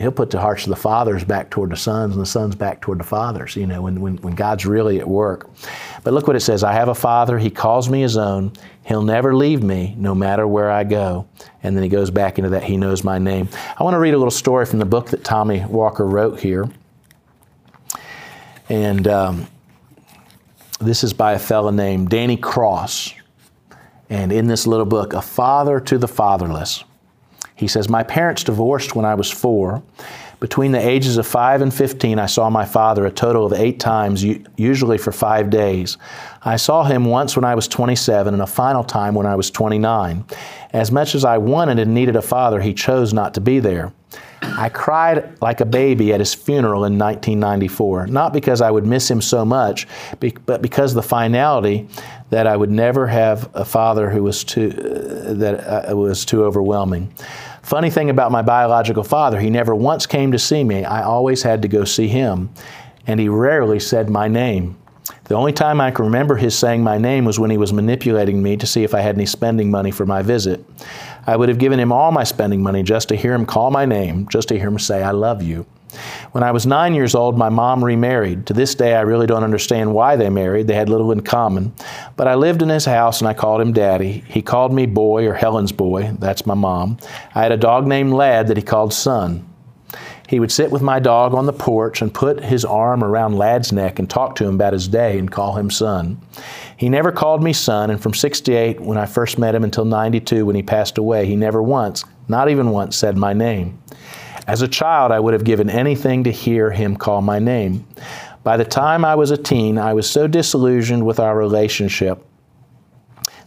he'll 0.00 0.10
put 0.10 0.30
the 0.30 0.40
hearts 0.40 0.64
of 0.64 0.70
the 0.70 0.76
fathers 0.76 1.24
back 1.24 1.50
toward 1.50 1.70
the 1.70 1.76
sons 1.76 2.14
and 2.14 2.22
the 2.22 2.26
sons 2.26 2.56
back 2.56 2.80
toward 2.80 2.98
the 2.98 3.04
fathers, 3.04 3.54
you 3.54 3.66
know, 3.66 3.82
when, 3.82 4.00
when, 4.00 4.16
when 4.18 4.34
God's 4.34 4.64
really 4.64 4.98
at 4.98 5.06
work. 5.06 5.48
But 6.02 6.14
look 6.14 6.26
what 6.26 6.36
it 6.36 6.40
says 6.40 6.64
I 6.64 6.72
have 6.72 6.88
a 6.88 6.94
father, 6.94 7.38
he 7.38 7.50
calls 7.50 7.88
me 7.88 8.00
his 8.00 8.16
own. 8.16 8.52
He'll 8.86 9.02
never 9.02 9.36
leave 9.36 9.62
me 9.62 9.94
no 9.98 10.14
matter 10.14 10.48
where 10.48 10.70
I 10.70 10.84
go. 10.84 11.28
And 11.62 11.76
then 11.76 11.82
he 11.82 11.90
goes 11.90 12.10
back 12.10 12.38
into 12.38 12.50
that, 12.50 12.64
he 12.64 12.78
knows 12.78 13.04
my 13.04 13.18
name. 13.18 13.50
I 13.78 13.84
want 13.84 13.94
to 13.94 13.98
read 13.98 14.14
a 14.14 14.16
little 14.16 14.30
story 14.30 14.64
from 14.64 14.78
the 14.78 14.86
book 14.86 15.10
that 15.10 15.22
Tommy 15.22 15.64
Walker 15.66 16.06
wrote 16.06 16.40
here. 16.40 16.68
And 18.70 19.06
um, 19.06 19.46
this 20.80 21.04
is 21.04 21.12
by 21.12 21.34
a 21.34 21.38
fellow 21.38 21.70
named 21.70 22.08
Danny 22.08 22.38
Cross. 22.38 23.12
And 24.08 24.32
in 24.32 24.46
this 24.46 24.66
little 24.66 24.86
book, 24.86 25.12
A 25.12 25.20
Father 25.20 25.78
to 25.78 25.98
the 25.98 26.08
Fatherless. 26.08 26.84
He 27.60 27.68
says, 27.68 27.90
My 27.90 28.02
parents 28.02 28.42
divorced 28.42 28.96
when 28.96 29.04
I 29.04 29.14
was 29.14 29.30
four. 29.30 29.82
Between 30.40 30.72
the 30.72 30.80
ages 30.80 31.18
of 31.18 31.26
5 31.26 31.60
and 31.60 31.72
15, 31.72 32.18
I 32.18 32.24
saw 32.24 32.48
my 32.48 32.64
father 32.64 33.04
a 33.04 33.10
total 33.10 33.44
of 33.44 33.52
eight 33.52 33.78
times, 33.78 34.24
usually 34.56 34.96
for 34.96 35.12
five 35.12 35.50
days. 35.50 35.98
I 36.42 36.56
saw 36.56 36.84
him 36.84 37.04
once 37.04 37.36
when 37.36 37.44
I 37.44 37.54
was 37.54 37.68
27 37.68 38.32
and 38.32 38.42
a 38.42 38.46
final 38.46 38.82
time 38.82 39.14
when 39.14 39.26
I 39.26 39.36
was 39.36 39.50
29. 39.50 40.24
As 40.72 40.90
much 40.90 41.14
as 41.14 41.26
I 41.26 41.36
wanted 41.36 41.78
and 41.78 41.92
needed 41.92 42.16
a 42.16 42.22
father, 42.22 42.62
he 42.62 42.72
chose 42.72 43.12
not 43.12 43.34
to 43.34 43.42
be 43.42 43.58
there. 43.58 43.92
I 44.42 44.70
cried 44.70 45.40
like 45.42 45.60
a 45.60 45.66
baby 45.66 46.14
at 46.14 46.20
his 46.20 46.34
funeral 46.34 46.86
in 46.86 46.98
1994, 46.98 48.06
not 48.06 48.32
because 48.32 48.62
I 48.62 48.70
would 48.70 48.86
miss 48.86 49.10
him 49.10 49.20
so 49.20 49.44
much, 49.44 49.86
but 50.46 50.62
because 50.62 50.94
the 50.94 51.02
finality 51.02 51.86
that 52.30 52.46
I 52.46 52.56
would 52.56 52.70
never 52.70 53.06
have 53.06 53.50
a 53.54 53.64
father 53.64 54.08
who 54.08 54.22
was 54.22 54.44
too, 54.44 54.70
that 54.70 55.90
uh, 55.90 55.94
was 55.96 56.24
too 56.24 56.44
overwhelming. 56.44 57.12
Funny 57.70 57.88
thing 57.88 58.10
about 58.10 58.32
my 58.32 58.42
biological 58.42 59.04
father, 59.04 59.38
he 59.38 59.48
never 59.48 59.76
once 59.76 60.04
came 60.04 60.32
to 60.32 60.40
see 60.40 60.64
me. 60.64 60.84
I 60.84 61.04
always 61.04 61.44
had 61.44 61.62
to 61.62 61.68
go 61.68 61.84
see 61.84 62.08
him, 62.08 62.50
and 63.06 63.20
he 63.20 63.28
rarely 63.28 63.78
said 63.78 64.10
my 64.10 64.26
name. 64.26 64.76
The 65.26 65.36
only 65.36 65.52
time 65.52 65.80
I 65.80 65.92
can 65.92 66.06
remember 66.06 66.34
his 66.34 66.58
saying 66.58 66.82
my 66.82 66.98
name 66.98 67.24
was 67.24 67.38
when 67.38 67.48
he 67.48 67.58
was 67.58 67.72
manipulating 67.72 68.42
me 68.42 68.56
to 68.56 68.66
see 68.66 68.82
if 68.82 68.92
I 68.92 69.02
had 69.02 69.14
any 69.14 69.24
spending 69.24 69.70
money 69.70 69.92
for 69.92 70.04
my 70.04 70.20
visit. 70.20 70.64
I 71.28 71.36
would 71.36 71.48
have 71.48 71.58
given 71.58 71.78
him 71.78 71.92
all 71.92 72.10
my 72.10 72.24
spending 72.24 72.60
money 72.60 72.82
just 72.82 73.08
to 73.10 73.14
hear 73.14 73.34
him 73.34 73.46
call 73.46 73.70
my 73.70 73.84
name, 73.84 74.26
just 74.28 74.48
to 74.48 74.58
hear 74.58 74.66
him 74.66 74.80
say, 74.80 75.04
I 75.04 75.12
love 75.12 75.40
you. 75.40 75.64
When 76.32 76.44
I 76.44 76.52
was 76.52 76.66
nine 76.66 76.94
years 76.94 77.14
old, 77.14 77.36
my 77.36 77.48
mom 77.48 77.84
remarried. 77.84 78.46
To 78.46 78.52
this 78.52 78.74
day, 78.74 78.94
I 78.94 79.00
really 79.00 79.26
don't 79.26 79.44
understand 79.44 79.94
why 79.94 80.16
they 80.16 80.30
married. 80.30 80.66
They 80.66 80.74
had 80.74 80.88
little 80.88 81.12
in 81.12 81.20
common. 81.20 81.72
But 82.16 82.28
I 82.28 82.34
lived 82.34 82.62
in 82.62 82.68
his 82.68 82.84
house 82.84 83.20
and 83.20 83.28
I 83.28 83.34
called 83.34 83.60
him 83.60 83.72
Daddy. 83.72 84.24
He 84.28 84.42
called 84.42 84.72
me 84.72 84.86
Boy 84.86 85.26
or 85.26 85.34
Helen's 85.34 85.72
Boy. 85.72 86.14
That's 86.18 86.46
my 86.46 86.54
mom. 86.54 86.98
I 87.34 87.42
had 87.42 87.52
a 87.52 87.56
dog 87.56 87.86
named 87.86 88.12
Lad 88.12 88.48
that 88.48 88.56
he 88.56 88.62
called 88.62 88.92
Son. 88.92 89.46
He 90.30 90.38
would 90.38 90.52
sit 90.52 90.70
with 90.70 90.80
my 90.80 91.00
dog 91.00 91.34
on 91.34 91.46
the 91.46 91.52
porch 91.52 92.00
and 92.00 92.14
put 92.14 92.44
his 92.44 92.64
arm 92.64 93.02
around 93.02 93.36
Lad's 93.36 93.72
neck 93.72 93.98
and 93.98 94.08
talk 94.08 94.36
to 94.36 94.46
him 94.46 94.54
about 94.54 94.72
his 94.72 94.86
day 94.86 95.18
and 95.18 95.28
call 95.28 95.56
him 95.56 95.70
son. 95.70 96.20
He 96.76 96.88
never 96.88 97.10
called 97.10 97.42
me 97.42 97.52
son, 97.52 97.90
and 97.90 98.00
from 98.00 98.14
68, 98.14 98.80
when 98.80 98.96
I 98.96 99.06
first 99.06 99.40
met 99.40 99.56
him, 99.56 99.64
until 99.64 99.84
92, 99.84 100.46
when 100.46 100.54
he 100.54 100.62
passed 100.62 100.98
away, 100.98 101.26
he 101.26 101.34
never 101.34 101.60
once, 101.60 102.04
not 102.28 102.48
even 102.48 102.70
once, 102.70 102.94
said 102.94 103.16
my 103.16 103.32
name. 103.32 103.79
As 104.50 104.62
a 104.62 104.66
child, 104.66 105.12
I 105.12 105.20
would 105.20 105.32
have 105.32 105.44
given 105.44 105.70
anything 105.70 106.24
to 106.24 106.32
hear 106.32 106.72
him 106.72 106.96
call 106.96 107.22
my 107.22 107.38
name. 107.38 107.86
By 108.42 108.56
the 108.56 108.64
time 108.64 109.04
I 109.04 109.14
was 109.14 109.30
a 109.30 109.36
teen, 109.36 109.78
I 109.78 109.94
was 109.94 110.10
so 110.10 110.26
disillusioned 110.26 111.06
with 111.06 111.20
our 111.20 111.38
relationship 111.38 112.26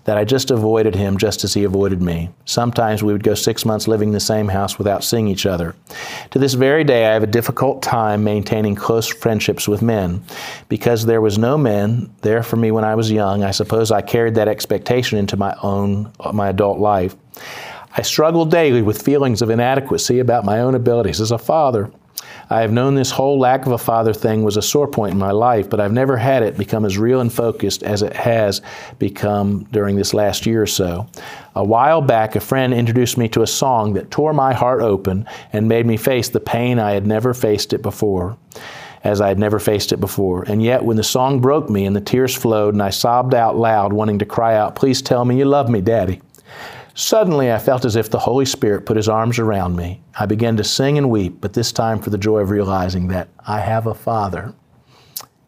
that 0.06 0.18
I 0.18 0.24
just 0.24 0.50
avoided 0.50 0.96
him 0.96 1.18
just 1.18 1.44
as 1.44 1.54
he 1.54 1.66
avoided 1.66 2.02
me. 2.02 2.30
Sometimes 2.46 3.04
we 3.04 3.12
would 3.12 3.22
go 3.22 3.34
six 3.34 3.66
months 3.66 3.86
living 3.86 4.10
in 4.10 4.14
the 4.14 4.22
same 4.22 4.48
house 4.48 4.78
without 4.78 5.04
seeing 5.04 5.28
each 5.28 5.46
other. 5.46 5.76
To 6.32 6.40
this 6.40 6.54
very 6.54 6.86
day, 6.86 7.06
I 7.06 7.14
have 7.14 7.24
a 7.24 7.28
difficult 7.28 7.82
time 7.82 8.24
maintaining 8.24 8.74
close 8.74 9.10
friendships 9.10 9.68
with 9.68 9.82
men. 9.82 10.24
Because 10.70 11.06
there 11.06 11.20
was 11.20 11.38
no 11.38 11.58
men 11.58 12.14
there 12.22 12.44
for 12.44 12.56
me 12.56 12.72
when 12.72 12.86
I 12.86 12.96
was 12.96 13.12
young, 13.12 13.44
I 13.44 13.52
suppose 13.52 13.92
I 13.92 14.02
carried 14.02 14.36
that 14.36 14.48
expectation 14.48 15.20
into 15.20 15.36
my 15.36 15.54
own, 15.62 16.14
my 16.32 16.48
adult 16.48 16.80
life. 16.80 17.14
I 17.96 18.02
struggle 18.02 18.46
daily 18.46 18.82
with 18.82 19.02
feelings 19.02 19.42
of 19.42 19.52
inadequacy 19.52 20.20
about 20.20 20.46
my 20.46 20.60
own 20.60 20.74
abilities 20.74 21.22
as 21.22 21.30
a 21.30 21.38
father. 21.38 21.92
I 22.50 22.62
have 22.62 22.72
known 22.72 22.96
this 22.96 23.12
whole 23.12 23.40
lack 23.40 23.66
of 23.66 23.72
a 23.72 23.78
father 23.78 24.14
thing 24.14 24.44
was 24.44 24.58
a 24.58 24.62
sore 24.62 24.88
point 24.88 25.14
in 25.14 25.20
my 25.20 25.32
life, 25.32 25.70
but 25.70 25.80
I've 25.80 25.94
never 25.94 26.18
had 26.18 26.42
it 26.42 26.58
become 26.58 26.86
as 26.86 26.98
real 26.98 27.20
and 27.20 27.32
focused 27.32 27.84
as 27.84 28.02
it 28.02 28.14
has 28.14 28.62
become 28.98 29.66
during 29.72 29.96
this 29.96 30.14
last 30.14 30.46
year 30.46 30.64
or 30.64 30.68
so. 30.68 31.08
A 31.56 31.64
while 31.64 32.02
back, 32.02 32.36
a 32.36 32.40
friend 32.40 32.74
introduced 32.74 33.18
me 33.18 33.30
to 33.30 33.44
a 33.44 33.48
song 33.48 33.94
that 33.94 34.10
tore 34.10 34.34
my 34.34 34.54
heart 34.54 34.82
open 34.82 35.28
and 35.52 35.68
made 35.68 35.86
me 35.86 35.98
face 35.98 36.30
the 36.30 36.40
pain 36.40 36.80
I 36.80 36.92
had 36.92 37.06
never 37.06 37.34
faced 37.34 37.74
it 37.74 37.84
before 37.84 38.38
as 39.04 39.20
I 39.22 39.28
had 39.28 39.38
never 39.38 39.60
faced 39.60 39.92
it 39.92 40.00
before. 40.00 40.44
And 40.44 40.64
yet, 40.64 40.84
when 40.84 40.98
the 40.98 41.04
song 41.04 41.42
broke 41.42 41.70
me 41.70 41.86
and 41.86 41.96
the 41.96 42.02
tears 42.02 42.34
flowed 42.34 42.74
and 42.74 42.82
I 42.82 42.90
sobbed 42.90 43.36
out 43.36 43.58
loud, 43.58 43.94
wanting 43.94 44.20
to 44.20 44.26
cry 44.26 44.56
out, 44.56 44.76
Please 44.76 45.02
tell 45.02 45.26
me 45.26 45.38
you 45.38 45.46
love 45.46 45.70
me, 45.70 45.82
Daddy. 45.82 46.22
Suddenly, 46.96 47.52
I 47.52 47.58
felt 47.58 47.86
as 47.86 47.96
if 47.96 48.12
the 48.12 48.20
Holy 48.20 48.46
Spirit 48.46 48.86
put 48.86 48.98
his 48.98 49.10
arms 49.10 49.40
around 49.40 49.76
me. 49.76 50.02
I 50.20 50.28
began 50.28 50.58
to 50.58 50.64
sing 50.64 50.98
and 50.98 51.10
weep, 51.10 51.42
but 51.42 51.54
this 51.54 51.72
time 51.72 52.00
for 52.00 52.12
the 52.12 52.20
joy 52.20 52.40
of 52.40 52.52
realizing 52.52 53.08
that 53.08 53.30
I 53.48 53.62
have 53.62 53.88
a 53.88 53.96
Father. 53.96 54.54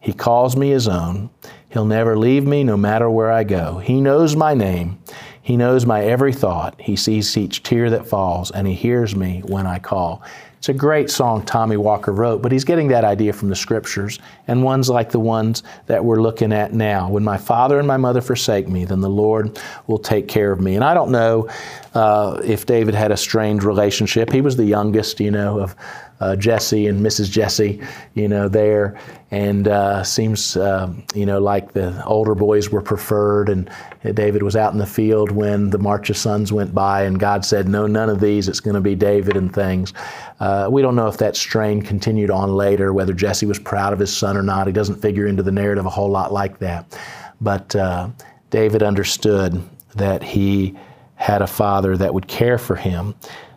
He 0.00 0.12
calls 0.12 0.56
me 0.56 0.70
his 0.70 0.88
own. 0.88 1.30
He'll 1.68 1.84
never 1.84 2.18
leave 2.18 2.44
me 2.44 2.64
no 2.64 2.76
matter 2.76 3.08
where 3.08 3.30
I 3.30 3.44
go. 3.44 3.78
He 3.78 4.00
knows 4.00 4.34
my 4.34 4.54
name. 4.54 4.98
He 5.40 5.56
knows 5.56 5.86
my 5.86 6.04
every 6.04 6.32
thought. 6.32 6.80
He 6.80 6.96
sees 6.96 7.36
each 7.36 7.62
tear 7.62 7.90
that 7.90 8.08
falls, 8.08 8.50
and 8.50 8.66
He 8.66 8.74
hears 8.74 9.14
me 9.14 9.42
when 9.46 9.66
I 9.66 9.78
call. 9.78 10.22
It's 10.66 10.70
a 10.70 10.74
great 10.74 11.10
song 11.10 11.44
Tommy 11.44 11.76
Walker 11.76 12.10
wrote, 12.10 12.42
but 12.42 12.50
he's 12.50 12.64
getting 12.64 12.88
that 12.88 13.04
idea 13.04 13.32
from 13.32 13.50
the 13.50 13.54
scriptures 13.54 14.18
and 14.48 14.64
ones 14.64 14.90
like 14.90 15.12
the 15.12 15.20
ones 15.20 15.62
that 15.86 16.04
we're 16.04 16.20
looking 16.20 16.52
at 16.52 16.72
now. 16.72 17.08
When 17.08 17.22
my 17.22 17.36
father 17.36 17.78
and 17.78 17.86
my 17.86 17.98
mother 17.98 18.20
forsake 18.20 18.66
me, 18.66 18.84
then 18.84 19.00
the 19.00 19.08
Lord 19.08 19.60
will 19.86 20.00
take 20.00 20.26
care 20.26 20.50
of 20.50 20.60
me. 20.60 20.74
And 20.74 20.82
I 20.82 20.92
don't 20.92 21.12
know 21.12 21.48
uh, 21.94 22.40
if 22.44 22.66
David 22.66 22.96
had 22.96 23.12
a 23.12 23.16
strained 23.16 23.62
relationship. 23.62 24.32
He 24.32 24.40
was 24.40 24.56
the 24.56 24.64
youngest, 24.64 25.20
you 25.20 25.30
know, 25.30 25.60
of 25.60 25.76
uh, 26.20 26.36
Jesse 26.36 26.86
and 26.86 27.04
Mrs. 27.04 27.30
Jesse, 27.30 27.82
you 28.14 28.28
know, 28.28 28.48
there. 28.48 28.98
And 29.30 29.68
uh, 29.68 30.02
seems, 30.02 30.56
uh, 30.56 30.92
you 31.14 31.26
know, 31.26 31.40
like 31.40 31.72
the 31.72 32.04
older 32.06 32.34
boys 32.34 32.70
were 32.70 32.80
preferred. 32.80 33.48
And 33.48 33.68
David 34.14 34.42
was 34.42 34.56
out 34.56 34.72
in 34.72 34.78
the 34.78 34.86
field 34.86 35.30
when 35.30 35.70
the 35.70 35.78
March 35.78 36.10
of 36.10 36.16
Sons 36.16 36.52
went 36.52 36.74
by, 36.74 37.02
and 37.02 37.18
God 37.18 37.44
said, 37.44 37.68
No, 37.68 37.86
none 37.86 38.08
of 38.08 38.20
these. 38.20 38.48
It's 38.48 38.60
going 38.60 38.74
to 38.74 38.80
be 38.80 38.94
David 38.94 39.36
and 39.36 39.52
things. 39.52 39.92
Uh, 40.40 40.68
we 40.70 40.82
don't 40.82 40.94
know 40.94 41.08
if 41.08 41.18
that 41.18 41.36
strain 41.36 41.82
continued 41.82 42.30
on 42.30 42.54
later, 42.54 42.92
whether 42.92 43.12
Jesse 43.12 43.46
was 43.46 43.58
proud 43.58 43.92
of 43.92 43.98
his 43.98 44.16
son 44.16 44.36
or 44.36 44.42
not. 44.42 44.66
He 44.66 44.72
doesn't 44.72 45.02
figure 45.02 45.26
into 45.26 45.42
the 45.42 45.52
narrative 45.52 45.86
a 45.86 45.90
whole 45.90 46.10
lot 46.10 46.32
like 46.32 46.58
that. 46.60 46.98
But 47.40 47.74
uh, 47.74 48.10
David 48.50 48.82
understood 48.82 49.62
that 49.96 50.22
he 50.22 50.76
had 51.16 51.42
a 51.42 51.46
father 51.46 51.96
that 51.96 52.12
would 52.12 52.28
care 52.28 52.58
for 52.58 52.76
him. 52.76 53.14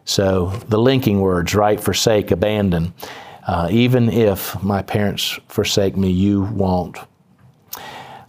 So 0.09 0.47
the 0.67 0.79
linking 0.79 1.21
words, 1.21 1.53
right? 1.53 1.79
Forsake, 1.79 2.31
abandon. 2.31 2.95
Uh, 3.45 3.67
even 3.69 4.09
if 4.09 4.59
my 4.63 4.81
parents 4.81 5.39
forsake 5.47 5.95
me, 5.95 6.09
you 6.09 6.45
won't. 6.45 6.97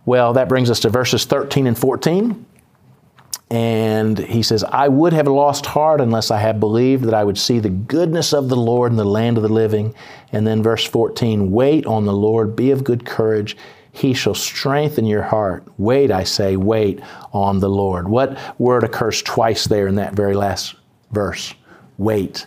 Well, 0.05 0.35
that 0.35 0.47
brings 0.47 0.69
us 0.69 0.81
to 0.81 0.91
verses 0.91 1.25
13 1.25 1.67
and 1.67 1.79
14. 1.79 2.45
and 3.51 4.19
he 4.19 4.43
says, 4.43 4.63
I 4.63 4.89
would 4.89 5.15
have 5.15 5.27
lost 5.27 5.65
heart 5.65 6.03
unless 6.03 6.31
I 6.31 6.37
had 6.37 6.61
believed 6.61 7.05
that 7.05 7.15
I 7.15 7.25
would 7.25 7.39
see 7.39 7.61
the 7.61 7.71
goodness 7.71 8.35
of 8.35 8.51
the 8.51 8.57
Lord 8.57 8.93
in 8.93 8.99
the 8.99 9.05
land 9.07 9.39
of 9.39 9.43
the 9.43 9.49
living. 9.49 9.95
And 10.33 10.47
then 10.47 10.63
verse 10.63 10.85
14, 10.85 11.51
wait 11.51 11.87
on 11.87 12.05
the 12.05 12.13
Lord, 12.13 12.55
be 12.55 12.73
of 12.73 12.85
good 12.85 13.07
courage. 13.07 13.57
He 13.91 14.13
shall 14.13 14.35
strengthen 14.35 15.07
your 15.07 15.23
heart. 15.23 15.65
Wait, 15.79 16.11
I 16.11 16.25
say, 16.25 16.57
wait 16.57 17.01
on 17.33 17.59
the 17.59 17.71
Lord. 17.71 18.07
What 18.07 18.39
word 18.61 18.85
occurs 18.85 19.23
twice 19.23 19.65
there 19.65 19.87
in 19.87 19.95
that 19.95 20.13
very 20.13 20.35
last 20.35 20.75
verse? 21.11 21.55
Wait. 22.01 22.47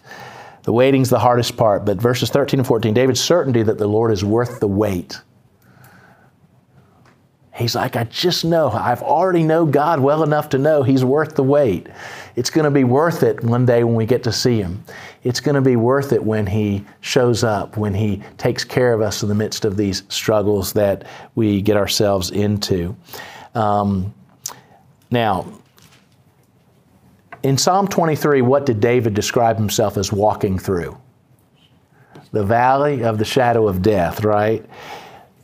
The 0.63 0.73
waiting's 0.73 1.09
the 1.09 1.19
hardest 1.19 1.55
part, 1.57 1.85
but 1.85 2.01
verses 2.01 2.29
13 2.31 2.61
and 2.61 2.67
14, 2.67 2.93
David's 2.93 3.21
certainty 3.21 3.61
that 3.63 3.77
the 3.77 3.87
Lord 3.87 4.11
is 4.11 4.25
worth 4.25 4.59
the 4.59 4.67
wait. 4.67 5.21
He's 7.53 7.75
like, 7.75 7.95
I 7.95 8.05
just 8.05 8.43
know, 8.43 8.71
I've 8.71 9.03
already 9.03 9.43
know 9.43 9.67
God 9.67 9.99
well 9.99 10.23
enough 10.23 10.49
to 10.49 10.57
know 10.57 10.81
He's 10.81 11.05
worth 11.05 11.35
the 11.35 11.43
wait. 11.43 11.87
It's 12.35 12.49
going 12.49 12.65
to 12.65 12.71
be 12.71 12.83
worth 12.83 13.21
it 13.21 13.43
one 13.43 13.67
day 13.67 13.83
when 13.83 13.93
we 13.93 14.07
get 14.07 14.23
to 14.23 14.31
see 14.31 14.57
Him. 14.57 14.83
It's 15.21 15.39
going 15.39 15.53
to 15.53 15.61
be 15.61 15.75
worth 15.75 16.13
it 16.13 16.23
when 16.23 16.47
He 16.47 16.83
shows 17.01 17.43
up, 17.43 17.77
when 17.77 17.93
He 17.93 18.23
takes 18.39 18.63
care 18.63 18.91
of 18.91 19.01
us 19.01 19.21
in 19.21 19.29
the 19.29 19.35
midst 19.35 19.65
of 19.65 19.77
these 19.77 20.01
struggles 20.09 20.73
that 20.73 21.05
we 21.35 21.61
get 21.61 21.77
ourselves 21.77 22.31
into. 22.31 22.95
Um, 23.53 24.15
now, 25.11 25.45
in 27.43 27.57
Psalm 27.57 27.87
23, 27.87 28.41
what 28.41 28.65
did 28.65 28.79
David 28.79 29.13
describe 29.13 29.57
himself 29.57 29.97
as 29.97 30.11
walking 30.11 30.57
through? 30.57 30.97
The 32.31 32.43
valley 32.43 33.03
of 33.03 33.17
the 33.19 33.25
shadow 33.25 33.67
of 33.67 33.81
death, 33.81 34.23
right? 34.23 34.65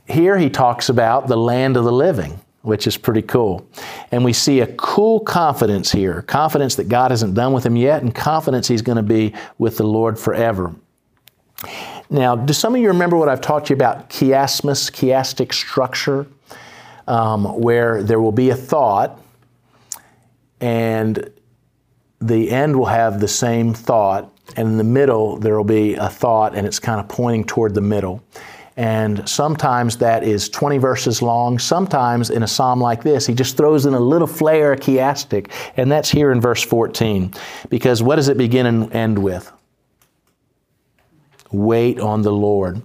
here 0.10 0.38
he 0.38 0.50
talks 0.50 0.89
about 0.89 1.28
the 1.28 1.38
land 1.38 1.78
of 1.78 1.84
the 1.84 1.91
living, 1.91 2.39
which 2.64 2.88
is 2.88 2.97
pretty 2.97 3.22
cool. 3.22 3.68
And 4.12 4.26
we 4.26 4.34
see 4.34 4.60
a 4.60 4.68
cool 4.76 5.20
confidence 5.20 5.91
here 5.91 6.24
confidence 6.24 6.76
that 6.76 6.89
God 6.89 7.12
hasn't 7.12 7.36
done 7.36 7.54
with 7.54 7.66
him 7.66 7.76
yet, 7.76 8.02
and 8.02 8.14
confidence 8.14 8.68
he's 8.68 8.82
going 8.82 8.97
to 8.97 9.04
be 9.04 9.34
with 9.58 9.78
the 9.78 9.86
Lord 9.86 10.18
forever. 10.18 10.76
Now, 12.10 12.36
do 12.36 12.54
some 12.54 12.74
of 12.74 12.82
you 12.82 12.88
remember 12.88 13.18
what 13.18 13.30
I've 13.30 13.41
taught 13.41 13.70
you 13.70 13.76
about 13.76 14.10
chiasmus, 14.10 14.89
chiastic 14.91 15.54
structure, 15.54 16.26
um, 17.08 17.45
where 17.60 18.02
there 18.02 18.20
will 18.20 18.32
be 18.32 18.50
a 18.50 18.56
thought 18.56 19.20
and 20.60 21.32
the 22.22 22.52
end 22.52 22.78
will 22.78 22.86
have 22.86 23.20
the 23.20 23.28
same 23.28 23.74
thought, 23.74 24.32
and 24.56 24.68
in 24.68 24.78
the 24.78 24.84
middle 24.84 25.38
there 25.38 25.56
will 25.56 25.64
be 25.64 25.96
a 25.96 26.10
thought 26.10 26.56
and 26.56 26.66
it's 26.66 26.80
kind 26.80 27.00
of 27.00 27.08
pointing 27.08 27.44
toward 27.44 27.74
the 27.74 27.82
middle. 27.82 28.24
And 28.76 29.28
sometimes 29.28 29.98
that 29.98 30.24
is 30.24 30.48
20 30.48 30.78
verses 30.78 31.22
long. 31.22 31.60
Sometimes 31.60 32.30
in 32.30 32.44
a 32.44 32.48
psalm 32.48 32.80
like 32.80 33.04
this, 33.04 33.28
he 33.28 33.34
just 33.34 33.58
throws 33.58 33.86
in 33.86 33.94
a 33.94 34.00
little 34.00 34.28
flair 34.28 34.72
of 34.72 34.80
chiastic, 34.80 35.52
and 35.76 35.92
that's 35.92 36.10
here 36.10 36.32
in 36.32 36.40
verse 36.40 36.64
14. 36.64 37.34
Because 37.70 38.02
what 38.02 38.16
does 38.16 38.30
it 38.30 38.38
begin 38.38 38.66
and 38.66 38.94
end 38.94 39.20
with? 39.20 39.52
Wait 41.52 42.00
on 42.00 42.22
the 42.22 42.32
Lord. 42.32 42.82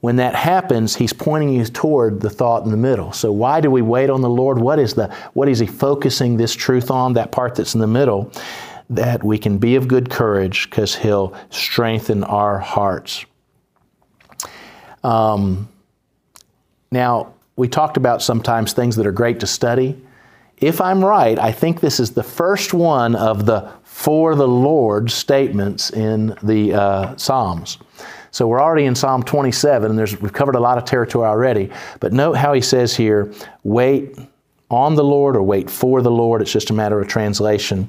When 0.00 0.16
that 0.16 0.34
happens, 0.34 0.94
he's 0.94 1.12
pointing 1.12 1.50
you 1.50 1.64
toward 1.64 2.20
the 2.20 2.30
thought 2.30 2.64
in 2.64 2.70
the 2.70 2.76
middle. 2.76 3.12
So 3.12 3.32
why 3.32 3.60
do 3.60 3.70
we 3.70 3.82
wait 3.82 4.10
on 4.10 4.20
the 4.20 4.30
Lord? 4.30 4.58
What 4.58 4.78
is 4.78 4.94
the 4.94 5.12
what 5.32 5.48
is 5.48 5.58
he 5.58 5.66
focusing 5.66 6.36
this 6.36 6.54
truth 6.54 6.90
on? 6.90 7.14
That 7.14 7.32
part 7.32 7.56
that's 7.56 7.74
in 7.74 7.80
the 7.80 7.88
middle, 7.88 8.30
that 8.90 9.24
we 9.24 9.38
can 9.38 9.58
be 9.58 9.74
of 9.74 9.88
good 9.88 10.08
courage 10.08 10.70
because 10.70 10.94
he'll 10.94 11.34
strengthen 11.50 12.22
our 12.24 12.58
hearts. 12.58 13.24
Um, 15.02 15.68
now, 16.90 17.34
we 17.56 17.68
talked 17.68 17.96
about 17.96 18.22
sometimes 18.22 18.72
things 18.72 18.96
that 18.96 19.06
are 19.06 19.12
great 19.12 19.40
to 19.40 19.46
study. 19.46 20.00
If 20.58 20.80
I'm 20.80 21.04
right, 21.04 21.38
I 21.38 21.52
think 21.52 21.80
this 21.80 22.00
is 22.00 22.12
the 22.12 22.22
first 22.22 22.72
one 22.72 23.14
of 23.14 23.46
the 23.46 23.72
for 23.84 24.36
the 24.36 24.46
Lord 24.46 25.10
statements 25.10 25.90
in 25.90 26.36
the 26.42 26.72
uh, 26.74 27.16
Psalms. 27.16 27.78
So 28.38 28.46
we're 28.46 28.62
already 28.62 28.84
in 28.84 28.94
Psalm 28.94 29.24
27, 29.24 29.98
and 29.98 30.20
we've 30.20 30.32
covered 30.32 30.54
a 30.54 30.60
lot 30.60 30.78
of 30.78 30.84
territory 30.84 31.26
already. 31.26 31.72
But 31.98 32.12
note 32.12 32.34
how 32.34 32.52
he 32.52 32.60
says 32.60 32.94
here, 32.94 33.34
wait 33.64 34.16
on 34.70 34.94
the 34.94 35.02
Lord 35.02 35.34
or 35.34 35.42
wait 35.42 35.68
for 35.68 36.02
the 36.02 36.10
Lord. 36.12 36.40
It's 36.40 36.52
just 36.52 36.70
a 36.70 36.72
matter 36.72 37.00
of 37.00 37.08
translation. 37.08 37.88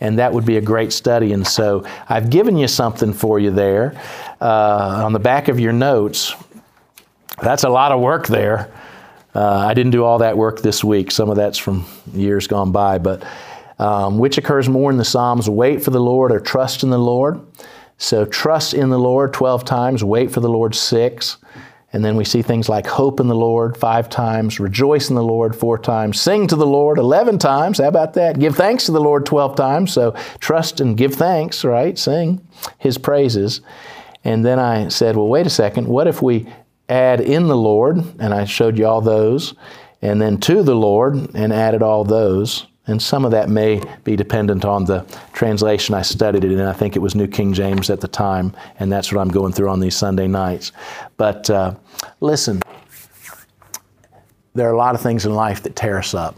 And 0.00 0.16
that 0.20 0.32
would 0.32 0.46
be 0.46 0.58
a 0.58 0.60
great 0.60 0.92
study. 0.92 1.32
And 1.32 1.44
so 1.44 1.84
I've 2.08 2.30
given 2.30 2.56
you 2.56 2.68
something 2.68 3.12
for 3.12 3.40
you 3.40 3.50
there 3.50 4.00
uh, 4.40 5.02
on 5.04 5.12
the 5.12 5.18
back 5.18 5.48
of 5.48 5.58
your 5.58 5.72
notes. 5.72 6.36
That's 7.42 7.64
a 7.64 7.68
lot 7.68 7.90
of 7.90 8.00
work 8.00 8.28
there. 8.28 8.72
Uh, 9.34 9.42
I 9.42 9.74
didn't 9.74 9.90
do 9.90 10.04
all 10.04 10.18
that 10.18 10.36
work 10.36 10.62
this 10.62 10.84
week. 10.84 11.10
Some 11.10 11.30
of 11.30 11.34
that's 11.34 11.58
from 11.58 11.84
years 12.14 12.46
gone 12.46 12.70
by. 12.70 12.98
But 12.98 13.24
um, 13.80 14.20
which 14.20 14.38
occurs 14.38 14.68
more 14.68 14.92
in 14.92 14.98
the 14.98 15.04
Psalms 15.04 15.50
wait 15.50 15.82
for 15.82 15.90
the 15.90 16.00
Lord 16.00 16.30
or 16.30 16.38
trust 16.38 16.84
in 16.84 16.90
the 16.90 16.98
Lord. 16.98 17.40
So 18.00 18.24
trust 18.24 18.72
in 18.72 18.88
the 18.88 18.98
Lord 18.98 19.34
12 19.34 19.62
times, 19.66 20.02
wait 20.02 20.32
for 20.32 20.40
the 20.40 20.48
Lord 20.48 20.74
six. 20.74 21.36
And 21.92 22.02
then 22.02 22.16
we 22.16 22.24
see 22.24 22.40
things 22.40 22.66
like 22.66 22.86
hope 22.86 23.20
in 23.20 23.28
the 23.28 23.34
Lord 23.34 23.76
five 23.76 24.08
times, 24.08 24.58
rejoice 24.58 25.10
in 25.10 25.16
the 25.16 25.22
Lord 25.22 25.54
four 25.54 25.76
times, 25.76 26.18
sing 26.18 26.46
to 26.46 26.56
the 26.56 26.66
Lord 26.66 26.96
11 26.96 27.38
times. 27.38 27.76
How 27.78 27.88
about 27.88 28.14
that? 28.14 28.38
Give 28.38 28.56
thanks 28.56 28.86
to 28.86 28.92
the 28.92 29.00
Lord 29.00 29.26
12 29.26 29.54
times. 29.54 29.92
So 29.92 30.12
trust 30.38 30.80
and 30.80 30.96
give 30.96 31.14
thanks, 31.14 31.62
right? 31.62 31.98
Sing 31.98 32.40
his 32.78 32.96
praises. 32.96 33.60
And 34.24 34.46
then 34.46 34.58
I 34.58 34.88
said, 34.88 35.14
well, 35.16 35.28
wait 35.28 35.46
a 35.46 35.50
second. 35.50 35.86
What 35.86 36.06
if 36.06 36.22
we 36.22 36.50
add 36.88 37.20
in 37.20 37.48
the 37.48 37.56
Lord? 37.56 37.98
And 38.18 38.32
I 38.32 38.46
showed 38.46 38.78
you 38.78 38.86
all 38.86 39.02
those. 39.02 39.52
And 40.00 40.22
then 40.22 40.38
to 40.40 40.62
the 40.62 40.74
Lord 40.74 41.34
and 41.34 41.52
added 41.52 41.82
all 41.82 42.04
those. 42.04 42.66
And 42.86 43.00
some 43.00 43.24
of 43.24 43.30
that 43.30 43.48
may 43.48 43.82
be 44.04 44.16
dependent 44.16 44.64
on 44.64 44.84
the 44.84 45.06
translation 45.32 45.94
I 45.94 46.02
studied 46.02 46.44
it 46.44 46.50
in. 46.50 46.60
I 46.60 46.72
think 46.72 46.96
it 46.96 46.98
was 47.00 47.14
New 47.14 47.28
King 47.28 47.52
James 47.52 47.90
at 47.90 48.00
the 48.00 48.08
time, 48.08 48.54
and 48.78 48.90
that's 48.90 49.12
what 49.12 49.20
I'm 49.20 49.28
going 49.28 49.52
through 49.52 49.68
on 49.68 49.80
these 49.80 49.94
Sunday 49.94 50.26
nights. 50.26 50.72
But 51.16 51.48
uh, 51.50 51.74
listen, 52.20 52.60
there 54.54 54.68
are 54.68 54.72
a 54.72 54.78
lot 54.78 54.94
of 54.94 55.00
things 55.00 55.26
in 55.26 55.34
life 55.34 55.62
that 55.62 55.76
tear 55.76 55.98
us 55.98 56.14
up, 56.14 56.36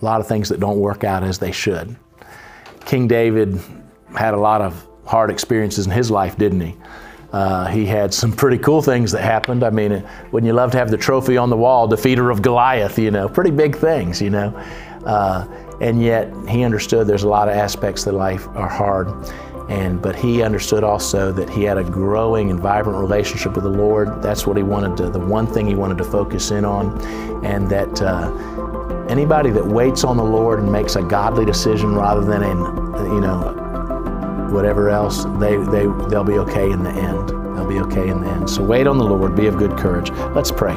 a 0.00 0.04
lot 0.04 0.20
of 0.20 0.28
things 0.28 0.48
that 0.50 0.60
don't 0.60 0.78
work 0.78 1.02
out 1.02 1.24
as 1.24 1.38
they 1.38 1.50
should. 1.50 1.96
King 2.84 3.08
David 3.08 3.58
had 4.16 4.34
a 4.34 4.38
lot 4.38 4.60
of 4.60 4.86
hard 5.06 5.30
experiences 5.30 5.86
in 5.86 5.92
his 5.92 6.10
life, 6.10 6.36
didn't 6.36 6.60
he? 6.60 6.76
Uh, 7.32 7.66
he 7.68 7.86
had 7.86 8.12
some 8.12 8.32
pretty 8.32 8.58
cool 8.58 8.82
things 8.82 9.12
that 9.12 9.22
happened. 9.22 9.62
I 9.62 9.70
mean, 9.70 10.06
wouldn't 10.32 10.46
you 10.46 10.52
love 10.52 10.72
to 10.72 10.78
have 10.78 10.90
the 10.90 10.96
trophy 10.96 11.36
on 11.36 11.48
the 11.48 11.56
wall, 11.56 11.88
defeater 11.88 12.30
of 12.30 12.42
Goliath, 12.42 12.98
you 12.98 13.10
know? 13.10 13.28
Pretty 13.28 13.52
big 13.52 13.76
things, 13.76 14.20
you 14.20 14.30
know? 14.30 14.48
Uh, 15.06 15.46
and 15.80 16.02
yet 16.02 16.32
he 16.48 16.62
understood 16.62 17.06
there's 17.06 17.22
a 17.22 17.28
lot 17.28 17.48
of 17.48 17.54
aspects 17.54 18.06
of 18.06 18.14
life 18.14 18.48
are 18.48 18.68
hard. 18.68 19.08
And, 19.68 20.02
but 20.02 20.16
he 20.16 20.42
understood 20.42 20.82
also 20.82 21.30
that 21.30 21.48
he 21.48 21.62
had 21.62 21.78
a 21.78 21.84
growing 21.84 22.50
and 22.50 22.58
vibrant 22.58 22.98
relationship 22.98 23.54
with 23.54 23.62
the 23.62 23.70
Lord. 23.70 24.20
That's 24.20 24.44
what 24.44 24.56
he 24.56 24.64
wanted 24.64 24.96
to, 24.96 25.10
the 25.10 25.20
one 25.20 25.46
thing 25.46 25.66
he 25.66 25.76
wanted 25.76 25.98
to 25.98 26.04
focus 26.04 26.50
in 26.50 26.64
on. 26.64 27.00
And 27.44 27.70
that 27.70 28.02
uh, 28.02 28.32
anybody 29.08 29.50
that 29.50 29.64
waits 29.64 30.02
on 30.02 30.16
the 30.16 30.24
Lord 30.24 30.58
and 30.58 30.72
makes 30.72 30.96
a 30.96 31.02
godly 31.02 31.44
decision 31.44 31.94
rather 31.94 32.24
than 32.24 32.42
in, 32.42 32.58
you 33.14 33.20
know, 33.20 34.48
whatever 34.52 34.90
else, 34.90 35.24
they, 35.38 35.56
they, 35.56 35.86
they'll 36.08 36.24
be 36.24 36.38
okay 36.38 36.68
in 36.68 36.82
the 36.82 36.90
end. 36.90 37.28
They'll 37.56 37.68
be 37.68 37.78
okay 37.80 38.08
in 38.08 38.22
the 38.22 38.28
end. 38.28 38.50
So 38.50 38.64
wait 38.64 38.88
on 38.88 38.98
the 38.98 39.04
Lord, 39.04 39.36
be 39.36 39.46
of 39.46 39.56
good 39.56 39.78
courage. 39.78 40.10
Let's 40.34 40.50
pray. 40.50 40.76